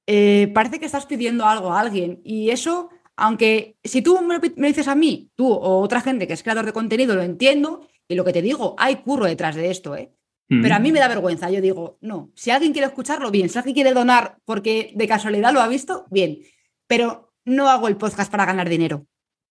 eh, 0.05 0.51
parece 0.53 0.79
que 0.79 0.85
estás 0.85 1.07
pidiendo 1.07 1.45
algo 1.45 1.73
a 1.73 1.79
alguien 1.79 2.21
y 2.23 2.51
eso, 2.51 2.89
aunque 3.15 3.77
si 3.83 4.03
tú 4.03 4.21
me, 4.21 4.39
me 4.57 4.67
dices 4.67 4.87
a 4.87 4.95
mí, 4.95 5.31
tú 5.35 5.51
o 5.51 5.79
otra 5.79 6.01
gente 6.01 6.27
que 6.27 6.33
es 6.33 6.43
creador 6.43 6.65
de 6.65 6.73
contenido, 6.73 7.15
lo 7.15 7.23
entiendo 7.23 7.87
y 8.07 8.15
lo 8.15 8.23
que 8.23 8.33
te 8.33 8.43
digo, 8.43 8.75
hay 8.77 8.97
curro 8.97 9.25
detrás 9.25 9.55
de 9.55 9.71
esto, 9.71 9.95
¿eh? 9.95 10.11
Pero 10.49 10.75
a 10.75 10.79
mí 10.79 10.91
me 10.91 10.99
da 10.99 11.09
vergüenza. 11.09 11.49
Yo 11.51 11.59
digo, 11.59 11.97
no, 12.01 12.31
si 12.33 12.51
alguien 12.51 12.71
quiere 12.71 12.87
escucharlo, 12.87 13.31
bien. 13.31 13.49
Si 13.49 13.57
alguien 13.57 13.73
quiere 13.73 13.93
donar 13.93 14.37
porque 14.45 14.91
de 14.95 15.07
casualidad 15.07 15.53
lo 15.53 15.61
ha 15.61 15.67
visto, 15.67 16.05
bien. 16.09 16.39
Pero 16.87 17.33
no 17.43 17.69
hago 17.69 17.87
el 17.87 17.97
podcast 17.97 18.31
para 18.31 18.45
ganar 18.45 18.69
dinero. 18.69 19.05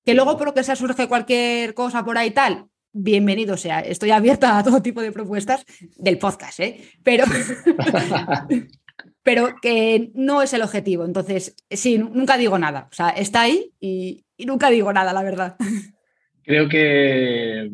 Que 0.05 0.15
luego 0.15 0.39
por 0.39 0.47
lo 0.47 0.55
que 0.55 0.65
sea 0.65 0.77
surge 0.77 1.09
cualquier 1.09 1.75
cosa 1.75 2.05
por 2.05 2.17
ahí 2.17 2.31
tal, 2.31 2.69
bienvenido 2.93 3.57
sea. 3.57 3.81
Estoy 3.81 4.11
abierta 4.11 4.59
a 4.59 4.65
todo 4.65 4.81
tipo 4.81 5.03
de 5.03 5.13
propuestas 5.13 5.67
del 5.97 6.17
podcast, 6.19 6.61
¿eh? 6.61 6.81
Pero, 7.03 7.25
pero 9.23 9.55
que 9.61 10.11
no 10.15 10.41
es 10.41 10.55
el 10.55 10.63
objetivo. 10.63 11.05
Entonces, 11.05 11.57
sí, 11.71 11.99
nunca 11.99 12.39
digo 12.39 12.59
nada. 12.59 12.89
O 12.91 12.95
sea, 12.95 13.11
está 13.11 13.43
ahí 13.43 13.73
y 13.81 14.25
nunca 14.39 14.71
digo 14.71 14.93
nada, 14.95 15.13
la 15.13 15.23
verdad. 15.23 15.57
Creo 16.43 16.69
que 16.69 17.69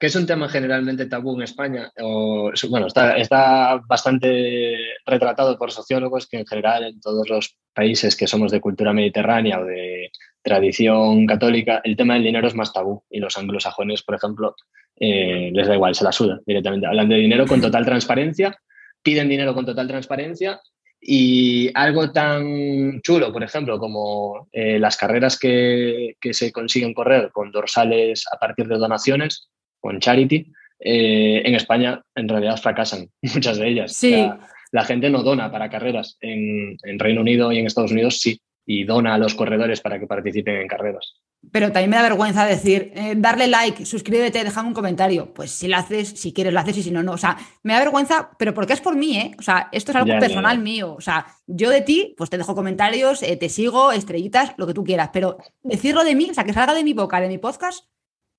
que 0.00 0.06
es 0.06 0.16
un 0.16 0.24
tema 0.24 0.48
generalmente 0.48 1.04
tabú 1.04 1.36
en 1.36 1.42
España, 1.42 1.92
o, 2.00 2.50
bueno, 2.70 2.86
está, 2.86 3.18
está, 3.18 3.82
bastante 3.86 4.78
retratado 5.04 5.58
por 5.58 5.70
sociólogos 5.72 6.26
que 6.26 6.38
en 6.38 6.46
general 6.46 6.84
en 6.84 7.00
todos 7.02 7.28
los 7.28 7.58
países 7.74 8.16
que 8.16 8.26
somos 8.26 8.50
de 8.50 8.62
cultura 8.62 8.94
mediterránea 8.94 9.60
o 9.60 9.64
de 9.66 10.10
tradición 10.40 11.26
católica, 11.26 11.82
el 11.84 11.98
tema 11.98 12.14
del 12.14 12.24
dinero 12.24 12.48
es 12.48 12.54
más 12.54 12.72
tabú 12.72 13.04
y 13.10 13.20
los 13.20 13.36
anglosajones, 13.36 14.02
por 14.02 14.14
ejemplo, 14.14 14.56
eh, 14.98 15.50
les 15.52 15.68
da 15.68 15.74
igual, 15.74 15.94
se 15.94 16.04
la 16.04 16.12
suda 16.12 16.40
directamente. 16.46 16.86
Hablan 16.86 17.10
de 17.10 17.16
dinero 17.16 17.46
con 17.46 17.60
total 17.60 17.84
transparencia, 17.84 18.58
piden 19.02 19.28
dinero 19.28 19.52
con 19.52 19.66
total 19.66 19.86
transparencia 19.86 20.62
y 20.98 21.70
algo 21.74 22.10
tan 22.10 23.02
chulo, 23.02 23.34
por 23.34 23.42
ejemplo, 23.42 23.78
como 23.78 24.48
eh, 24.50 24.78
las 24.78 24.96
carreras 24.96 25.38
que, 25.38 26.16
que 26.18 26.32
se 26.32 26.52
consiguen 26.52 26.94
correr 26.94 27.30
con 27.32 27.52
dorsales 27.52 28.24
a 28.32 28.38
partir 28.38 28.66
de 28.66 28.78
donaciones, 28.78 29.50
con 29.80 29.98
charity, 29.98 30.52
eh, 30.82 31.42
en 31.44 31.54
España 31.54 32.02
en 32.14 32.28
realidad 32.28 32.56
fracasan 32.56 33.10
muchas 33.34 33.58
de 33.58 33.68
ellas. 33.68 33.92
Sí. 33.92 34.26
la 34.72 34.84
gente 34.84 35.10
no 35.10 35.22
dona 35.22 35.50
para 35.50 35.68
carreras. 35.68 36.16
En, 36.20 36.78
Reino 36.98 37.20
Unido 37.20 37.52
y 37.52 37.58
en 37.58 37.66
Estados 37.66 37.92
Unidos 37.92 38.18
sí, 38.18 38.40
y 38.64 38.84
dona 38.84 39.14
a 39.14 39.18
los 39.18 39.34
corredores 39.34 39.80
para 39.80 39.98
que 39.98 40.06
participen 40.06 40.56
en 40.56 40.68
carreras. 40.68 41.20
Pero 41.52 41.72
también 41.72 41.90
me 41.90 41.96
da 41.96 42.02
vergüenza 42.02 42.44
decir, 42.46 42.92
eh, 42.94 43.14
darle 43.16 43.46
like, 43.46 43.86
suscríbete, 43.86 44.44
déjame 44.44 44.68
un 44.68 44.74
comentario. 44.74 45.32
Pues 45.32 45.50
si 45.50 45.68
lo 45.68 45.76
haces, 45.76 46.08
si 46.08 46.34
quieres 46.34 46.52
lo 46.52 46.60
haces 46.60 46.76
y 46.76 46.82
si 46.82 46.90
no, 46.90 47.02
no. 47.02 47.12
O 47.12 47.18
sea, 47.18 47.38
me 47.62 47.72
da 47.72 47.80
vergüenza, 47.80 48.30
pero 48.38 48.52
porque 48.52 48.74
es 48.74 48.80
por 48.80 48.94
mí, 48.94 49.16
¿eh? 49.16 49.32
O 49.38 49.42
sea, 49.42 49.68
esto 49.72 49.90
es 49.92 49.96
algo 49.96 50.18
personal 50.18 50.58
mío. 50.58 50.94
O 50.94 51.00
sea, 51.00 51.26
yo 51.46 51.70
de 51.70 51.80
ti, 51.80 52.14
pues 52.16 52.28
te 52.28 52.36
dejo 52.36 52.54
comentarios, 52.54 53.22
eh, 53.22 53.36
te 53.36 53.48
sigo, 53.48 53.90
estrellitas, 53.90 54.52
lo 54.58 54.66
que 54.66 54.74
tú 54.74 54.84
quieras. 54.84 55.10
Pero 55.14 55.38
decirlo 55.62 56.04
de 56.04 56.14
mí, 56.14 56.28
o 56.30 56.34
sea, 56.34 56.44
que 56.44 56.52
salga 56.52 56.74
de 56.74 56.84
mi 56.84 56.92
boca, 56.92 57.20
de 57.20 57.28
mi 57.28 57.38
podcast, 57.38 57.86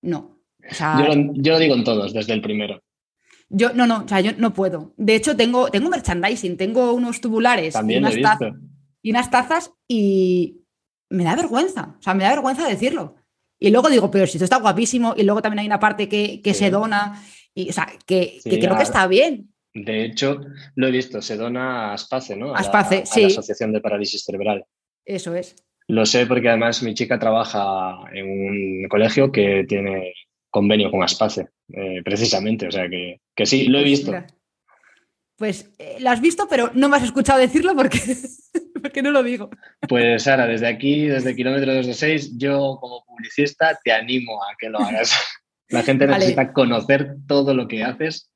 no 0.02 0.41
yo, 0.70 1.54
lo, 1.54 1.60
digo 1.60 1.76
en 1.76 1.84
todos, 1.84 2.14
desde 2.14 2.34
el 2.34 2.42
primero. 2.42 2.82
Yo 3.50 3.74
no, 3.74 3.86
no, 3.86 4.04
o 4.06 4.08
sea, 4.08 4.22
yo 4.22 4.32
no 4.38 4.54
puedo. 4.54 4.94
De 4.98 5.16
hecho, 5.16 5.36
tengo, 5.36 5.70
tengo 5.70 5.90
merchandising, 5.90 6.58
tengo 6.58 6.94
unos 6.94 7.20
tubulares 7.20 7.76
y, 7.88 7.98
unas 7.98 8.22
tazas, 8.22 8.54
y 9.02 9.12
unas 9.12 9.30
tazas 9.30 9.74
y 9.88 10.62
me 11.10 11.24
da 11.24 11.36
vergüenza. 11.36 11.96
O 12.00 12.02
sea, 12.02 12.14
me 12.14 12.24
da 12.24 12.30
vergüenza 12.30 12.68
decirlo. 12.68 13.16
Y 13.60 13.70
luego 13.70 13.90
digo, 13.90 14.10
pero 14.10 14.26
si 14.26 14.38
esto 14.38 14.46
está 14.46 14.58
guapísimo, 14.58 15.14
y 15.16 15.24
luego 15.24 15.42
también 15.42 15.60
hay 15.60 15.68
una 15.68 15.80
parte 15.80 16.10
que, 16.10 16.54
se 16.54 16.72
dona, 16.72 17.22
y, 17.54 17.70
o 17.70 17.74
sea, 17.74 17.88
que, 18.06 18.40
creo 18.44 18.76
que 18.76 18.84
está 18.84 19.06
bien. 19.06 19.54
De 19.74 20.06
hecho, 20.06 20.42
lo 20.76 20.88
he 20.88 20.92
visto, 20.92 21.22
se 21.22 21.38
dona 21.38 21.92
a 21.92 21.94
Aspace, 21.94 22.36
¿no? 22.36 22.56
A, 22.56 22.60
Aspace, 22.60 23.06
sí. 23.06 23.22
la 23.22 23.28
Asociación 23.28 23.72
de 23.72 23.82
Parálisis 23.82 24.24
Cerebral. 24.24 24.66
Eso 25.06 25.36
es. 25.36 25.56
Lo 25.88 26.06
sé 26.06 26.26
porque 26.26 26.50
además 26.50 26.82
mi 26.84 26.94
chica 26.94 27.20
trabaja 27.20 28.00
en 28.14 28.30
un 28.30 28.88
colegio 28.90 29.32
que 29.32 29.66
tiene 29.68 30.14
convenio 30.52 30.92
con 30.92 31.02
Aspace, 31.02 31.48
eh, 31.70 32.02
precisamente. 32.04 32.68
O 32.68 32.72
sea 32.72 32.88
que, 32.88 33.46
sí, 33.46 33.68
lo 33.68 33.80
he 33.80 33.84
visto. 33.84 34.14
Pues 35.38 35.74
eh, 35.80 35.98
lo 36.00 36.12
has 36.12 36.22
visto, 36.22 36.48
pero 36.48 36.70
no 36.76 36.88
me 36.88 36.98
has 36.98 37.04
escuchado 37.04 37.40
decirlo 37.40 37.76
porque, 37.76 38.00
porque 38.82 39.02
no 39.02 39.10
lo 39.10 39.24
digo. 39.24 39.50
Pues 39.90 40.24
Sara, 40.24 40.46
desde 40.46 40.68
aquí, 40.68 41.08
desde 41.08 41.36
kilómetro 41.36 41.74
226, 41.74 42.38
yo 42.38 42.78
como 42.80 43.04
publicista 43.06 43.80
te 43.84 43.92
animo 43.92 44.44
a 44.44 44.56
que 44.60 44.70
lo 44.70 44.80
hagas. 44.80 45.16
La 45.70 45.84
gente 45.84 46.06
necesita 46.06 46.52
conocer 46.52 47.16
todo 47.28 47.54
lo 47.54 47.66
que 47.70 47.82
haces 47.82 48.30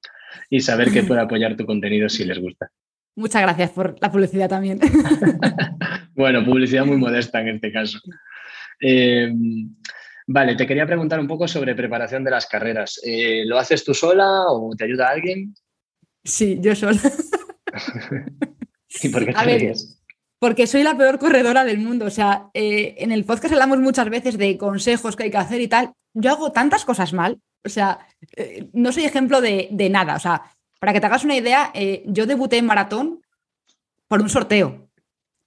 y 0.50 0.62
saber 0.62 0.92
que 0.92 1.04
puede 1.04 1.22
apoyar 1.22 1.58
tu 1.58 1.66
contenido 1.66 2.08
si 2.08 2.24
les 2.24 2.40
gusta. 2.40 2.72
Muchas 3.18 3.42
gracias 3.42 3.72
por 3.72 3.98
la 4.02 4.10
publicidad 4.10 4.50
también. 4.50 4.80
bueno, 6.16 6.46
publicidad 6.46 6.86
muy 6.86 6.98
modesta 6.98 7.42
en 7.42 7.50
este 7.50 7.72
caso. 7.74 8.00
Eh, 8.80 9.34
vale, 10.28 10.56
te 10.56 10.68
quería 10.68 10.86
preguntar 10.86 11.20
un 11.20 11.28
poco 11.28 11.48
sobre 11.48 11.76
preparación 11.76 12.24
de 12.24 12.32
las 12.32 12.46
carreras. 12.46 13.00
Eh, 13.04 13.44
¿Lo 13.46 13.58
haces 13.58 13.84
tú 13.84 13.94
sola 13.94 14.44
o 14.50 14.76
te 14.76 14.86
ayuda 14.86 15.10
alguien? 15.10 15.56
Sí, 16.24 16.58
yo 16.62 16.76
sola. 16.76 17.00
¿Y 19.04 19.10
por 19.10 19.26
qué 19.26 19.34
te 19.34 19.74
Porque 20.40 20.68
soy 20.68 20.84
la 20.84 20.98
peor 20.98 21.20
corredora 21.20 21.66
del 21.66 21.78
mundo. 21.78 22.06
O 22.06 22.10
sea, 22.10 22.50
eh, 22.54 22.96
en 23.00 23.12
el 23.12 23.26
podcast 23.26 23.54
hablamos 23.54 23.80
muchas 23.80 24.10
veces 24.10 24.38
de 24.38 24.58
consejos 24.58 25.16
que 25.16 25.24
hay 25.24 25.32
que 25.32 25.38
hacer 25.38 25.62
y 25.62 25.68
tal. 25.68 25.92
Yo 26.14 26.32
hago 26.32 26.52
tantas 26.52 26.86
cosas 26.86 27.14
mal. 27.14 27.40
O 27.64 27.70
sea, 27.70 28.08
no 28.74 28.92
soy 28.92 29.06
ejemplo 29.06 29.42
de, 29.42 29.70
de, 29.72 29.90
nada. 29.90 30.16
O 30.16 30.20
sea, 30.20 30.44
para 30.80 30.94
que 30.94 31.00
te 31.00 31.08
hagas 31.08 31.26
una 31.26 31.36
idea, 31.36 31.74
yo 32.06 32.28
debuté 32.28 32.58
en 32.58 32.68
maratón 32.68 33.22
por 34.08 34.22
un 34.22 34.30
sorteo. 34.30 34.88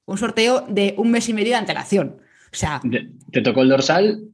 Un 0.05 0.19
sorteo 0.19 0.65
de 0.69 0.95
un 0.97 1.11
mes 1.11 1.29
y 1.29 1.35
medio 1.35 1.51
de 1.51 1.59
antelación. 1.59 2.21
O 2.53 2.57
sea. 2.57 2.81
¿Te 3.31 3.41
tocó 3.41 3.63
el 3.63 3.69
dorsal 3.69 4.29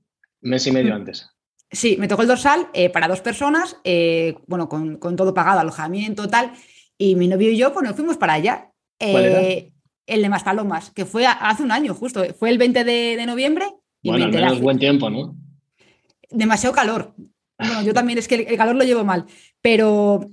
mes 0.45 0.67
y 0.67 0.73
medio 0.73 0.93
mm. 0.93 0.97
antes? 0.97 1.29
Sí, 1.71 1.97
me 1.99 2.07
tocó 2.07 2.23
el 2.23 2.29
dorsal 2.29 2.69
eh, 2.73 2.89
para 2.89 3.09
dos 3.09 3.21
personas, 3.21 3.77
eh, 3.85 4.37
bueno, 4.47 4.69
con, 4.69 4.99
todo 5.17 5.35
pagado, 5.35 5.61
alojamiento, 5.61 6.29
tal. 6.29 6.53
Y 6.97 7.17
mi 7.17 7.27
novio 7.27 7.51
y 7.51 7.57
yo, 7.57 7.73
pues 7.73 7.85
nos 7.85 7.97
fuimos 7.97 8.17
para 8.17 8.35
allá. 8.35 8.71
Eh, 9.01 9.73
el 10.07 10.23
de 10.23 10.29
Maspalomas, 10.29 10.91
que 10.91 11.05
fue 11.05 11.27
hace 11.27 11.63
un 11.63 11.73
año 11.73 11.95
justo. 11.95 12.23
Fue 12.39 12.51
el 12.51 12.59
20 12.59 12.85
de, 12.85 13.27
noviembre. 13.27 13.67
Y 14.03 14.11
bueno, 14.11 14.27
al 14.27 14.31
menos 14.31 14.61
buen 14.61 14.79
tiempo, 14.79 15.11
¿no? 15.11 15.35
Demasiado 16.31 16.75
calor. 16.75 17.15
Bueno, 17.59 17.83
yo 17.83 17.95
también 17.95 18.19
es 18.19 18.29
que 18.29 18.37
el, 18.37 18.57
calor 18.57 18.77
lo 18.77 18.85
llevo 18.85 19.05
mal. 19.05 19.27
Pero 19.61 20.31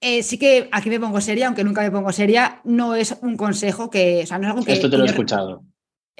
sí 0.00 0.38
que 0.38 0.68
aquí 0.72 0.88
me 0.88 1.00
pongo 1.00 1.20
seria, 1.20 1.48
aunque 1.48 1.64
nunca 1.64 1.82
me 1.82 1.90
pongo 1.90 2.12
seria, 2.12 2.62
no 2.64 2.94
es 2.94 3.18
un 3.20 3.36
consejo 3.36 3.90
que. 3.90 4.22
O 4.22 4.26
sea, 4.26 4.38
no 4.38 4.44
es 4.44 4.50
algo 4.50 4.64
que. 4.64 4.72
Esto 4.72 4.88
te 4.88 4.96
lo 4.96 5.04
he 5.04 5.08
escuchado. 5.08 5.64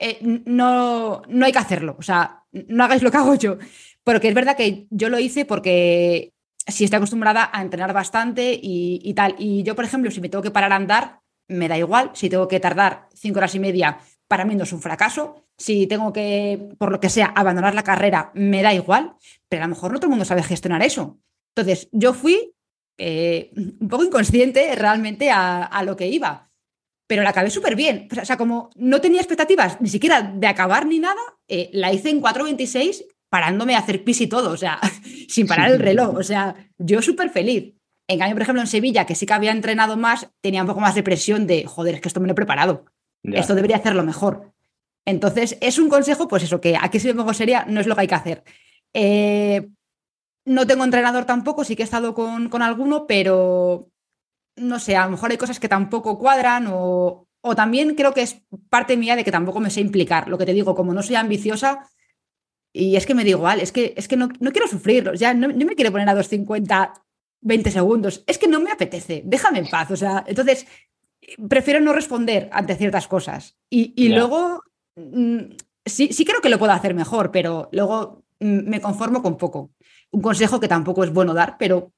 Eh, 0.01 0.19
no, 0.23 1.23
no 1.29 1.47
hay 1.47 1.53
que 1.53 1.59
hacerlo. 1.59 1.97
O 1.99 2.03
sea, 2.03 2.45
no 2.69 2.85
hagáis 2.85 3.03
lo 3.03 3.11
que 3.11 3.17
hago 3.17 3.35
yo. 3.35 3.59
Porque 4.05 4.29
es 4.29 4.35
verdad 4.35 4.57
que 4.57 4.87
yo 4.91 5.09
lo 5.09 5.19
hice 5.19 5.45
porque 5.45 6.33
si 6.67 6.85
estoy 6.85 6.99
acostumbrada 6.99 7.51
a 7.53 7.63
entrenar 7.63 7.93
bastante 7.93 8.59
y, 8.61 9.13
tal. 9.15 9.35
Y 9.39 9.63
yo, 9.63 9.75
por 9.75 9.85
ejemplo, 9.85 10.11
si 10.11 10.21
me 10.21 10.29
tengo 10.29 10.43
que 10.43 10.51
parar 10.51 10.73
a 10.73 10.77
andar, 10.77 11.21
me 11.49 11.69
da 11.69 11.79
igual. 11.79 12.11
Si 12.15 12.29
tengo 12.29 12.49
que 12.49 12.61
tardar 12.61 13.09
cinco 13.15 13.39
horas 13.39 13.55
y 13.55 13.59
media, 13.59 13.99
para 14.27 14.45
mí 14.45 14.55
no 14.55 14.65
es 14.65 14.73
un 14.73 14.81
fracaso. 14.81 15.45
Si 15.57 15.87
tengo 15.87 16.13
que, 16.13 16.75
por 16.79 16.93
lo 16.93 17.01
que 17.01 17.11
sea, 17.11 17.27
abandonar 17.27 17.75
la 17.75 17.85
carrera, 17.85 18.31
me 18.35 18.63
da 18.63 18.75
igual. 18.75 19.15
Pero 19.49 19.65
a 19.65 19.67
lo 19.67 19.75
mejor 19.75 19.93
no 19.93 19.99
todo 19.99 20.07
el 20.07 20.11
mundo 20.11 20.25
sabe 20.25 20.43
gestionar 20.43 20.83
eso. 20.83 21.19
Entonces, 21.55 21.89
yo 21.93 22.15
fui 22.15 22.55
eh, 22.99 23.51
un 23.55 23.89
poco 23.89 24.05
inconsciente 24.05 24.75
realmente 24.75 25.31
a 25.31 25.83
lo 25.85 25.97
que 25.97 26.09
iba 26.09 26.48
pero 27.09 27.23
la 27.23 27.31
acabé 27.31 27.51
súper 27.51 27.75
bien. 27.75 28.07
O 28.21 28.25
sea, 28.25 28.37
como 28.37 28.71
no 28.77 29.01
tenía 29.01 29.21
expectativas 29.21 29.81
ni 29.81 29.89
siquiera 29.89 30.23
de 30.23 30.47
acabar 30.47 30.87
ni 30.87 31.01
nada, 31.01 31.21
eh, 31.49 31.71
la 31.73 31.93
hice 31.93 32.11
en 32.11 32.23
4.26 32.23 33.05
parándome 33.31 33.75
a 33.75 33.79
hacer 33.79 34.05
pis 34.05 34.21
y 34.21 34.27
todo, 34.27 34.51
o 34.51 34.57
sea, 34.57 34.79
sin 35.29 35.47
parar 35.47 35.73
el 35.73 35.81
reloj. 35.81 36.15
O 36.17 36.23
sea, 36.23 36.55
yo 36.79 37.03
súper 37.03 37.31
feliz. 37.31 37.75
En 38.07 38.19
cambio, 38.19 38.37
por 38.37 38.43
ejemplo, 38.43 38.63
en 38.63 38.69
Sevilla, 38.69 39.05
que 39.05 39.15
sí 39.15 39.27
que 39.27 39.35
había 39.35 39.51
entrenado 39.51 39.97
más, 39.97 40.29
tenía 40.41 40.63
un 40.63 40.69
poco 40.69 40.81
más 40.81 40.95
de 40.95 41.03
presión 41.03 41.47
de, 41.47 41.65
joder, 41.65 41.97
es 41.97 42.01
que 42.01 42.09
esto 42.09 42.21
me 42.21 42.27
lo 42.27 42.33
he 42.33 42.37
preparado. 42.37 42.85
Esto 43.23 43.55
debería 43.55 43.77
hacerlo 43.77 44.03
mejor. 44.05 44.53
Entonces, 45.05 45.59
es 45.61 45.79
un 45.79 45.89
consejo, 45.89 46.29
pues 46.29 46.43
eso, 46.43 46.61
que 46.61 46.77
aquí 46.81 47.01
si 47.01 47.09
me 47.09 47.15
pongo 47.15 47.35
seria, 47.35 47.67
no 47.67 47.81
es 47.81 47.87
lo 47.87 47.95
que 47.95 48.03
hay 48.03 48.07
que 48.07 48.15
hacer. 48.15 48.45
Eh, 48.95 49.69
no 50.47 50.67
tengo 50.67 50.85
entrenador 50.85 51.27
tampoco, 51.27 51.65
sí 51.65 51.77
que 51.77 51.83
he 51.83 51.85
estado 51.85 52.15
con, 52.15 52.49
con 52.49 52.63
alguno, 52.63 53.07
pero 53.07 53.91
no 54.61 54.79
sé, 54.79 54.97
a 54.97 55.05
lo 55.05 55.13
mejor 55.13 55.31
hay 55.31 55.37
cosas 55.37 55.61
que 55.61 55.69
tampoco 55.69 56.19
cuadran 56.19 56.67
o, 56.69 57.29
o 57.41 57.55
también 57.55 57.95
creo 57.95 58.13
que 58.13 58.23
es 58.23 58.43
parte 58.69 58.97
mía 58.97 59.17
de 59.17 59.25
que 59.25 59.33
tampoco 59.33 59.61
me 59.61 59.71
sé 59.71 59.81
implicar. 59.81 60.29
Lo 60.29 60.39
que 60.39 60.47
te 60.47 60.55
digo, 60.55 60.75
como 60.75 60.95
no 60.95 61.03
soy 61.03 61.17
ambiciosa, 61.17 61.89
y 62.73 62.97
es 62.97 63.07
que 63.07 63.15
me 63.15 63.25
da 63.25 63.31
igual, 63.31 63.61
es 63.61 63.73
que, 63.73 63.95
es 63.97 64.09
que 64.09 64.17
no, 64.17 64.29
no 64.41 64.53
quiero 64.53 64.69
sufrirlo, 64.69 65.15
ya 65.15 65.35
no, 65.35 65.49
me 65.49 65.75
quiero 65.75 65.91
poner 65.91 66.09
a 66.09 66.15
250, 66.15 66.95
20 67.41 67.71
segundos, 67.71 68.25
es 68.27 68.39
que 68.39 68.49
no 68.49 68.61
me 68.61 68.71
apetece, 68.71 69.23
déjame 69.25 69.61
en 69.61 69.69
paz. 69.69 69.91
O 69.91 69.97
sea, 69.97 70.25
entonces 70.27 70.67
prefiero 71.49 71.81
no 71.81 71.93
responder 71.93 72.49
ante 72.53 72.77
ciertas 72.77 73.09
cosas. 73.09 73.57
Y, 73.71 73.95
y 73.97 74.11
luego, 74.11 74.63
mm, 74.97 75.39
sí, 75.85 76.13
sí 76.13 76.25
creo 76.25 76.41
que 76.41 76.49
lo 76.49 76.59
puedo 76.59 76.73
hacer 76.73 76.95
mejor, 76.95 77.31
pero 77.31 77.69
luego 77.73 78.25
mm, 78.41 78.69
me 78.69 78.81
conformo 78.81 79.23
con 79.23 79.37
poco. 79.37 79.71
Un 80.11 80.23
consejo 80.23 80.61
que 80.61 80.69
tampoco 80.69 81.05
es 81.05 81.13
bueno 81.13 81.35
dar, 81.35 81.57
pero 81.59 81.93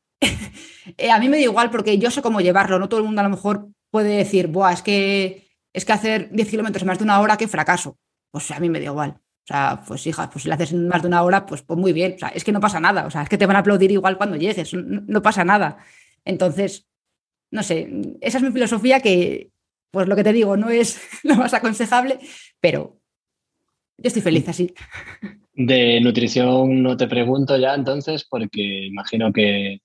a 1.10 1.18
mí 1.18 1.28
me 1.28 1.36
da 1.38 1.42
igual 1.42 1.70
porque 1.70 1.98
yo 1.98 2.10
sé 2.10 2.22
cómo 2.22 2.40
llevarlo, 2.40 2.78
no 2.78 2.88
todo 2.88 3.00
el 3.00 3.06
mundo 3.06 3.20
a 3.20 3.24
lo 3.24 3.30
mejor 3.30 3.68
puede 3.90 4.16
decir, 4.16 4.46
Buah, 4.48 4.72
es 4.72 4.82
que, 4.82 5.48
es 5.72 5.84
que 5.84 5.92
hacer 5.92 6.30
10 6.30 6.48
kilómetros 6.48 6.82
en 6.82 6.88
más 6.88 6.98
de 6.98 7.04
una 7.04 7.20
hora, 7.20 7.36
qué 7.36 7.48
fracaso. 7.48 7.98
Pues 8.30 8.50
a 8.50 8.60
mí 8.60 8.68
me 8.68 8.78
da 8.78 8.86
igual. 8.86 9.10
O 9.10 9.46
sea, 9.52 9.82
pues 9.86 10.06
hija, 10.06 10.30
pues 10.30 10.42
si 10.42 10.48
lo 10.48 10.54
haces 10.54 10.72
en 10.72 10.86
más 10.86 11.02
de 11.02 11.08
una 11.08 11.22
hora, 11.22 11.44
pues, 11.44 11.62
pues 11.62 11.78
muy 11.78 11.92
bien. 11.92 12.14
O 12.14 12.18
sea, 12.18 12.28
es 12.28 12.44
que 12.44 12.52
no 12.52 12.60
pasa 12.60 12.78
nada. 12.78 13.06
O 13.06 13.10
sea, 13.10 13.22
es 13.22 13.28
que 13.28 13.38
te 13.38 13.46
van 13.46 13.56
a 13.56 13.60
aplaudir 13.60 13.90
igual 13.90 14.16
cuando 14.16 14.36
llegues. 14.36 14.72
No, 14.74 15.22
pasa 15.22 15.44
nada. 15.44 15.78
Entonces, 16.24 16.86
no 17.50 17.62
sé, 17.62 17.90
esa 18.20 18.38
es 18.38 18.44
mi 18.44 18.52
filosofía 18.52 19.00
que, 19.00 19.50
pues 19.90 20.06
lo 20.06 20.14
que 20.14 20.22
te 20.22 20.32
digo, 20.32 20.56
no 20.56 20.70
es 20.70 21.00
lo 21.24 21.34
más 21.34 21.52
aconsejable, 21.52 22.20
pero 22.60 23.00
yo 23.98 24.08
estoy 24.08 24.22
feliz 24.22 24.48
así. 24.48 24.72
De 25.52 26.00
nutrición 26.00 26.82
no 26.82 26.96
te 26.96 27.08
pregunto 27.08 27.56
ya 27.58 27.74
entonces, 27.74 28.24
porque 28.24 28.86
imagino 28.86 29.32
que 29.32 29.80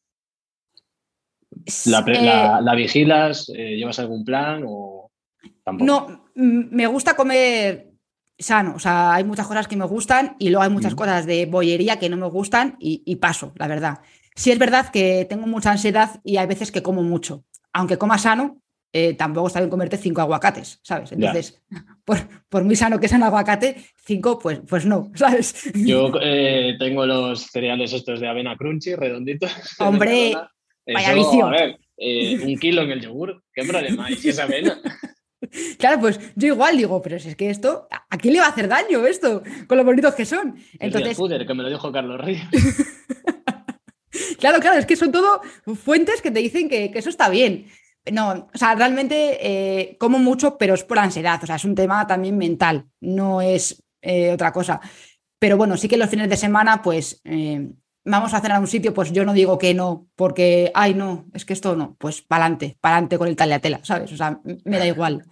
¿La, 1.85 2.03
eh, 2.07 2.75
vigilas? 2.75 3.49
Eh, 3.49 3.75
¿Llevas 3.77 3.99
algún 3.99 4.23
plan 4.23 4.63
o 4.67 5.11
tampoco? 5.63 5.85
No, 5.85 6.25
me 6.35 6.87
gusta 6.87 7.15
comer 7.15 7.95
sano. 8.37 8.73
O 8.75 8.79
sea, 8.79 9.13
hay 9.13 9.23
muchas 9.23 9.47
cosas 9.47 9.67
que 9.67 9.75
me 9.75 9.85
gustan 9.85 10.35
y 10.39 10.49
luego 10.49 10.63
hay 10.63 10.69
muchas 10.69 10.95
cosas 10.95 11.25
de 11.25 11.45
bollería 11.45 11.99
que 11.99 12.09
no 12.09 12.17
me 12.17 12.27
gustan 12.27 12.75
y, 12.79 13.15
paso, 13.17 13.53
la 13.55 13.67
verdad. 13.67 13.99
Sí 14.35 14.51
es 14.51 14.59
verdad 14.59 14.89
que 14.89 15.25
tengo 15.29 15.47
mucha 15.47 15.71
ansiedad 15.71 16.19
y 16.23 16.37
hay 16.37 16.47
veces 16.47 16.71
que 16.71 16.83
como 16.83 17.03
mucho. 17.03 17.45
Aunque 17.71 17.97
coma 17.97 18.17
sano, 18.17 18.61
eh, 18.91 19.13
tampoco 19.13 19.47
está 19.47 19.59
bien 19.59 19.69
comerte 19.69 19.97
cinco 19.97 20.21
aguacates, 20.21 20.79
¿sabes? 20.81 21.11
Entonces, 21.11 21.61
por, 22.49 22.63
muy 22.63 22.75
sano 22.75 22.99
que 22.99 23.07
sea 23.07 23.17
un 23.17 23.23
aguacate, 23.23 23.75
cinco, 23.97 24.39
pues, 24.39 24.61
pues 24.67 24.85
no, 24.85 25.11
¿sabes? 25.15 25.71
Yo 25.73 26.11
tengo 26.79 27.05
los 27.05 27.43
cereales 27.43 27.93
estos 27.93 28.19
de 28.19 28.27
avena 28.27 28.55
crunchy, 28.55 28.95
redonditos. 28.95 29.51
Hombre, 29.79 30.33
Vaya 30.93 31.13
vicio. 31.13 31.45
A 31.45 31.51
ver, 31.51 31.79
eh, 31.97 32.39
un 32.45 32.57
kilo 32.57 32.81
en 32.83 32.91
el 32.91 33.01
yogur, 33.01 33.43
¿qué 33.53 33.63
problema 33.63 34.05
hay 34.05 34.15
si 34.15 34.29
es 34.29 34.39
avena? 34.39 34.79
Claro, 35.77 35.99
pues 35.99 36.19
yo 36.35 36.47
igual 36.47 36.75
digo, 36.75 37.01
pero 37.03 37.19
si 37.19 37.29
es 37.29 37.35
que 37.35 37.51
esto, 37.51 37.87
¿a 37.91 38.17
quién 38.17 38.33
le 38.33 38.39
va 38.39 38.47
a 38.47 38.49
hacer 38.49 38.67
daño 38.67 39.05
esto? 39.05 39.43
Con 39.67 39.77
lo 39.77 39.83
bonitos 39.83 40.15
que 40.15 40.25
son. 40.25 40.55
Entonces... 40.79 41.19
El 41.19 41.45
que 41.45 41.53
me 41.53 41.61
lo 41.61 41.69
dijo 41.69 41.91
Carlos 41.91 42.19
Ríos. 42.19 42.47
claro, 44.39 44.59
claro, 44.59 44.79
es 44.79 44.87
que 44.87 44.95
son 44.95 45.11
todo 45.11 45.41
fuentes 45.75 46.21
que 46.21 46.31
te 46.31 46.39
dicen 46.39 46.67
que, 46.67 46.91
eso 46.95 47.09
está 47.09 47.29
bien. 47.29 47.67
No, 48.11 48.49
o 48.53 48.57
sea, 48.57 48.73
realmente 48.73 49.37
eh, 49.41 49.97
como 49.99 50.17
mucho, 50.17 50.57
pero 50.57 50.73
es 50.73 50.83
por 50.83 50.97
ansiedad. 50.97 51.39
O 51.43 51.45
sea, 51.45 51.57
es 51.57 51.65
un 51.65 51.75
tema 51.75 52.07
también 52.07 52.37
mental, 52.37 52.85
no 53.01 53.41
es 53.41 53.83
eh, 54.01 54.31
otra 54.31 54.51
cosa. 54.51 54.79
Pero 55.37 55.57
bueno, 55.57 55.77
sí 55.77 55.87
que 55.87 55.97
los 55.97 56.09
fines 56.09 56.29
de 56.29 56.37
semana, 56.37 56.81
pues 56.81 57.21
vamos 58.05 58.33
a 58.33 58.39
cenar 58.39 58.57
a 58.57 58.61
un 58.61 58.67
sitio, 58.67 58.93
pues 58.93 59.11
yo 59.11 59.25
no 59.25 59.33
digo 59.33 59.57
que 59.57 59.73
no, 59.73 60.07
porque, 60.15 60.71
ay, 60.73 60.93
no, 60.93 61.25
es 61.33 61.43
que 61.43 61.53
esto 61.53 61.75
no, 61.75 61.95
pues 61.99 62.21
pa'lante, 62.21 62.77
pa'lante 62.79 63.17
con 63.17 63.27
el 63.27 63.35
tela, 63.35 63.79
¿sabes? 63.83 64.11
O 64.13 64.17
sea, 64.17 64.39
me 64.63 64.77
da 64.77 64.87
igual. 64.87 65.25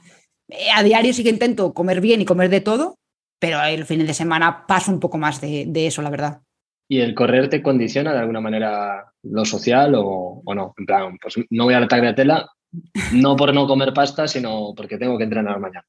Eh, 0.50 0.72
a 0.76 0.84
diario 0.84 1.14
sí 1.14 1.24
que 1.24 1.30
intento 1.30 1.74
comer 1.74 2.02
bien 2.02 2.22
y 2.22 2.26
comer 2.26 2.50
de 2.50 2.62
todo, 2.62 2.98
pero 3.40 3.62
el 3.64 3.86
fin 3.86 4.06
de 4.06 4.14
semana 4.14 4.66
paso 4.68 4.92
un 4.92 5.00
poco 5.00 5.18
más 5.18 5.40
de, 5.40 5.88
eso, 5.88 6.02
la 6.02 6.10
verdad. 6.10 6.42
¿Y 6.90 7.00
el 7.00 7.16
correr 7.16 7.50
te 7.50 7.62
condiciona 7.62 8.12
de 8.12 8.20
alguna 8.20 8.42
manera 8.42 9.14
lo 9.24 9.46
social 9.46 9.94
o, 9.96 10.42
no? 10.54 10.74
En 10.78 10.86
plan, 10.86 11.18
pues 11.22 11.36
no 11.50 11.66
voy 11.66 11.74
a 11.74 11.80
la 11.80 11.88
tagliatela, 11.88 12.50
no 13.14 13.36
por 13.36 13.54
no 13.54 13.68
comer 13.68 13.94
pasta, 13.94 14.28
sino 14.28 14.74
porque 14.76 14.98
tengo 14.98 15.18
que 15.18 15.24
entrenar 15.24 15.60
mañana. 15.60 15.86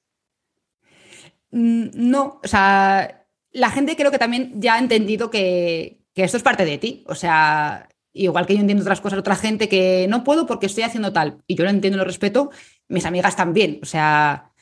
Mm, 1.51 1.87
no, 1.95 2.41
o 2.43 2.49
sea, 2.49 3.27
la 3.53 3.71
gente 3.71 3.97
creo 3.97 4.11
que 4.11 4.19
también 4.19 4.61
ya 4.61 4.75
ha 4.75 4.79
entendido 4.79 5.31
que, 5.31 6.04
que 6.15 6.25
esto 6.25 6.37
es 6.37 6.43
parte 6.43 6.65
de 6.65 6.79
ti. 6.79 7.05
O 7.07 7.15
sea, 7.15 7.89
igual 8.13 8.47
que 8.47 8.55
yo 8.55 8.61
entiendo 8.61 8.83
otras 8.83 9.01
cosas, 9.01 9.19
otra 9.19 9.37
gente 9.37 9.69
que 9.69 10.07
no 10.09 10.25
puedo 10.25 10.47
porque 10.47 10.67
estoy 10.67 10.85
haciendo 10.85 11.13
tal, 11.13 11.43
y 11.47 11.57
yo 11.57 11.65
lo 11.65 11.71
entiendo 11.71 11.97
y 11.97 12.01
lo 12.01 12.05
respeto, 12.05 12.51
mis 12.89 13.05
amigas 13.05 13.37
también. 13.37 13.81
O 13.83 13.87
sea, 13.87 14.53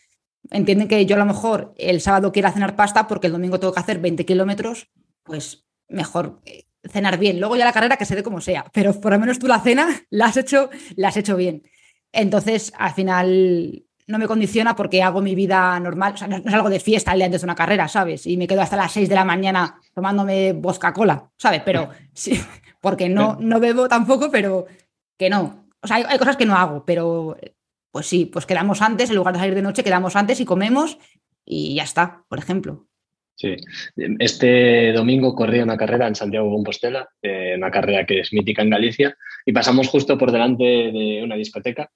entienden 0.51 0.89
que 0.89 1.05
yo 1.07 1.17
a 1.17 1.19
lo 1.19 1.27
mejor 1.27 1.75
el 1.77 2.01
sábado 2.01 2.33
quiero 2.33 2.51
cenar 2.51 2.75
pasta 2.75 3.07
porque 3.07 3.29
el 3.29 3.33
domingo 3.33 3.61
tengo 3.61 3.73
que 3.73 3.81
hacer 3.81 3.99
20 3.99 4.25
kilómetros, 4.25 4.91
pues 5.23 5.67
mejor 5.89 6.41
eh, 6.47 6.65
cenar 6.91 7.19
bien. 7.19 7.39
Luego 7.39 7.57
ya 7.57 7.65
la 7.65 7.73
carrera 7.73 7.97
que 7.97 8.07
se 8.07 8.17
dé 8.17 8.23
como 8.23 8.41
sea, 8.41 8.65
pero 8.73 8.99
por 9.01 9.13
lo 9.13 9.19
menos 9.19 9.39
tú 9.39 9.47
la 9.47 9.61
cena 9.61 9.89
la 10.11 10.27
has 10.27 10.37
hecho, 10.37 10.71
la 10.97 11.09
has 11.09 11.17
hecho 11.17 11.37
bien. 11.37 11.63
Entonces, 12.13 12.73
al 12.77 12.93
final, 12.93 13.85
no 14.13 14.19
me 14.19 14.29
condiciona 14.29 14.77
porque 14.77 15.03
hago 15.03 15.21
mi 15.21 15.35
vida 15.35 15.81
normal, 15.81 16.13
o 16.15 16.17
sea, 16.17 16.29
no, 16.29 16.37
es 16.37 16.55
algo 16.55 16.71
de 16.71 16.79
fiesta 16.79 17.13
el 17.13 17.19
día 17.19 17.27
antes 17.27 17.41
de 17.41 17.47
una 17.47 17.55
carrera, 17.55 17.89
¿sabes? 17.89 18.27
Y 18.27 18.37
me 18.37 18.47
quedo 18.47 18.61
hasta 18.61 18.77
las 18.77 18.93
6 18.93 19.09
de 19.09 19.15
la 19.15 19.25
mañana 19.25 19.81
tomándome 19.95 20.53
bosca 20.53 20.93
cola, 20.93 21.31
¿sabes? 21.37 21.63
Pero 21.65 21.89
sí, 22.13 22.39
porque 22.81 23.09
no, 23.09 23.37
no 23.41 23.59
bebo 23.59 23.89
tampoco, 23.89 24.31
pero 24.31 24.67
que 25.19 25.31
no, 25.31 25.67
o 25.81 25.87
sea, 25.87 25.97
hay, 25.97 26.19
cosas 26.19 26.37
que 26.37 26.47
no 26.47 26.55
hago, 26.55 26.85
pero 26.85 27.37
pues 27.91 28.07
sí, 28.07 28.27
pues 28.27 28.47
quedamos 28.47 28.83
antes, 28.83 29.11
en 29.11 29.17
lugar 29.17 29.35
de 29.35 29.41
salir 29.41 29.55
de 29.55 29.63
noche, 29.63 29.83
quedamos 29.83 30.15
antes 30.15 30.41
y 30.41 30.45
comemos 30.45 30.99
y 31.45 31.75
ya 31.75 31.83
está, 31.83 32.25
por 32.29 32.39
ejemplo. 32.39 32.87
Sí, 33.35 33.57
este 34.19 34.93
domingo 34.93 35.35
corrí 35.35 35.61
una 35.61 35.77
carrera 35.77 36.07
en 36.07 36.15
Santiago 36.15 36.47
de 36.47 36.53
Compostela, 36.53 37.09
eh, 37.23 37.55
una 37.57 37.71
carrera 37.71 38.07
que 38.07 38.21
es 38.21 38.33
mítica 38.33 38.63
en 38.63 38.71
Galicia, 38.71 39.17
y 39.45 39.53
pasamos 39.53 39.89
justo 39.89 40.17
por 40.17 40.31
delante 40.31 40.65
de 40.65 41.23
una 41.25 41.35
discoteca. 41.35 41.91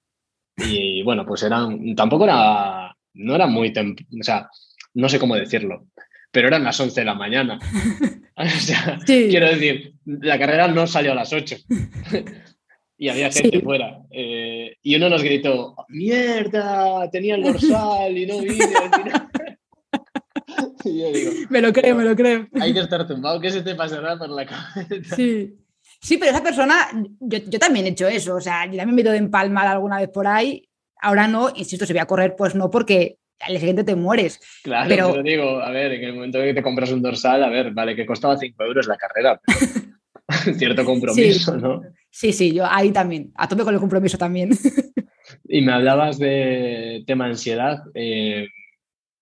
Y 0.57 1.03
bueno, 1.03 1.25
pues 1.25 1.43
eran, 1.43 1.95
tampoco 1.95 2.23
era, 2.23 2.95
no 3.13 3.35
era 3.35 3.47
muy, 3.47 3.69
o 3.69 4.23
sea, 4.23 4.49
no 4.93 5.07
sé 5.07 5.19
cómo 5.19 5.35
decirlo, 5.35 5.87
pero 6.31 6.47
eran 6.47 6.63
las 6.63 6.79
11 6.79 7.01
de 7.01 7.05
la 7.05 7.13
mañana. 7.13 7.59
o 8.35 8.45
sea, 8.45 8.99
quiero 9.05 9.47
decir, 9.47 9.93
la 10.05 10.39
carrera 10.39 10.67
no 10.67 10.87
salió 10.87 11.11
a 11.11 11.15
las 11.15 11.31
8. 11.31 11.57
y 12.97 13.09
había 13.09 13.31
gente 13.31 13.61
fuera. 13.61 14.01
Eh, 14.09 14.77
y 14.81 14.95
uno 14.95 15.09
nos 15.09 15.21
gritó, 15.21 15.75
mierda, 15.89 17.09
tenía 17.11 17.35
el 17.35 17.43
dorsal 17.43 18.17
y 18.17 18.25
no 18.25 18.39
vine 18.39 18.57
y 20.85 20.99
yo 20.99 21.11
digo, 21.11 21.31
me 21.49 21.61
lo 21.61 21.71
creo, 21.71 21.95
me 21.95 22.03
lo 22.03 22.15
creo. 22.15 22.47
Hay 22.59 22.73
que 22.73 22.79
estar 22.79 23.07
tumbado, 23.07 23.39
¿qué 23.39 23.51
se 23.51 23.61
te 23.61 23.75
pasará 23.75 24.17
por 24.17 24.29
la 24.29 24.45
cabeza? 24.45 25.15
Sí. 25.15 25.55
Sí, 25.99 26.17
pero 26.17 26.31
esa 26.31 26.43
persona, 26.43 26.89
yo, 27.19 27.39
yo, 27.47 27.59
también 27.59 27.85
he 27.85 27.89
hecho 27.89 28.07
eso, 28.07 28.35
o 28.35 28.41
sea, 28.41 28.65
yo 28.65 28.77
también 28.77 28.95
me 28.95 29.01
he 29.01 29.03
ido 29.03 29.11
de 29.11 29.17
empalmar 29.17 29.67
alguna 29.67 29.99
vez 29.99 30.09
por 30.09 30.27
ahí, 30.27 30.69
ahora 31.01 31.27
no, 31.27 31.49
insisto, 31.55 31.85
si 31.85 31.93
voy 31.93 32.01
a 32.01 32.05
correr, 32.05 32.35
pues 32.35 32.55
no, 32.55 32.69
porque 32.69 33.17
al 33.39 33.57
siguiente 33.57 33.83
te 33.83 33.95
mueres. 33.95 34.39
Claro, 34.63 34.87
pero... 34.89 35.23
digo, 35.23 35.59
a 35.59 35.71
ver, 35.71 35.93
en 35.93 36.03
el 36.03 36.13
momento 36.13 36.39
que 36.39 36.53
te 36.53 36.63
compras 36.63 36.91
un 36.91 37.01
dorsal, 37.01 37.43
a 37.43 37.49
ver, 37.49 37.71
vale, 37.71 37.95
que 37.95 38.05
costaba 38.05 38.37
5 38.37 38.63
euros 38.63 38.87
la 38.87 38.97
carrera, 38.97 39.41
cierto 40.57 40.85
compromiso, 40.85 41.57
¿no? 41.57 41.81
Sí, 42.09 42.33
sí, 42.33 42.53
yo 42.53 42.65
ahí 42.65 42.91
también, 42.91 43.31
a 43.35 43.47
tope 43.47 43.63
con 43.63 43.73
el 43.73 43.79
compromiso 43.79 44.17
también. 44.17 44.51
y 45.47 45.61
me 45.61 45.73
hablabas 45.73 46.17
de 46.17 47.03
tema 47.05 47.25
ansiedad. 47.25 47.83
Eh, 47.93 48.47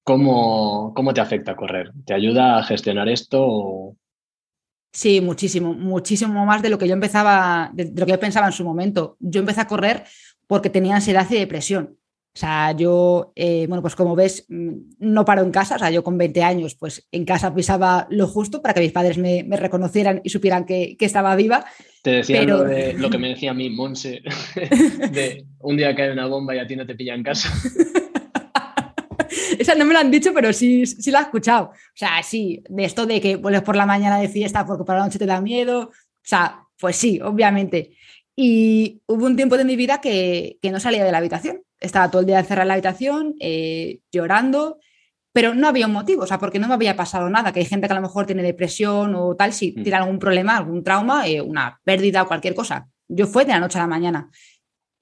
¿cómo, 0.03 0.93
¿Cómo 0.95 1.13
te 1.13 1.21
afecta 1.21 1.55
correr? 1.55 1.91
¿Te 2.05 2.13
ayuda 2.13 2.57
a 2.57 2.63
gestionar 2.63 3.09
esto? 3.09 3.97
Sí, 4.95 5.19
muchísimo, 5.19 5.73
muchísimo 5.73 6.45
más 6.45 6.61
de 6.61 6.69
lo 6.69 6.77
que 6.77 6.87
yo 6.87 6.93
empezaba, 6.93 7.69
de 7.73 7.91
lo 7.93 8.05
que 8.05 8.13
yo 8.13 8.19
pensaba 8.19 8.47
en 8.47 8.53
su 8.53 8.63
momento. 8.63 9.17
Yo 9.19 9.41
empecé 9.41 9.59
a 9.59 9.67
correr 9.67 10.05
porque 10.47 10.69
tenía 10.69 10.95
ansiedad 10.95 11.27
y 11.29 11.35
depresión. 11.35 11.97
O 12.33 12.39
sea, 12.39 12.71
yo, 12.71 13.33
eh, 13.35 13.65
bueno, 13.67 13.81
pues 13.81 13.93
como 13.93 14.15
ves, 14.15 14.45
mm, 14.47 14.73
no 14.99 15.25
paro 15.25 15.41
en 15.41 15.51
casa. 15.51 15.75
O 15.75 15.79
sea, 15.79 15.91
yo 15.91 16.01
con 16.01 16.17
20 16.17 16.41
años, 16.43 16.75
pues 16.75 17.05
en 17.11 17.25
casa 17.25 17.53
pisaba 17.53 18.07
lo 18.09 18.25
justo 18.25 18.61
para 18.61 18.73
que 18.73 18.79
mis 18.79 18.93
padres 18.93 19.17
me, 19.17 19.45
reconocieran 19.57 20.21
y 20.23 20.29
supieran 20.29 20.65
que, 20.65 20.95
estaba 21.01 21.35
viva. 21.35 21.65
Te 22.01 22.11
decía 22.11 22.43
lo, 22.43 22.63
de, 22.63 22.93
lo 22.93 23.09
que 23.09 23.17
me 23.17 23.29
decía 23.29 23.51
a 23.51 23.53
mí, 23.53 23.69
Monse, 23.69 24.21
de 25.11 25.45
un 25.59 25.75
día 25.75 25.93
cae 25.93 26.13
una 26.13 26.27
bomba 26.27 26.55
y 26.55 26.59
a 26.59 26.67
ti 26.67 26.77
no 26.77 26.85
te 26.85 26.95
pilla 26.95 27.15
en 27.15 27.23
casa. 27.23 27.51
Esa 29.65 29.75
no 29.75 29.85
me 29.85 29.93
lo 29.93 29.99
han 29.99 30.11
dicho, 30.11 30.33
pero 30.33 30.53
sí, 30.53 30.85
sí 30.85 31.11
la 31.11 31.19
he 31.19 31.23
escuchado. 31.23 31.65
O 31.65 31.95
sea, 31.95 32.21
sí, 32.23 32.63
de 32.69 32.85
esto 32.85 33.05
de 33.05 33.19
que 33.19 33.35
vuelves 33.35 33.63
por 33.63 33.75
la 33.75 33.85
mañana 33.85 34.19
de 34.19 34.29
fiesta 34.29 34.65
porque 34.65 34.83
por 34.83 34.95
la 34.95 35.05
noche 35.05 35.19
te 35.19 35.25
da 35.25 35.41
miedo. 35.41 35.89
O 35.89 35.91
sea, 36.23 36.61
pues 36.79 36.95
sí, 36.95 37.19
obviamente. 37.21 37.95
Y 38.35 39.01
hubo 39.07 39.25
un 39.25 39.35
tiempo 39.35 39.57
de 39.57 39.65
mi 39.65 39.75
vida 39.75 40.01
que, 40.01 40.57
que 40.61 40.71
no 40.71 40.79
salía 40.79 41.03
de 41.03 41.11
la 41.11 41.19
habitación 41.19 41.65
estaba 41.79 42.09
todo 42.09 42.21
el 42.21 42.27
día 42.27 42.39
encerrada 42.39 42.63
en 42.63 42.67
la 42.69 42.73
habitación, 42.75 43.35
eh, 43.39 43.99
llorando, 44.11 44.79
pero 45.31 45.53
no 45.53 45.67
había 45.67 45.87
un 45.87 45.93
motivo, 45.93 46.23
o 46.23 46.27
sea, 46.27 46.39
porque 46.39 46.59
no 46.59 46.67
me 46.67 46.73
había 46.73 46.95
pasado 46.95 47.29
nada, 47.29 47.51
que 47.51 47.59
hay 47.59 47.65
gente 47.65 47.87
que 47.87 47.93
a 47.93 47.97
lo 47.97 48.01
mejor 48.01 48.25
tiene 48.25 48.43
depresión 48.43 49.15
o 49.15 49.35
tal, 49.35 49.53
si 49.53 49.71
mm. 49.71 49.83
tiene 49.83 49.97
algún 49.97 50.19
problema, 50.19 50.57
algún 50.57 50.83
trauma, 50.83 51.27
eh, 51.27 51.41
una 51.41 51.79
pérdida 51.83 52.23
o 52.23 52.27
cualquier 52.27 52.55
cosa. 52.55 52.87
Yo 53.07 53.27
fue 53.27 53.45
de 53.45 53.51
la 53.51 53.59
noche 53.59 53.77
a 53.77 53.81
la 53.81 53.87
mañana. 53.87 54.29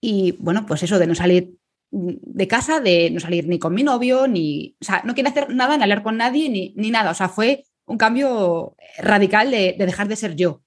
Y 0.01 0.33
bueno, 0.39 0.65
pues 0.65 0.83
eso 0.83 0.99
de 0.99 1.07
no 1.07 1.15
salir 1.15 1.53
de 1.93 2.47
casa, 2.47 2.79
de 2.79 3.11
no 3.11 3.19
salir 3.19 3.47
ni 3.47 3.59
con 3.59 3.73
mi 3.73 3.83
novio, 3.83 4.27
ni, 4.27 4.75
o 4.81 4.85
sea, 4.85 5.01
no 5.05 5.13
quiero 5.13 5.29
hacer 5.29 5.53
nada, 5.53 5.77
ni 5.77 5.83
hablar 5.83 6.01
con 6.01 6.17
nadie, 6.17 6.49
ni, 6.49 6.73
ni 6.75 6.89
nada. 6.89 7.11
O 7.11 7.13
sea, 7.13 7.29
fue 7.29 7.65
un 7.85 7.97
cambio 7.97 8.75
radical 8.97 9.51
de, 9.51 9.75
de, 9.77 9.85
dejar 9.85 10.07
de 10.07 10.15
ser 10.15 10.35
yo. 10.35 10.63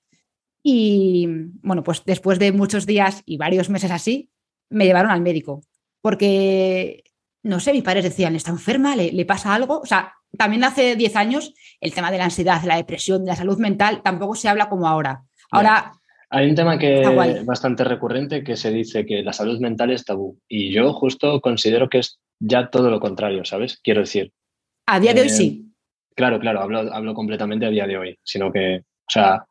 Y 0.62 1.26
bueno, 1.62 1.82
pues 1.82 2.02
después 2.04 2.38
de 2.38 2.52
muchos 2.52 2.86
días 2.86 3.22
y 3.26 3.36
varios 3.36 3.70
meses 3.70 3.90
así, 3.90 4.30
me 4.70 4.84
llevaron 4.84 5.10
al 5.10 5.20
médico 5.20 5.62
porque, 6.06 7.02
no 7.42 7.58
sé, 7.58 7.72
mis 7.72 7.82
padres 7.82 8.04
decían, 8.04 8.36
está 8.36 8.52
enferma, 8.52 8.94
¿Le, 8.94 9.24
pasa 9.24 9.52
algo. 9.52 9.80
O 9.80 9.86
sea, 9.86 10.12
también 10.38 10.62
hace 10.62 10.94
10 10.94 11.16
años 11.16 11.52
el 11.80 11.92
tema 11.92 12.12
de 12.12 12.18
la 12.18 12.26
ansiedad, 12.26 12.62
la 12.62 12.76
depresión, 12.76 13.24
de 13.24 13.32
la 13.32 13.36
salud 13.36 13.58
mental, 13.58 14.02
tampoco 14.04 14.36
se 14.36 14.48
habla 14.48 14.68
como 14.68 14.86
ahora. 14.86 15.24
Ahora... 15.50 15.92
Hay 16.30 16.48
un 16.48 16.56
tema 16.56 16.78
que 16.78 17.02
es 17.02 17.46
bastante 17.46 17.84
recurrente 17.84 18.42
que 18.42 18.56
se 18.56 18.70
dice 18.70 19.06
que 19.06 19.22
la 19.22 19.32
salud 19.32 19.60
mental 19.60 19.90
es 19.92 20.04
tabú. 20.04 20.38
Y 20.48 20.72
yo 20.72 20.92
justo 20.92 21.40
considero 21.40 21.88
que 21.88 21.98
es 21.98 22.18
ya 22.40 22.68
todo 22.68 22.90
lo 22.90 23.00
contrario, 23.00 23.44
¿sabes? 23.44 23.78
Quiero 23.82 24.00
decir. 24.00 24.32
A 24.86 25.00
día 25.00 25.14
de 25.14 25.22
hoy 25.22 25.28
sí. 25.28 25.64
Eh, 25.64 25.72
claro, 26.14 26.40
claro, 26.40 26.60
hablo, 26.60 26.92
hablo 26.92 27.14
completamente 27.14 27.66
a 27.66 27.70
día 27.70 27.86
de 27.86 27.96
hoy, 27.96 28.18
sino 28.24 28.52
que, 28.52 28.78
o 28.78 29.10
sea, 29.10 29.44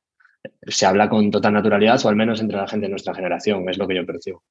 se 0.67 0.85
habla 0.85 1.09
con 1.09 1.31
total 1.31 1.53
naturalidad, 1.53 2.03
o 2.05 2.09
al 2.09 2.15
menos 2.15 2.41
entre 2.41 2.57
la 2.57 2.67
gente 2.67 2.85
de 2.85 2.91
nuestra 2.91 3.15
generación, 3.15 3.67
es 3.69 3.77
lo 3.77 3.87
que 3.87 3.95
yo 3.95 4.05
percibo. 4.05 4.43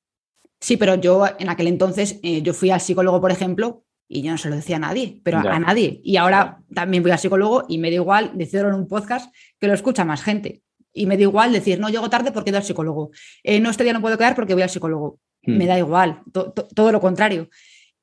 Sí, 0.60 0.76
pero 0.76 0.94
yo 0.94 1.26
en 1.38 1.50
aquel 1.50 1.68
entonces, 1.68 2.20
eh, 2.22 2.40
yo 2.42 2.54
fui 2.54 2.70
al 2.70 2.80
psicólogo, 2.80 3.20
por 3.20 3.30
ejemplo, 3.30 3.84
y 4.08 4.22
yo 4.22 4.30
no 4.32 4.38
se 4.38 4.48
lo 4.48 4.56
decía 4.56 4.76
a 4.76 4.80
nadie, 4.80 5.20
pero 5.22 5.38
a 5.38 5.58
nadie. 5.58 6.00
Y 6.04 6.16
ahora 6.16 6.62
también 6.74 7.02
voy 7.02 7.12
al 7.12 7.18
psicólogo 7.18 7.64
y 7.68 7.78
me 7.78 7.90
da 7.90 7.96
igual 7.96 8.32
decirlo 8.34 8.68
en 8.68 8.74
un 8.74 8.88
podcast 8.88 9.34
que 9.58 9.66
lo 9.66 9.74
escucha 9.74 10.04
más 10.04 10.22
gente. 10.22 10.62
Y 10.94 11.06
me 11.06 11.16
da 11.16 11.22
igual 11.22 11.52
decir, 11.52 11.80
no 11.80 11.88
llego 11.88 12.08
tarde 12.08 12.32
porque 12.32 12.50
voy 12.50 12.58
al 12.58 12.64
psicólogo. 12.64 13.10
Eh, 13.42 13.60
no, 13.60 13.68
este 13.68 13.82
día 13.84 13.92
no 13.92 14.00
puedo 14.00 14.16
quedar 14.16 14.34
porque 14.34 14.54
voy 14.54 14.62
al 14.62 14.70
psicólogo. 14.70 15.18
Hmm. 15.42 15.58
Me 15.58 15.66
da 15.66 15.76
igual, 15.76 16.22
todo 16.32 16.92
lo 16.92 17.00
contrario. 17.00 17.48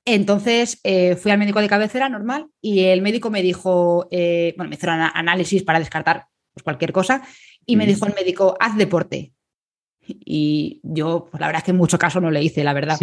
Entonces 0.06 0.80
eh, 0.84 1.16
fui 1.16 1.32
al 1.32 1.38
médico 1.38 1.62
de 1.62 1.70
cabecera 1.70 2.10
normal 2.10 2.48
y 2.60 2.82
el 2.82 3.02
médico 3.02 3.30
me 3.30 3.42
dijo, 3.42 4.08
bueno, 4.12 4.70
me 4.70 4.76
hicieron 4.76 5.00
análisis 5.14 5.64
para 5.64 5.80
descartar 5.80 6.26
pues, 6.54 6.64
cualquier 6.64 6.92
cosa 6.92 7.24
y 7.66 7.78
me 7.78 7.86
hmm. 7.86 7.88
dijo 7.88 8.06
el 8.08 8.14
médico, 8.14 8.58
haz 8.60 8.76
deporte. 8.78 9.34
Y 10.06 10.82
yo, 10.84 11.28
pues 11.32 11.40
la 11.40 11.48
verdad 11.48 11.62
es 11.62 11.64
que 11.64 11.72
en 11.72 11.78
mucho 11.78 11.98
caso 11.98 12.20
no 12.20 12.32
le 12.32 12.44
hice, 12.44 12.64
la 12.64 12.74
verdad. 12.74 13.00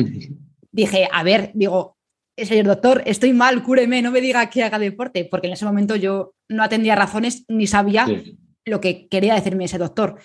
Dije, 0.71 1.09
a 1.11 1.23
ver, 1.23 1.51
digo, 1.55 1.97
señor 2.37 2.67
doctor, 2.67 3.03
estoy 3.07 3.33
mal, 3.33 3.63
cúreme, 3.63 4.03
no 4.03 4.11
me 4.11 4.21
diga 4.21 4.49
que 4.51 4.63
haga 4.63 4.79
deporte, 4.79 5.25
porque 5.25 5.47
en 5.47 5.55
ese 5.55 5.65
momento 5.65 5.97
yo 5.97 6.35
no 6.49 6.63
atendía 6.63 6.95
razones 6.95 7.45
ni 7.49 7.67
sabía 7.67 8.07
lo 8.69 8.81
que 8.81 9.09
quería 9.09 9.35
decirme 9.35 9.65
ese 9.65 9.79
doctor. 9.79 10.19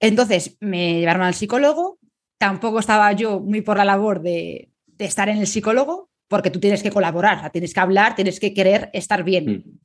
Entonces 0.00 0.56
me 0.60 1.00
llevaron 1.00 1.22
al 1.22 1.34
psicólogo, 1.34 1.98
tampoco 2.38 2.78
estaba 2.78 3.10
yo 3.12 3.40
muy 3.40 3.62
por 3.62 3.76
la 3.76 3.84
labor 3.84 4.20
de, 4.22 4.70
estar 4.98 5.28
en 5.28 5.38
el 5.38 5.46
psicólogo, 5.46 6.10
porque 6.28 6.50
tú 6.50 6.60
tienes 6.60 6.82
que 6.82 6.90
colaborar, 6.90 7.50
tienes 7.50 7.72
que 7.72 7.80
hablar, 7.80 8.14
tienes 8.14 8.40
que 8.40 8.52
querer 8.52 8.90
estar 8.92 9.24
bien. 9.24 9.46
Mm. 9.46 9.78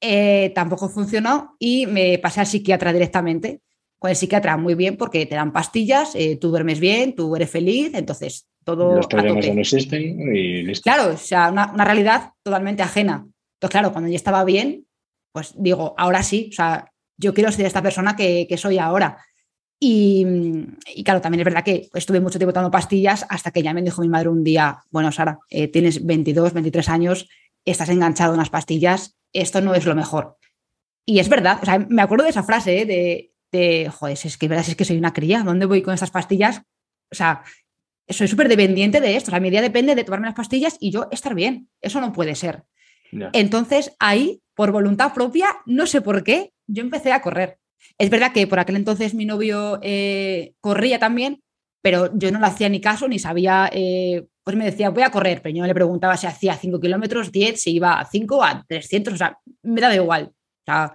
Eh, 0.00 0.52
tampoco 0.54 0.88
funcionó 0.88 1.56
y 1.58 1.86
me 1.86 2.18
pasé 2.18 2.40
al 2.40 2.46
psiquiatra 2.46 2.92
directamente 2.92 3.60
con 4.02 4.10
el 4.10 4.16
psiquiatra 4.16 4.56
muy 4.56 4.74
bien 4.74 4.96
porque 4.96 5.26
te 5.26 5.36
dan 5.36 5.52
pastillas, 5.52 6.16
eh, 6.16 6.36
tú 6.36 6.50
duermes 6.50 6.80
bien, 6.80 7.14
tú 7.14 7.36
eres 7.36 7.48
feliz, 7.48 7.92
entonces 7.94 8.48
todo... 8.64 8.96
Los 8.96 9.06
problemas 9.06 9.48
no 9.48 9.60
existen 9.60 10.02
y 10.34 10.64
listo. 10.64 10.82
Claro, 10.82 11.12
o 11.14 11.16
sea, 11.16 11.52
una, 11.52 11.84
realidad 11.84 12.32
totalmente 12.42 12.82
ajena. 12.82 13.24
Entonces, 13.54 13.70
claro, 13.70 13.92
cuando 13.92 14.10
ya 14.10 14.16
estaba 14.16 14.42
bien, 14.44 14.86
pues 15.30 15.54
digo, 15.56 15.94
ahora 15.96 16.24
sí, 16.24 16.48
o 16.50 16.52
sea, 16.52 16.91
yo 17.16 17.34
quiero 17.34 17.52
ser 17.52 17.66
esta 17.66 17.82
persona 17.82 18.16
que, 18.16 18.54
soy 18.56 18.78
ahora. 18.78 19.18
Y, 19.78 20.24
claro, 21.04 21.20
también 21.20 21.40
es 21.40 21.44
verdad 21.44 21.64
que 21.64 21.88
estuve 21.94 22.20
mucho 22.20 22.38
tiempo 22.38 22.52
tomando 22.52 22.70
pastillas 22.70 23.26
hasta 23.28 23.50
que 23.50 23.62
ya 23.62 23.74
me 23.74 23.82
dijo 23.82 24.02
mi 24.02 24.08
madre 24.08 24.28
un 24.28 24.44
día, 24.44 24.84
bueno, 24.90 25.10
Sara, 25.10 25.38
eh, 25.50 25.68
tienes 25.68 26.04
22, 26.04 26.52
23 26.52 26.88
años, 26.88 27.28
estás 27.64 27.88
enganchado 27.88 28.32
en 28.32 28.38
unas 28.38 28.50
pastillas, 28.50 29.16
esto 29.32 29.60
no 29.60 29.74
es 29.74 29.84
lo 29.84 29.94
mejor. 29.94 30.36
Y 31.04 31.18
es 31.18 31.28
verdad, 31.28 31.58
o 31.60 31.64
sea, 31.64 31.84
me 31.88 32.02
acuerdo 32.02 32.24
de 32.24 32.30
esa 32.30 32.44
frase, 32.44 32.82
¿eh? 32.82 32.86
de 32.86 33.32
de, 33.52 33.90
joder, 33.90 34.18
es 34.24 34.36
que 34.38 34.48
verdad 34.48 34.64
es 34.66 34.74
que 34.74 34.84
soy 34.84 34.96
una 34.96 35.12
cría, 35.12 35.42
¿dónde 35.42 35.66
voy 35.66 35.82
con 35.82 35.94
estas 35.94 36.10
pastillas? 36.10 36.62
O 37.10 37.14
sea, 37.14 37.42
soy 38.08 38.26
súper 38.26 38.48
dependiente 38.48 39.00
de 39.00 39.14
esto, 39.14 39.30
o 39.30 39.32
sea, 39.32 39.40
mi 39.40 39.50
día 39.50 39.62
depende 39.62 39.94
de 39.94 40.04
tomarme 40.04 40.26
las 40.26 40.34
pastillas 40.34 40.76
y 40.80 40.90
yo 40.90 41.08
estar 41.12 41.34
bien, 41.34 41.68
eso 41.80 42.00
no 42.00 42.12
puede 42.12 42.34
ser. 42.34 42.64
Entonces, 43.34 43.94
ahí, 43.98 44.40
por 44.54 44.72
voluntad 44.72 45.12
propia, 45.12 45.48
no 45.66 45.86
sé 45.86 46.00
por 46.00 46.24
qué, 46.24 46.54
yo 46.66 46.82
empecé 46.82 47.12
a 47.12 47.22
correr. 47.22 47.58
Es 47.98 48.10
verdad 48.10 48.32
que 48.32 48.46
por 48.46 48.58
aquel 48.58 48.76
entonces 48.76 49.14
mi 49.14 49.26
novio 49.26 49.78
eh, 49.82 50.54
corría 50.60 50.98
también, 50.98 51.42
pero 51.82 52.16
yo 52.16 52.30
no 52.30 52.38
le 52.38 52.46
hacía 52.46 52.68
ni 52.68 52.80
caso, 52.80 53.08
ni 53.08 53.18
sabía, 53.18 53.68
eh, 53.72 54.24
pues 54.44 54.56
me 54.56 54.64
decía, 54.64 54.90
voy 54.90 55.02
a 55.02 55.10
correr, 55.10 55.42
pero 55.42 55.54
yo 55.54 55.66
le 55.66 55.74
preguntaba 55.74 56.16
si 56.16 56.26
hacía 56.26 56.54
5 56.54 56.80
kilómetros, 56.80 57.32
10, 57.32 57.60
si 57.60 57.72
iba 57.72 57.98
a 57.98 58.04
5, 58.04 58.44
a 58.44 58.64
300, 58.66 59.14
o 59.14 59.16
sea, 59.16 59.38
me 59.62 59.80
daba 59.80 59.94
igual. 59.94 60.32
O 60.32 60.64
sea, 60.64 60.94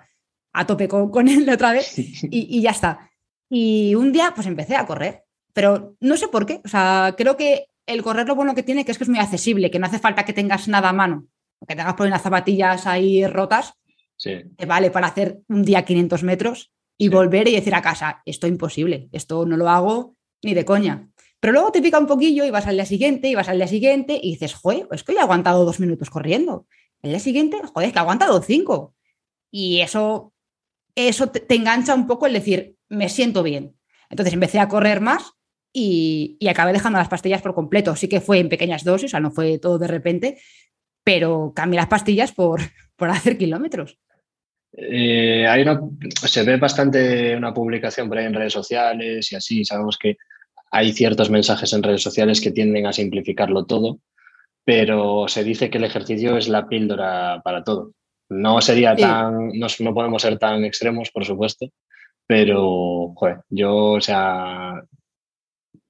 a 0.53 0.65
tope 0.65 0.87
con, 0.87 1.27
él 1.27 1.49
otra 1.53 1.73
vez 1.73 1.93
y, 1.97 2.61
ya 2.61 2.71
está. 2.71 3.09
Y 3.49 3.95
un 3.95 4.11
día 4.11 4.33
pues 4.33 4.47
empecé 4.47 4.75
a 4.75 4.85
correr, 4.85 5.23
pero 5.53 5.95
no 5.99 6.17
sé 6.17 6.27
por 6.29 6.45
qué. 6.45 6.61
O 6.65 6.67
sea, 6.67 7.13
creo 7.17 7.37
que 7.37 7.67
el 7.85 8.03
correr 8.03 8.27
lo 8.27 8.35
bueno 8.35 8.55
que 8.55 8.63
tiene 8.63 8.83
que 8.83 8.91
es 8.91 8.97
que 8.97 9.03
es 9.03 9.09
muy 9.09 9.19
accesible, 9.19 9.71
que 9.71 9.79
no 9.79 9.85
hace 9.85 9.99
falta 9.99 10.25
que 10.25 10.33
tengas 10.33 10.67
nada 10.67 10.89
a 10.89 10.93
mano, 10.93 11.25
que 11.67 11.75
tengas 11.75 11.93
por 11.93 12.07
unas 12.07 12.21
zapatillas 12.21 12.87
ahí 12.87 13.25
rotas, 13.27 13.73
que 14.21 14.65
vale 14.65 14.91
para 14.91 15.07
hacer 15.07 15.39
un 15.47 15.63
día 15.63 15.85
500 15.85 16.23
metros 16.23 16.71
y 16.97 17.09
volver 17.09 17.47
y 17.47 17.53
decir 17.53 17.75
a 17.75 17.81
casa, 17.81 18.21
esto 18.25 18.47
es 18.47 18.51
imposible, 18.51 19.09
esto 19.11 19.45
no 19.45 19.57
lo 19.57 19.69
hago 19.69 20.15
ni 20.43 20.53
de 20.53 20.65
coña. 20.65 21.09
Pero 21.39 21.53
luego 21.53 21.71
te 21.71 21.81
pica 21.81 21.99
un 21.99 22.07
poquillo 22.07 22.43
y 22.45 22.49
vas 22.49 22.65
al 22.65 22.75
día 22.75 22.85
siguiente 22.85 23.27
y 23.27 23.35
vas 23.35 23.47
al 23.47 23.57
día 23.57 23.67
siguiente 23.67 24.19
y 24.21 24.31
dices, 24.31 24.55
joder, 24.55 24.87
es 24.91 25.03
que 25.03 25.13
he 25.13 25.19
aguantado 25.19 25.65
dos 25.65 25.79
minutos 25.79 26.09
corriendo. 26.09 26.65
El 27.01 27.11
día 27.11 27.19
siguiente, 27.19 27.57
joder, 27.61 27.87
es 27.87 27.93
que 27.93 27.99
he 27.99 28.01
aguantado 28.01 28.41
cinco. 28.41 28.95
Y 29.51 29.81
eso, 29.81 30.33
eso 30.95 31.29
te, 31.29 31.53
engancha 31.53 31.93
un 31.93 32.07
poco 32.07 32.25
el 32.25 32.33
decir, 32.33 32.75
me 32.89 33.09
siento 33.09 33.43
bien. 33.43 33.75
Entonces 34.09 34.33
empecé 34.33 34.59
a 34.59 34.67
correr 34.67 34.99
más 34.99 35.33
y, 35.71 36.39
acabé 36.49 36.73
dejando 36.73 36.97
las 36.97 37.09
pastillas 37.09 37.41
por 37.41 37.53
completo. 37.53 37.95
Sí 37.95 38.07
que 38.07 38.21
fue 38.21 38.39
en 38.39 38.49
pequeñas 38.49 38.83
dosis, 38.83 39.05
o 39.05 39.11
sea, 39.11 39.19
no 39.19 39.29
fue 39.29 39.59
todo 39.59 39.77
de 39.77 39.87
repente, 39.87 40.41
pero 41.03 41.53
cambié 41.55 41.77
las 41.77 41.87
pastillas 41.87 42.31
por, 42.31 42.61
por 42.95 43.09
hacer 43.09 43.37
kilómetros. 43.37 43.99
Eh, 44.79 45.47
hay 45.47 45.63
una, 45.63 45.81
se 46.27 46.43
ve 46.43 46.57
bastante 46.57 47.35
una 47.35 47.51
publicación 47.51 48.07
por 48.07 48.19
ahí 48.19 48.25
en 48.25 48.35
redes 48.35 48.53
sociales 48.53 49.31
y 49.31 49.35
así. 49.35 49.65
Sabemos 49.65 49.97
que 49.97 50.17
hay 50.71 50.93
ciertos 50.93 51.31
mensajes 51.31 51.73
en 51.73 51.81
redes 51.81 52.03
sociales 52.03 52.39
que 52.39 52.51
tienden 52.51 52.85
a 52.85 52.93
simplificarlo 52.93 53.65
todo, 53.65 53.99
pero 54.63 55.27
se 55.27 55.43
dice 55.43 55.71
que 55.71 55.79
el 55.79 55.85
ejercicio 55.85 56.37
es 56.37 56.47
la 56.47 56.67
píldora 56.67 57.41
para 57.43 57.63
todo. 57.63 57.93
No 58.29 58.61
sería 58.61 58.95
tan, 58.95 59.49
no, 59.53 59.93
podemos 59.93 60.21
ser 60.21 60.37
tan 60.37 60.63
extremos, 60.63 61.09
por 61.11 61.25
supuesto, 61.25 61.67
pero 62.27 63.13
joder, 63.15 63.37
yo, 63.49 63.93
o 63.93 64.01
sea, 64.01 64.83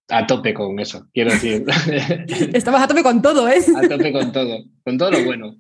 a 0.10 0.28
tope 0.28 0.54
con 0.54 0.80
eso, 0.80 1.08
quiero 1.14 1.32
decir. 1.32 1.66
Estabas 2.54 2.84
a 2.84 2.88
tope 2.88 3.04
con 3.04 3.22
todo, 3.22 3.50
¿eh? 3.50 3.60
A 3.76 3.88
tope 3.90 4.14
con 4.14 4.32
todo, 4.32 4.64
con 4.84 4.98
todo 4.98 5.12
lo 5.12 5.26
bueno, 5.26 5.58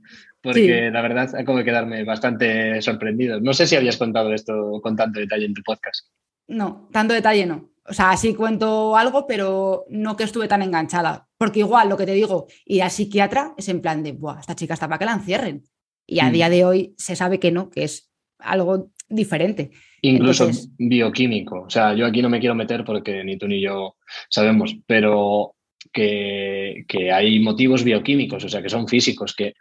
porque 0.53 0.89
la 0.91 1.01
verdad 1.01 1.35
acabo 1.35 1.57
de 1.57 1.65
quedarme 1.65 2.03
bastante 2.03 2.81
sorprendido. 2.81 3.39
No 3.39 3.53
sé 3.53 3.67
si 3.67 3.75
habías 3.75 3.97
contado 3.97 4.33
esto 4.33 4.79
con 4.81 4.95
tanto 4.95 5.19
detalle 5.19 5.45
en 5.45 5.53
tu 5.53 5.61
podcast. 5.63 6.07
No, 6.47 6.89
tanto 6.91 7.13
detalle 7.13 7.45
no. 7.45 7.71
O 7.85 7.93
sea, 7.93 8.15
sí 8.17 8.33
cuento 8.33 8.97
algo, 8.97 9.25
pero 9.27 9.85
no 9.89 10.17
que 10.17 10.23
estuve 10.23 10.47
tan 10.47 10.61
enganchada. 10.61 11.27
Porque 11.37 11.59
igual 11.59 11.89
lo 11.89 11.97
que 11.97 12.05
te 12.05 12.13
digo, 12.13 12.47
ir 12.65 12.83
al 12.83 12.91
psiquiatra 12.91 13.53
es 13.57 13.69
en 13.69 13.81
plan 13.81 14.03
de, 14.03 14.11
Buah, 14.11 14.39
esta 14.39 14.55
chica 14.55 14.73
está 14.73 14.87
para 14.87 14.99
que 14.99 15.05
la 15.05 15.13
encierren. 15.13 15.63
Y 16.05 16.19
a 16.19 16.25
mm. 16.25 16.31
día 16.31 16.49
de 16.49 16.65
hoy 16.65 16.95
se 16.97 17.15
sabe 17.15 17.39
que 17.39 17.51
no, 17.51 17.69
que 17.69 17.83
es 17.83 18.11
algo 18.39 18.91
diferente. 19.09 19.71
Incluso 20.01 20.49
bioquímico. 20.77 21.61
O 21.61 21.69
sea, 21.69 21.93
yo 21.93 22.05
aquí 22.05 22.21
no 22.21 22.29
me 22.29 22.39
quiero 22.39 22.55
meter 22.55 22.83
porque 22.83 23.23
ni 23.23 23.37
tú 23.37 23.47
ni 23.47 23.61
yo 23.61 23.95
sabemos, 24.29 24.75
pero 24.85 25.55
que, 25.91 27.11
hay 27.11 27.39
motivos 27.39 27.83
bioquímicos, 27.83 28.43
o 28.43 28.49
sea, 28.49 28.61
que 28.61 28.69
son 28.69 28.87
físicos, 28.87 29.35
que 29.35 29.53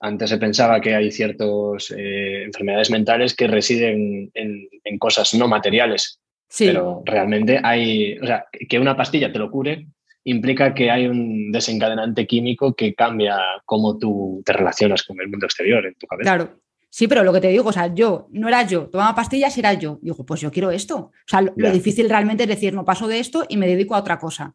antes 0.00 0.30
se 0.30 0.38
pensaba 0.38 0.80
que 0.80 0.94
hay 0.94 1.10
ciertas 1.10 1.90
eh, 1.96 2.44
enfermedades 2.44 2.90
mentales 2.90 3.34
que 3.34 3.46
residen 3.46 4.30
en, 4.34 4.98
cosas 4.98 5.34
no 5.34 5.48
materiales. 5.48 6.20
Pero 6.58 7.02
realmente 7.04 7.60
hay, 7.62 8.18
o 8.18 8.26
sea, 8.26 8.46
que 8.68 8.78
una 8.78 8.96
pastilla 8.96 9.32
te 9.32 9.38
lo 9.38 9.50
cure 9.50 9.86
implica 10.24 10.74
que 10.74 10.90
hay 10.90 11.06
un 11.06 11.50
desencadenante 11.52 12.26
químico 12.26 12.74
que 12.74 12.94
cambia 12.94 13.38
cómo 13.64 13.98
tú 13.98 14.42
te 14.44 14.52
relacionas 14.52 15.02
con 15.02 15.20
el 15.20 15.28
mundo 15.28 15.46
exterior 15.46 15.84
en 15.86 15.94
tu 15.94 16.06
cabeza. 16.06 16.36
Claro. 16.36 16.60
Sí, 16.90 17.06
pero 17.06 17.22
lo 17.22 17.32
que 17.32 17.40
te 17.40 17.48
digo, 17.48 17.68
o 17.68 17.72
sea, 17.72 17.94
yo 17.94 18.28
no 18.30 18.48
era 18.48 18.66
yo, 18.66 18.88
tomaba 18.88 19.14
pastillas 19.14 19.56
y 19.56 19.60
era 19.60 19.74
yo. 19.74 19.98
Digo, 20.00 20.24
pues 20.24 20.40
yo 20.40 20.50
quiero 20.50 20.70
esto. 20.70 20.96
O 20.96 21.12
sea, 21.26 21.42
lo, 21.42 21.70
difícil 21.70 22.08
realmente 22.08 22.44
es 22.44 22.48
decir, 22.48 22.72
no 22.72 22.84
paso 22.84 23.06
de 23.08 23.18
esto 23.18 23.44
y 23.48 23.56
me 23.56 23.66
dedico 23.66 23.94
a 23.94 23.98
otra 23.98 24.18
cosa. 24.18 24.54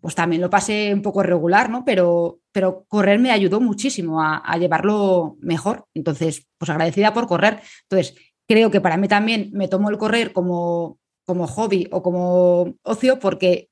Pues 0.00 0.14
también 0.14 0.42
lo 0.42 0.50
pasé 0.50 0.92
un 0.94 1.02
poco 1.02 1.22
regular, 1.22 1.70
¿no? 1.70 1.84
Pero, 1.84 2.40
pero 2.52 2.84
correr 2.88 3.18
me 3.18 3.30
ayudó 3.30 3.60
muchísimo 3.60 4.22
a, 4.22 4.38
a, 4.38 4.56
llevarlo 4.58 5.36
mejor. 5.40 5.86
Entonces, 5.94 6.46
pues 6.58 6.70
agradecida 6.70 7.12
por 7.12 7.26
correr. 7.26 7.60
Entonces, 7.88 8.16
creo 8.46 8.70
que 8.70 8.80
para 8.80 8.96
mí 8.96 9.08
también 9.08 9.50
me 9.52 9.68
tomo 9.68 9.90
el 9.90 9.98
correr 9.98 10.32
como, 10.32 10.98
como 11.24 11.46
hobby 11.46 11.88
o 11.90 12.02
como 12.02 12.74
ocio 12.82 13.18
porque 13.18 13.68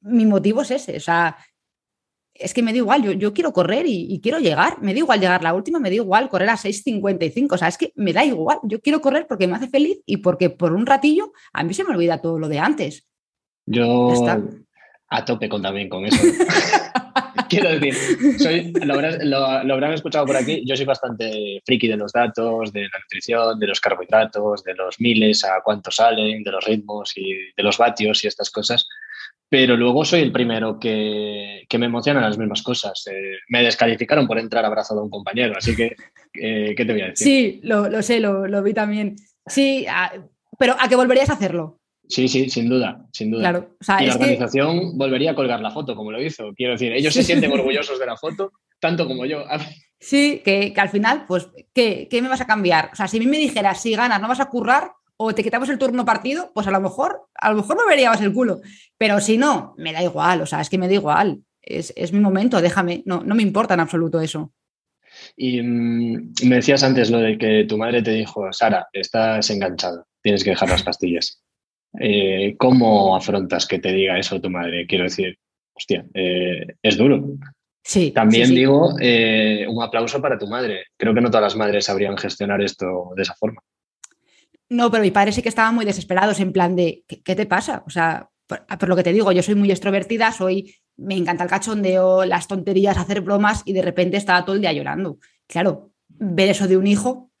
mi 0.00 0.24
motivo 0.24 0.62
es 0.62 0.70
ese, 0.70 0.96
o 0.96 1.00
sea, 1.00 1.36
es 2.32 2.54
que 2.54 2.62
me 2.62 2.72
da 2.72 2.78
igual, 2.78 3.02
yo, 3.02 3.12
yo 3.12 3.34
quiero 3.34 3.52
correr 3.52 3.84
y, 3.86 4.18
quiero 4.22 4.38
llegar, 4.38 4.80
me 4.80 4.94
da 4.94 4.98
igual 5.00 5.20
llegar 5.20 5.42
la 5.42 5.52
última, 5.52 5.78
me 5.78 5.90
da 5.90 5.96
igual 5.96 6.30
correr 6.30 6.48
a 6.48 6.56
6.55, 6.56 7.52
o 7.52 7.58
sea, 7.58 7.68
es 7.68 7.76
que 7.76 7.92
me 7.96 8.12
da 8.12 8.24
igual, 8.24 8.58
yo 8.62 8.80
quiero 8.80 9.00
correr 9.00 9.26
porque 9.26 9.46
me 9.46 9.56
hace 9.56 9.68
feliz 9.68 10.00
y 10.06 10.18
porque 10.18 10.48
por 10.48 10.72
un 10.72 10.86
ratillo 10.86 11.32
a 11.52 11.62
mí 11.64 11.74
se 11.74 11.84
me 11.84 11.90
olvida 11.90 12.22
todo 12.22 12.38
lo 12.38 12.48
de 12.48 12.58
antes. 12.58 13.06
Yo 13.66 14.10
a 15.10 15.24
tope 15.24 15.48
con, 15.48 15.62
también 15.62 15.88
con 15.88 16.06
eso. 16.06 16.16
quiero 17.48 17.70
decir, 17.70 18.72
lo, 18.84 18.94
habrán, 18.94 19.92
escuchado 19.92 20.24
por 20.24 20.36
aquí, 20.36 20.62
yo 20.64 20.76
soy 20.76 20.86
bastante 20.86 21.60
friki 21.66 21.88
de 21.88 21.96
los 21.96 22.12
datos, 22.12 22.72
de 22.72 22.82
la 22.82 22.98
nutrición, 22.98 23.58
de 23.58 23.66
los 23.66 23.80
carbohidratos, 23.80 24.62
de 24.62 24.74
los 24.74 25.00
miles, 25.00 25.44
a 25.44 25.60
cuántos 25.62 25.96
salen, 25.96 26.42
de 26.42 26.50
los 26.52 26.64
ritmos 26.64 27.12
y 27.16 27.34
de 27.56 27.62
los 27.62 27.76
vatios 27.76 28.24
y 28.24 28.28
estas 28.28 28.50
cosas 28.50 28.86
pero 29.50 29.76
luego 29.76 30.04
soy 30.04 30.20
el 30.20 30.30
primero 30.30 30.78
que, 30.78 31.66
me 31.76 31.86
emociona 31.86 32.20
las 32.20 32.38
mismas 32.38 32.62
cosas. 32.62 33.04
Eh, 33.10 33.38
me 33.48 33.64
descalificaron 33.64 34.28
por 34.28 34.38
entrar 34.38 34.64
abrazado 34.64 35.00
a 35.00 35.02
un 35.02 35.10
compañero, 35.10 35.54
así 35.58 35.74
que, 35.74 35.96
eh, 36.34 36.72
¿qué 36.76 36.84
te 36.84 36.92
voy 36.92 37.02
a 37.02 37.08
decir? 37.08 37.26
Sí, 37.26 37.60
lo, 37.64 38.00
sé, 38.00 38.20
lo, 38.20 38.62
vi 38.62 38.72
también. 38.72 39.16
Sí, 39.44 39.86
pero 40.56 40.76
¿a 40.78 40.88
qué 40.88 40.94
volverías 40.94 41.30
a 41.30 41.32
hacerlo? 41.32 41.79
Sí, 42.10 42.26
sí, 42.26 42.50
sin 42.50 42.68
duda, 42.68 43.06
sin 43.12 43.30
duda. 43.30 43.42
Claro, 43.42 43.76
y 44.00 44.06
la 44.06 44.14
organización 44.14 44.98
volvería 44.98 45.30
a 45.30 45.34
colgar 45.36 45.60
la 45.60 45.70
foto, 45.70 45.94
como 45.94 46.10
lo 46.10 46.20
hizo. 46.20 46.52
Quiero 46.56 46.72
decir, 46.72 46.92
ellos 46.92 47.14
se 47.14 47.22
sienten 47.22 47.52
orgullosos 47.52 48.00
de 48.00 48.06
la 48.06 48.16
foto, 48.16 48.52
tanto 48.80 49.06
como 49.06 49.24
yo. 49.26 49.44
Sí, 50.00 50.42
que, 50.44 50.74
al 50.76 50.88
final, 50.88 51.24
pues, 51.28 51.48
¿qué, 51.72 52.08
¿qué, 52.10 52.20
me 52.20 52.28
vas 52.28 52.40
a 52.40 52.48
cambiar? 52.48 52.90
O 52.92 52.96
sea, 52.96 53.06
si 53.06 53.18
a 53.18 53.20
mí 53.20 53.26
me 53.26 53.38
dijeras, 53.38 53.80
si 53.80 53.94
ganas, 53.94 54.20
no 54.20 54.26
vas 54.26 54.40
a 54.40 54.50
currar, 54.50 54.90
o 55.16 55.32
te 55.32 55.44
quitamos 55.44 55.68
el 55.68 55.78
turno 55.78 56.04
partido, 56.04 56.50
pues 56.52 56.66
a 56.66 56.72
lo 56.72 56.80
mejor, 56.80 57.28
a 57.34 57.50
lo 57.50 57.56
mejor 57.56 57.76
me 57.76 57.86
verías 57.86 58.20
el 58.20 58.32
culo. 58.32 58.60
Pero 58.98 59.20
si 59.20 59.38
no, 59.38 59.74
me 59.78 59.92
da 59.92 60.02
igual, 60.02 60.40
o 60.40 60.46
sea, 60.46 60.62
es 60.62 60.68
que 60.68 60.78
me 60.78 60.88
da 60.88 60.94
igual. 60.94 61.44
Es, 61.62 62.12
mi 62.12 62.18
momento, 62.18 62.60
déjame, 62.60 63.04
no, 63.06 63.22
no 63.22 63.36
me 63.36 63.42
importa 63.42 63.74
en 63.74 63.80
absoluto 63.80 64.20
eso. 64.20 64.52
Y 65.36 65.62
mm, 65.62 66.32
me 66.44 66.56
decías 66.56 66.82
antes 66.82 67.10
lo 67.10 67.18
de 67.18 67.38
que 67.38 67.66
tu 67.68 67.78
madre 67.78 68.02
te 68.02 68.10
dijo, 68.10 68.52
Sara, 68.52 68.88
estás 68.92 69.48
enganchada, 69.50 70.04
tienes 70.22 70.42
que 70.42 70.50
dejar 70.50 70.70
las 70.70 70.82
pastillas. 70.82 71.40
Eh, 71.98 72.54
¿Cómo 72.58 73.16
afrontas 73.16 73.66
que 73.66 73.78
te 73.78 73.92
diga 73.92 74.18
eso 74.18 74.40
tu 74.40 74.50
madre? 74.50 74.86
Quiero 74.86 75.04
decir, 75.04 75.38
hostia, 75.74 76.04
eh, 76.14 76.66
es 76.82 76.96
duro. 76.96 77.24
Sí. 77.82 78.12
También 78.12 78.50
digo 78.50 78.94
eh, 79.00 79.66
un 79.68 79.82
aplauso 79.82 80.20
para 80.20 80.38
tu 80.38 80.46
madre. 80.46 80.84
Creo 80.96 81.14
que 81.14 81.20
no 81.20 81.30
todas 81.30 81.42
las 81.42 81.56
madres 81.56 81.86
sabrían 81.86 82.16
gestionar 82.16 82.60
esto 82.60 83.10
de 83.16 83.22
esa 83.22 83.34
forma. 83.34 83.62
No, 84.68 84.90
pero 84.90 85.02
mi 85.02 85.10
padre 85.10 85.32
sí 85.32 85.42
que 85.42 85.48
estaba 85.48 85.72
muy 85.72 85.84
desesperados 85.84 86.38
en 86.38 86.52
plan 86.52 86.76
de, 86.76 87.02
¿qué, 87.06 87.34
te 87.34 87.46
pasa? 87.46 87.82
O 87.86 87.90
sea, 87.90 88.28
por, 88.46 88.88
lo 88.88 88.94
que 88.94 89.02
te 89.02 89.12
digo, 89.12 89.32
yo 89.32 89.42
soy 89.42 89.56
muy 89.56 89.70
extrovertida, 89.70 90.30
soy, 90.30 90.76
me 90.96 91.16
encanta 91.16 91.42
el 91.42 91.50
cachondeo, 91.50 92.24
las 92.24 92.46
tonterías, 92.46 92.96
hacer 92.96 93.20
bromas 93.20 93.62
y 93.64 93.72
de 93.72 93.82
repente 93.82 94.16
estaba 94.16 94.44
todo 94.44 94.54
el 94.54 94.62
día 94.62 94.72
llorando. 94.72 95.18
Claro, 95.48 95.90
ver 96.08 96.50
eso 96.50 96.68
de 96.68 96.76
un 96.76 96.86
hijo, 96.86 97.32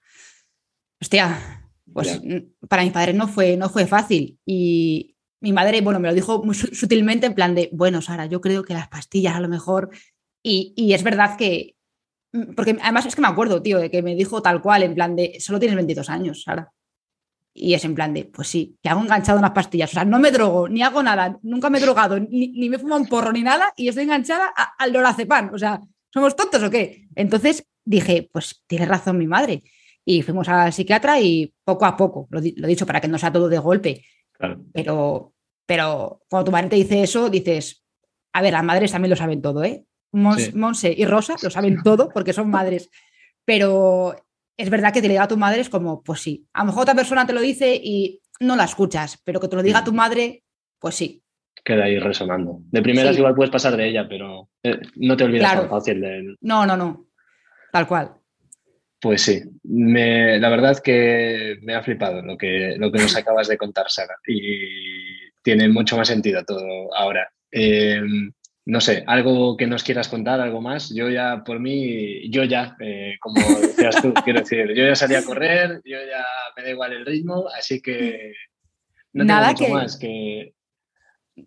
hostia, 1.00 1.59
pues 2.02 2.20
para 2.68 2.82
mi 2.82 2.90
padre 2.90 3.12
no 3.12 3.28
fue, 3.28 3.56
no 3.56 3.68
fue 3.68 3.86
fácil. 3.86 4.38
Y 4.44 5.16
mi 5.40 5.52
madre, 5.52 5.80
bueno, 5.80 6.00
me 6.00 6.08
lo 6.08 6.14
dijo 6.14 6.42
muy 6.44 6.54
sutilmente 6.54 7.26
en 7.26 7.34
plan 7.34 7.54
de, 7.54 7.70
bueno, 7.72 8.02
Sara, 8.02 8.26
yo 8.26 8.40
creo 8.40 8.62
que 8.62 8.74
las 8.74 8.88
pastillas 8.88 9.34
a 9.34 9.40
lo 9.40 9.48
mejor... 9.48 9.90
Y, 10.42 10.72
y 10.74 10.94
es 10.94 11.02
verdad 11.02 11.36
que, 11.36 11.76
porque 12.56 12.76
además 12.82 13.06
es 13.06 13.14
que 13.14 13.22
me 13.22 13.28
acuerdo, 13.28 13.62
tío, 13.62 13.78
de 13.78 13.90
que 13.90 14.02
me 14.02 14.14
dijo 14.14 14.42
tal 14.42 14.62
cual, 14.62 14.82
en 14.82 14.94
plan 14.94 15.16
de, 15.16 15.36
solo 15.40 15.58
tienes 15.58 15.76
22 15.76 16.08
años, 16.10 16.42
Sara. 16.42 16.72
Y 17.52 17.74
es 17.74 17.84
en 17.84 17.94
plan 17.94 18.14
de, 18.14 18.24
pues 18.24 18.48
sí, 18.48 18.76
que 18.80 18.88
hago 18.88 19.00
enganchado 19.00 19.38
unas 19.38 19.50
pastillas. 19.50 19.90
O 19.90 19.94
sea, 19.94 20.04
no 20.04 20.20
me 20.20 20.30
drogo, 20.30 20.68
ni 20.68 20.82
hago 20.82 21.02
nada, 21.02 21.38
nunca 21.42 21.68
me 21.68 21.78
he 21.78 21.80
drogado, 21.80 22.18
ni, 22.20 22.68
me 22.68 22.78
fumo 22.78 22.96
un 22.96 23.06
porro, 23.06 23.32
ni 23.32 23.42
nada, 23.42 23.72
y 23.76 23.88
estoy 23.88 24.04
enganchada 24.04 24.52
al 24.78 24.92
lorazepam. 24.92 25.52
O 25.52 25.58
sea, 25.58 25.80
¿somos 26.12 26.36
tontos 26.36 26.62
o 26.62 26.70
qué? 26.70 27.08
Entonces 27.16 27.66
dije, 27.84 28.28
pues 28.32 28.62
tiene 28.68 28.86
razón 28.86 29.18
mi 29.18 29.26
madre. 29.26 29.64
Y 30.04 30.22
fuimos 30.22 30.48
al 30.48 30.72
psiquiatra 30.72 31.20
y 31.20 31.52
poco 31.64 31.84
a 31.84 31.96
poco, 31.96 32.26
lo, 32.30 32.40
he 32.40 32.66
dicho 32.66 32.86
para 32.86 33.00
que 33.00 33.08
no 33.08 33.18
sea 33.18 33.32
todo 33.32 33.48
de 33.48 33.58
golpe. 33.58 34.04
Pero, 34.72 35.34
pero 35.66 36.22
cuando 36.28 36.46
tu 36.46 36.52
madre 36.52 36.68
te 36.68 36.76
dice 36.76 37.02
eso, 37.02 37.28
dices, 37.28 37.84
a 38.32 38.42
ver, 38.42 38.52
las 38.52 38.64
madres 38.64 38.92
también 38.92 39.10
lo 39.10 39.16
saben 39.16 39.42
todo, 39.42 39.62
¿eh? 39.62 39.84
Monse 40.12 40.94
y 40.96 41.04
Rosa 41.04 41.36
lo 41.42 41.50
saben 41.50 41.82
todo 41.82 42.08
porque 42.08 42.32
son 42.32 42.50
madres. 42.50 42.90
Pero 43.44 44.16
es 44.56 44.70
verdad 44.70 44.92
que 44.92 45.00
te 45.00 45.08
lo 45.08 45.12
diga 45.12 45.24
a 45.24 45.28
tu 45.28 45.36
madre 45.36 45.60
es 45.60 45.68
como, 45.68 46.02
pues 46.02 46.20
sí. 46.20 46.46
A 46.52 46.60
lo 46.60 46.66
mejor 46.66 46.82
otra 46.82 46.94
persona 46.94 47.26
te 47.26 47.32
lo 47.32 47.40
dice 47.40 47.74
y 47.74 48.20
no 48.40 48.56
la 48.56 48.64
escuchas, 48.64 49.20
pero 49.24 49.40
que 49.40 49.48
te 49.48 49.56
lo 49.56 49.62
diga 49.62 49.84
tu 49.84 49.92
mm. 49.92 49.96
madre, 49.96 50.44
pues 50.78 50.94
sí. 50.94 51.22
Queda 51.64 51.84
ahí 51.84 51.98
resonando. 51.98 52.60
De 52.70 52.82
primeras 52.82 53.16
igual 53.16 53.34
puedes 53.34 53.50
pasar 53.50 53.76
de 53.76 53.88
ella, 53.88 54.08
pero 54.08 54.48
eh, 54.62 54.80
no 54.96 55.16
te 55.16 55.24
olvidas 55.24 55.52
tan 55.52 55.68
fácil 55.68 56.00
de 56.00 56.18
él. 56.18 56.36
No, 56.40 56.64
no, 56.66 56.76
no. 56.76 57.06
Tal 57.70 57.86
cual. 57.86 58.14
Pues 59.00 59.22
sí, 59.22 59.42
la 59.64 60.48
verdad 60.50 60.78
que 60.82 61.58
me 61.62 61.74
ha 61.74 61.82
flipado 61.82 62.20
lo 62.22 62.36
que, 62.36 62.74
lo 62.76 62.92
que 62.92 62.98
nos 62.98 63.16
acabas 63.16 63.48
de 63.48 63.56
contar, 63.56 63.86
Sara, 63.88 64.14
y 64.26 65.30
tiene 65.42 65.68
mucho 65.68 65.96
más 65.96 66.08
sentido 66.08 66.44
todo 66.44 66.94
ahora. 66.94 67.32
Eh, 67.50 68.02
no 68.66 68.80
sé, 68.80 69.02
algo 69.06 69.56
que 69.56 69.66
nos 69.66 69.82
quieras 69.82 70.08
contar, 70.08 70.40
algo 70.40 70.60
más. 70.60 70.94
Yo 70.94 71.08
ya, 71.08 71.42
por 71.44 71.60
mí, 71.60 72.30
yo 72.30 72.44
ya, 72.44 72.76
eh, 72.80 73.16
como 73.20 73.40
decías 73.60 74.00
tú, 74.02 74.12
quiero 74.24 74.40
decir, 74.40 74.68
yo 74.74 74.84
ya 74.86 74.94
salí 74.94 75.14
a 75.14 75.24
correr, 75.24 75.80
yo 75.84 75.98
ya 75.98 76.24
me 76.56 76.62
da 76.62 76.70
igual 76.70 76.92
el 76.92 77.06
ritmo, 77.06 77.48
así 77.56 77.80
que 77.80 78.32
no 79.12 79.24
tengo 79.24 79.40
Nada 79.40 79.52
mucho 79.52 79.68
más 79.68 79.96
que... 79.96 80.54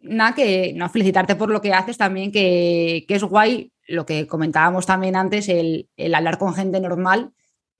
nada, 0.01 0.35
que 0.35 0.73
no 0.75 0.89
felicitarte 0.89 1.35
por 1.35 1.49
lo 1.49 1.61
que 1.61 1.73
haces 1.73 1.97
también, 1.97 2.31
que, 2.31 3.05
es 3.07 3.23
guay 3.23 3.71
lo 3.87 4.05
que 4.05 4.27
comentábamos 4.27 4.85
también 4.85 5.15
antes, 5.15 5.49
el, 5.49 5.87
hablar 6.13 6.37
con 6.37 6.53
gente 6.53 6.79
normal, 6.79 7.31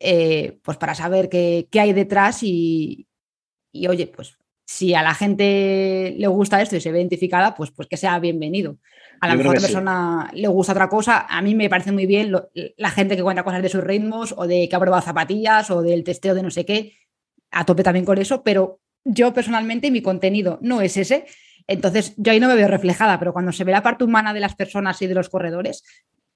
eh, 0.05 0.59
pues 0.61 0.77
para 0.77 0.95
saber 0.95 1.29
qué, 1.29 1.65
hay 1.79 1.93
detrás 1.93 2.43
y, 2.43 3.07
oye, 3.87 4.07
pues 4.07 4.37
si 4.65 4.93
a 4.93 5.01
la 5.01 5.13
gente 5.13 6.13
le 6.17 6.27
gusta 6.27 6.61
esto 6.61 6.75
y 6.75 6.81
se 6.81 6.91
ve 6.91 6.99
identificada, 6.99 7.55
pues, 7.55 7.71
pues 7.71 7.87
que 7.87 7.95
sea 7.95 8.19
bienvenido. 8.19 8.77
A 9.21 9.29
la 9.29 9.35
mejor 9.35 9.61
persona 9.61 10.29
le 10.33 10.49
gusta 10.49 10.73
otra 10.73 10.89
cosa. 10.89 11.25
A 11.29 11.41
mí 11.41 11.55
me 11.55 11.69
parece 11.69 11.93
muy 11.93 12.05
bien 12.05 12.35
la 12.75 12.89
gente 12.89 13.15
que 13.15 13.23
cuenta 13.23 13.43
cosas 13.43 13.61
de 13.61 13.69
sus 13.69 13.81
ritmos 13.81 14.33
o 14.35 14.45
de 14.45 14.67
que 14.67 14.75
ha 14.75 14.79
probado 14.79 15.01
zapatillas 15.01 15.71
o 15.71 15.81
del 15.81 16.03
testeo 16.03 16.35
de 16.35 16.43
no 16.43 16.51
sé 16.51 16.65
qué. 16.65 16.97
A 17.51 17.65
tope 17.65 17.83
también 17.83 18.03
con 18.03 18.17
eso, 18.17 18.43
pero 18.43 18.81
yo 19.05 19.33
personalmente 19.33 19.89
mi 19.89 20.01
contenido 20.01 20.59
no 20.61 20.81
es 20.81 20.97
ese. 20.97 21.25
Entonces 21.65 22.13
yo 22.17 22.33
ahí 22.33 22.41
no 22.41 22.49
me 22.49 22.55
veo 22.55 22.67
reflejada, 22.67 23.19
pero 23.19 23.31
cuando 23.31 23.53
se 23.53 23.63
ve 23.63 23.71
la 23.71 23.83
parte 23.83 24.03
humana 24.03 24.33
de 24.33 24.41
las 24.41 24.55
personas 24.55 25.01
y 25.01 25.07
de 25.07 25.15
los 25.15 25.29
corredores, 25.29 25.85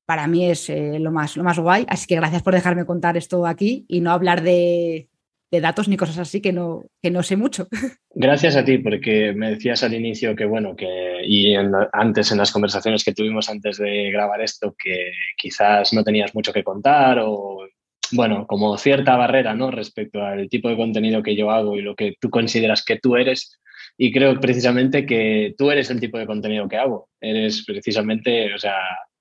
para 0.08 0.26
mí 0.26 0.50
es 0.50 0.70
eh, 0.70 1.00
lo, 1.00 1.12
más, 1.12 1.36
lo 1.36 1.44
más 1.44 1.60
guay. 1.60 1.86
Así 1.90 2.08
que 2.08 2.16
gracias 2.16 2.42
por 2.42 2.54
dejarme 2.54 2.86
contar 2.86 3.18
esto 3.18 3.46
aquí 3.46 3.86
y 3.90 4.00
no 4.00 4.12
hablar 4.12 4.42
de, 4.42 5.10
de 5.52 5.62
datos 5.62 5.90
ni 5.90 5.98
cosas 5.98 6.18
así 6.18 6.42
que 6.42 6.54
no, 6.54 6.86
que 7.02 7.12
no 7.12 7.24
sé 7.24 7.36
mucho. 7.36 7.68
Gracias 8.16 8.56
a 8.56 8.66
ti, 8.66 8.80
porque 8.80 9.34
me 9.34 9.52
decías 9.52 9.84
al 9.84 9.94
inicio 9.94 10.36
que, 10.36 10.46
bueno, 10.46 10.76
que 10.76 11.22
y 11.24 11.54
antes 11.94 12.32
en 12.32 12.38
las 12.38 12.52
conversaciones 12.52 13.04
que 13.04 13.14
tuvimos 13.14 13.50
antes 13.50 13.78
de 13.78 14.10
grabar 14.10 14.42
esto, 14.42 14.74
que 14.82 15.12
quizás 15.38 15.94
no 15.94 16.04
tenías 16.04 16.34
mucho 16.34 16.52
que 16.52 16.64
contar 16.64 17.20
o, 17.20 17.68
bueno, 18.14 18.48
como 18.48 18.78
cierta 18.78 19.18
barrera, 19.18 19.54
¿no? 19.56 19.72
Respecto 19.72 20.24
al 20.24 20.50
tipo 20.50 20.70
de 20.70 20.78
contenido 20.78 21.22
que 21.22 21.36
yo 21.36 21.52
hago 21.52 21.78
y 21.78 21.82
lo 21.82 21.96
que 21.96 22.16
tú 22.20 22.30
consideras 22.30 22.84
que 22.84 22.98
tú 22.98 23.18
eres. 23.18 23.60
Y 23.98 24.12
creo 24.12 24.40
precisamente 24.40 25.06
que 25.06 25.54
tú 25.58 25.70
eres 25.70 25.90
el 25.90 26.00
tipo 26.00 26.18
de 26.18 26.26
contenido 26.26 26.68
que 26.68 26.78
hago. 26.78 27.10
Eres 27.20 27.64
precisamente, 27.66 28.54
o 28.54 28.58
sea, 28.58 28.78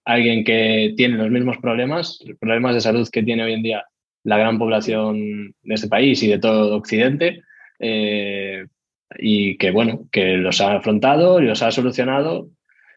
alguien 0.07 0.45
que 0.45 0.95
tiene 0.97 1.17
los 1.17 1.31
mismos 1.31 1.59
problemas, 1.59 2.19
problemas 2.41 2.75
de 2.75 2.81
salud 2.81 3.09
que 3.11 3.25
tiene 3.25 3.43
hoy 3.43 3.53
en 3.53 3.63
día 3.63 3.85
la 4.23 4.39
gran 4.39 4.59
población 4.59 5.55
de 5.63 5.75
este 5.75 5.89
país 5.89 6.23
y 6.23 6.29
de 6.29 6.39
todo 6.39 6.77
Occidente, 6.77 7.43
eh, 7.79 8.67
y 9.19 9.57
que, 9.59 9.71
bueno, 9.71 10.09
que 10.11 10.37
los 10.37 10.61
ha 10.61 10.77
afrontado 10.77 11.41
y 11.41 11.45
los 11.45 11.63
ha 11.63 11.71
solucionado, 11.71 12.49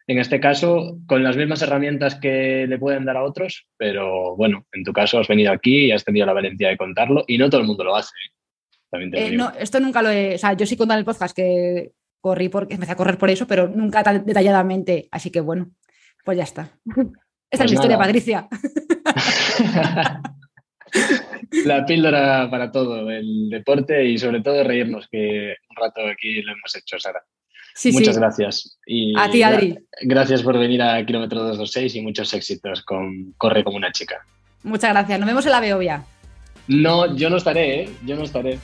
en 0.06 0.18
este 0.18 0.40
caso, 0.40 0.98
con 1.06 1.22
las 1.22 1.36
mismas 1.36 1.62
herramientas 1.62 2.16
que 2.16 2.66
le 2.68 2.78
pueden 2.78 3.04
dar 3.04 3.16
a 3.16 3.24
otros, 3.24 3.66
pero 3.76 4.34
bueno, 4.36 4.66
en 4.72 4.82
tu 4.82 4.92
caso 4.92 5.18
has 5.18 5.28
venido 5.28 5.52
aquí 5.52 5.86
y 5.86 5.92
has 5.92 6.04
tenido 6.04 6.26
la 6.26 6.32
valentía 6.32 6.68
de 6.68 6.76
contarlo 6.76 7.24
y 7.28 7.38
no 7.38 7.50
todo 7.50 7.60
el 7.60 7.66
mundo 7.66 7.84
lo 7.84 7.96
hace. 7.96 8.10
¿eh? 8.92 9.10
Eh, 9.12 9.30
no, 9.36 9.52
esto 9.58 9.78
nunca 9.78 10.02
lo 10.02 10.10
he, 10.10 10.34
o 10.34 10.38
sea, 10.38 10.54
yo 10.54 10.66
sí 10.66 10.76
conté 10.76 10.94
en 10.94 11.00
el 11.00 11.04
podcast 11.04 11.36
que 11.36 11.92
corrí 12.20 12.48
porque 12.48 12.74
empecé 12.74 12.92
a 12.92 12.96
correr 12.96 13.18
por 13.18 13.30
eso, 13.30 13.46
pero 13.46 13.68
nunca 13.68 14.02
tan 14.02 14.24
detalladamente, 14.26 15.08
así 15.12 15.30
que 15.30 15.40
bueno, 15.40 15.70
pues 16.24 16.38
ya 16.38 16.44
está. 16.44 16.68
Esta 17.50 17.64
es 17.64 17.70
mi 17.70 17.76
pues 17.76 17.86
historia, 17.86 17.98
Patricia. 17.98 18.48
la 21.64 21.84
píldora 21.84 22.48
para 22.50 22.70
todo, 22.70 23.10
el 23.10 23.50
deporte 23.50 24.04
y 24.04 24.18
sobre 24.18 24.40
todo 24.40 24.62
reírnos, 24.62 25.08
que 25.10 25.56
un 25.68 25.76
rato 25.76 26.00
aquí 26.06 26.42
lo 26.42 26.52
hemos 26.52 26.76
hecho, 26.76 26.98
Sara. 26.98 27.22
Muchas 27.92 28.18
gracias. 28.18 28.78
Y 28.86 29.18
a 29.18 29.30
ti, 29.30 29.42
Adri. 29.42 29.78
Gracias 30.02 30.42
por 30.42 30.58
venir 30.58 30.82
a 30.82 31.04
Kilómetro 31.04 31.40
226 31.40 31.96
y 31.96 32.02
muchos 32.02 32.32
éxitos 32.34 32.82
con 32.82 33.32
Corre 33.36 33.64
como 33.64 33.76
una 33.76 33.90
chica. 33.92 34.24
Muchas 34.62 34.90
gracias. 34.90 35.18
Nos 35.18 35.26
vemos 35.26 35.46
en 35.46 35.52
la 35.52 35.60
Beovia. 35.60 36.04
No, 36.68 37.16
yo 37.16 37.30
no 37.30 37.36
estaré, 37.36 37.82
¿eh? 37.82 37.90
Yo 38.04 38.16
no 38.16 38.24
estaré. 38.24 38.58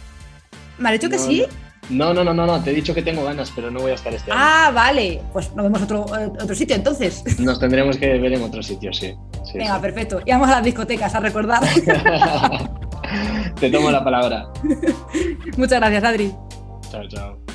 ¿Me 0.78 0.88
ha 0.88 0.92
dicho 0.92 1.08
que 1.08 1.18
sí? 1.18 1.40
No, 1.40 1.65
no, 1.90 2.12
no, 2.12 2.24
no, 2.24 2.34
no, 2.34 2.62
te 2.62 2.70
he 2.70 2.74
dicho 2.74 2.94
que 2.94 3.02
tengo 3.02 3.24
ganas, 3.24 3.52
pero 3.54 3.70
no 3.70 3.80
voy 3.80 3.92
a 3.92 3.94
estar 3.94 4.12
este 4.12 4.30
año. 4.30 4.40
Ah, 4.42 4.70
vale. 4.74 5.20
Pues 5.32 5.54
nos 5.54 5.64
vemos 5.64 5.82
otro, 5.82 6.06
eh, 6.18 6.30
otro 6.40 6.54
sitio 6.54 6.76
entonces. 6.76 7.22
Nos 7.38 7.60
tendremos 7.60 7.96
que 7.96 8.18
ver 8.18 8.32
en 8.32 8.42
otro 8.42 8.62
sitio, 8.62 8.92
sí. 8.92 9.14
Venga, 9.54 9.80
perfecto. 9.80 10.20
Y 10.24 10.32
vamos 10.32 10.48
a 10.48 10.52
las 10.52 10.64
discotecas 10.64 11.14
a 11.14 11.20
recordar. 11.20 11.62
te 13.60 13.70
tomo 13.70 13.90
la 13.90 14.02
palabra. 14.02 14.48
Muchas 15.56 15.80
gracias, 15.80 16.04
Adri. 16.04 16.34
Chao, 16.90 17.08
chao. 17.08 17.45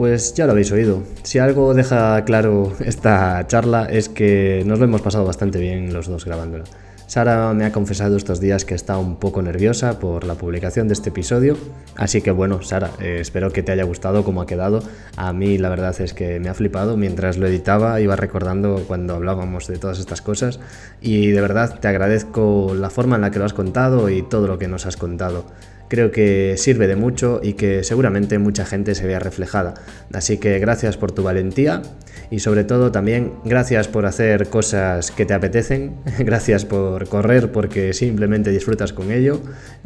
Pues 0.00 0.32
ya 0.32 0.46
lo 0.46 0.52
habéis 0.52 0.72
oído. 0.72 1.02
Si 1.24 1.38
algo 1.38 1.74
deja 1.74 2.24
claro 2.24 2.72
esta 2.82 3.46
charla 3.48 3.84
es 3.84 4.08
que 4.08 4.62
nos 4.64 4.78
lo 4.78 4.86
hemos 4.86 5.02
pasado 5.02 5.26
bastante 5.26 5.58
bien 5.58 5.92
los 5.92 6.06
dos 6.06 6.24
grabándola. 6.24 6.64
Sara 7.06 7.52
me 7.52 7.66
ha 7.66 7.72
confesado 7.72 8.16
estos 8.16 8.40
días 8.40 8.64
que 8.64 8.74
está 8.74 8.96
un 8.96 9.16
poco 9.16 9.42
nerviosa 9.42 9.98
por 9.98 10.24
la 10.24 10.36
publicación 10.36 10.88
de 10.88 10.94
este 10.94 11.10
episodio, 11.10 11.58
así 11.96 12.22
que 12.22 12.30
bueno, 12.30 12.62
Sara, 12.62 12.92
eh, 12.98 13.18
espero 13.20 13.52
que 13.52 13.62
te 13.62 13.72
haya 13.72 13.84
gustado 13.84 14.24
cómo 14.24 14.40
ha 14.40 14.46
quedado. 14.46 14.82
A 15.16 15.34
mí 15.34 15.58
la 15.58 15.68
verdad 15.68 15.94
es 16.00 16.14
que 16.14 16.40
me 16.40 16.48
ha 16.48 16.54
flipado 16.54 16.96
mientras 16.96 17.36
lo 17.36 17.46
editaba, 17.46 18.00
iba 18.00 18.16
recordando 18.16 18.84
cuando 18.88 19.16
hablábamos 19.16 19.66
de 19.66 19.76
todas 19.76 19.98
estas 19.98 20.22
cosas 20.22 20.60
y 21.02 21.26
de 21.26 21.40
verdad 21.42 21.78
te 21.78 21.88
agradezco 21.88 22.74
la 22.74 22.88
forma 22.88 23.16
en 23.16 23.20
la 23.20 23.30
que 23.30 23.38
lo 23.38 23.44
has 23.44 23.52
contado 23.52 24.08
y 24.08 24.22
todo 24.22 24.46
lo 24.46 24.58
que 24.58 24.66
nos 24.66 24.86
has 24.86 24.96
contado 24.96 25.44
creo 25.90 26.12
que 26.12 26.54
sirve 26.56 26.86
de 26.86 26.96
mucho 26.96 27.40
y 27.42 27.54
que 27.54 27.84
seguramente 27.84 28.38
mucha 28.38 28.64
gente 28.64 28.94
se 28.94 29.06
vea 29.06 29.18
reflejada. 29.18 29.74
Así 30.14 30.38
que 30.38 30.58
gracias 30.60 30.96
por 30.96 31.12
tu 31.12 31.24
valentía 31.24 31.82
y 32.30 32.38
sobre 32.38 32.62
todo 32.62 32.92
también 32.92 33.32
gracias 33.44 33.88
por 33.88 34.06
hacer 34.06 34.48
cosas 34.48 35.10
que 35.10 35.26
te 35.26 35.34
apetecen, 35.34 35.96
gracias 36.20 36.64
por 36.64 37.08
correr 37.08 37.50
porque 37.50 37.92
simplemente 37.92 38.50
disfrutas 38.50 38.92
con 38.92 39.10
ello, 39.10 39.40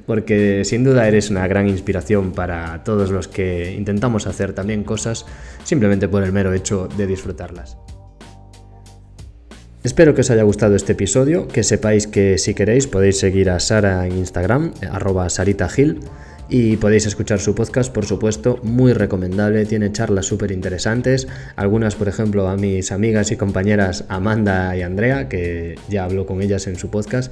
porque 0.06 0.62
sin 0.64 0.84
duda 0.84 1.08
eres 1.08 1.30
una 1.30 1.48
gran 1.48 1.68
inspiración 1.68 2.32
para 2.32 2.84
todos 2.84 3.10
los 3.10 3.26
que 3.26 3.72
intentamos 3.72 4.26
hacer 4.26 4.52
también 4.52 4.84
cosas 4.84 5.24
simplemente 5.64 6.06
por 6.06 6.22
el 6.22 6.32
mero 6.32 6.52
hecho 6.52 6.86
de 6.86 7.06
disfrutarlas. 7.06 7.78
Espero 9.84 10.14
que 10.14 10.22
os 10.22 10.30
haya 10.30 10.44
gustado 10.44 10.76
este 10.76 10.92
episodio, 10.92 11.46
que 11.46 11.62
sepáis 11.62 12.06
que 12.06 12.38
si 12.38 12.54
queréis 12.54 12.86
podéis 12.86 13.18
seguir 13.18 13.50
a 13.50 13.60
Sara 13.60 14.06
en 14.06 14.16
Instagram, 14.16 14.72
arroba 14.90 15.28
saritagil, 15.28 16.00
y 16.48 16.78
podéis 16.78 17.04
escuchar 17.04 17.38
su 17.38 17.54
podcast, 17.54 17.92
por 17.92 18.06
supuesto, 18.06 18.58
muy 18.62 18.94
recomendable, 18.94 19.66
tiene 19.66 19.92
charlas 19.92 20.24
súper 20.24 20.52
interesantes, 20.52 21.28
algunas, 21.54 21.96
por 21.96 22.08
ejemplo, 22.08 22.48
a 22.48 22.56
mis 22.56 22.92
amigas 22.92 23.30
y 23.30 23.36
compañeras 23.36 24.06
Amanda 24.08 24.74
y 24.74 24.80
Andrea, 24.80 25.28
que 25.28 25.74
ya 25.90 26.04
hablo 26.04 26.24
con 26.24 26.40
ellas 26.40 26.66
en 26.66 26.76
su 26.76 26.88
podcast, 26.88 27.30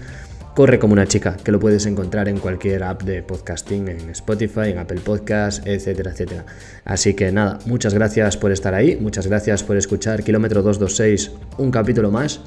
Corre 0.55 0.79
como 0.79 0.93
una 0.93 1.07
chica, 1.07 1.39
que 1.43 1.51
lo 1.51 1.59
puedes 1.59 1.87
encontrar 1.87 2.29
en 2.29 2.39
cualquier 2.39 2.83
app 2.83 3.05
de 3.05 3.23
podcasting, 3.23 3.89
en 3.89 4.11
Spotify, 4.11 4.69
en 4.69 4.79
Apple 4.79 5.01
Podcasts, 5.01 5.63
etcétera, 5.65 6.11
etcétera. 6.11 6.45
Así 6.85 7.15
que 7.15 7.33
nada, 7.33 7.59
muchas 7.65 7.95
gracias 7.95 8.37
por 8.37 8.53
estar 8.53 8.75
ahí, 8.75 8.99
muchas 9.01 9.27
gracias 9.27 9.63
por 9.63 9.79
escuchar 9.79 10.23
Kilómetro 10.23 10.61
226, 10.61 11.31
un 11.57 11.71
capítulo 11.71 12.11
más. 12.11 12.41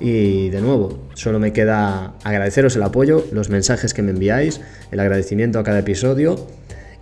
Y 0.00 0.50
de 0.50 0.60
nuevo, 0.60 1.06
solo 1.14 1.38
me 1.38 1.52
queda 1.52 2.14
agradeceros 2.24 2.74
el 2.74 2.82
apoyo, 2.82 3.24
los 3.30 3.48
mensajes 3.48 3.94
que 3.94 4.02
me 4.02 4.10
enviáis, 4.10 4.60
el 4.90 4.98
agradecimiento 4.98 5.60
a 5.60 5.62
cada 5.62 5.78
episodio 5.78 6.48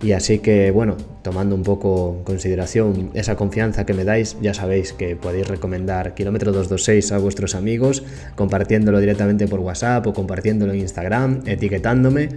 y 0.01 0.13
así 0.13 0.39
que, 0.39 0.71
bueno, 0.71 0.97
tomando 1.21 1.55
un 1.55 1.61
poco 1.61 2.15
en 2.17 2.23
consideración 2.23 3.11
esa 3.13 3.35
confianza 3.35 3.85
que 3.85 3.93
me 3.93 4.03
dais, 4.03 4.35
ya 4.41 4.53
sabéis 4.53 4.93
que 4.93 5.15
podéis 5.15 5.47
recomendar 5.47 6.15
Kilómetro 6.15 6.51
226 6.51 7.11
a 7.11 7.19
vuestros 7.19 7.53
amigos, 7.53 8.03
compartiéndolo 8.35 8.99
directamente 8.99 9.47
por 9.47 9.59
WhatsApp 9.59 10.07
o 10.07 10.13
compartiéndolo 10.13 10.73
en 10.73 10.79
Instagram, 10.79 11.41
etiquetándome. 11.45 12.29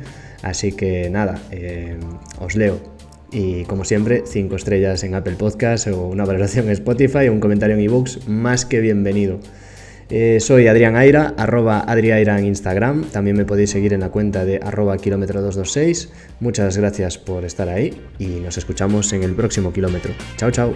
Así 0.42 0.72
que 0.72 1.08
nada, 1.08 1.40
eh, 1.52 1.96
os 2.38 2.54
leo. 2.54 2.78
Y 3.32 3.64
como 3.64 3.84
siempre, 3.84 4.24
5 4.26 4.54
estrellas 4.56 5.02
en 5.02 5.14
Apple 5.14 5.36
Podcast 5.36 5.88
o 5.88 6.06
una 6.06 6.24
valoración 6.24 6.66
en 6.66 6.72
Spotify 6.72 7.28
o 7.28 7.32
un 7.32 7.40
comentario 7.40 7.76
en 7.76 7.82
ebooks, 7.82 8.28
más 8.28 8.66
que 8.66 8.80
bienvenido. 8.80 9.40
Eh, 10.16 10.38
soy 10.38 10.68
Adrián 10.68 10.94
Aira, 10.94 11.34
arroba 11.36 11.80
Adriaira 11.80 12.38
en 12.38 12.44
Instagram. 12.46 13.02
También 13.06 13.36
me 13.36 13.44
podéis 13.44 13.70
seguir 13.70 13.92
en 13.94 13.98
la 13.98 14.10
cuenta 14.10 14.44
de 14.44 14.60
arroba 14.62 14.96
kilómetro 14.96 15.42
226. 15.42 16.12
Muchas 16.38 16.78
gracias 16.78 17.18
por 17.18 17.44
estar 17.44 17.68
ahí 17.68 18.00
y 18.20 18.26
nos 18.26 18.56
escuchamos 18.56 19.12
en 19.12 19.24
el 19.24 19.34
próximo 19.34 19.72
kilómetro. 19.72 20.12
Chao, 20.36 20.52
chao. 20.52 20.74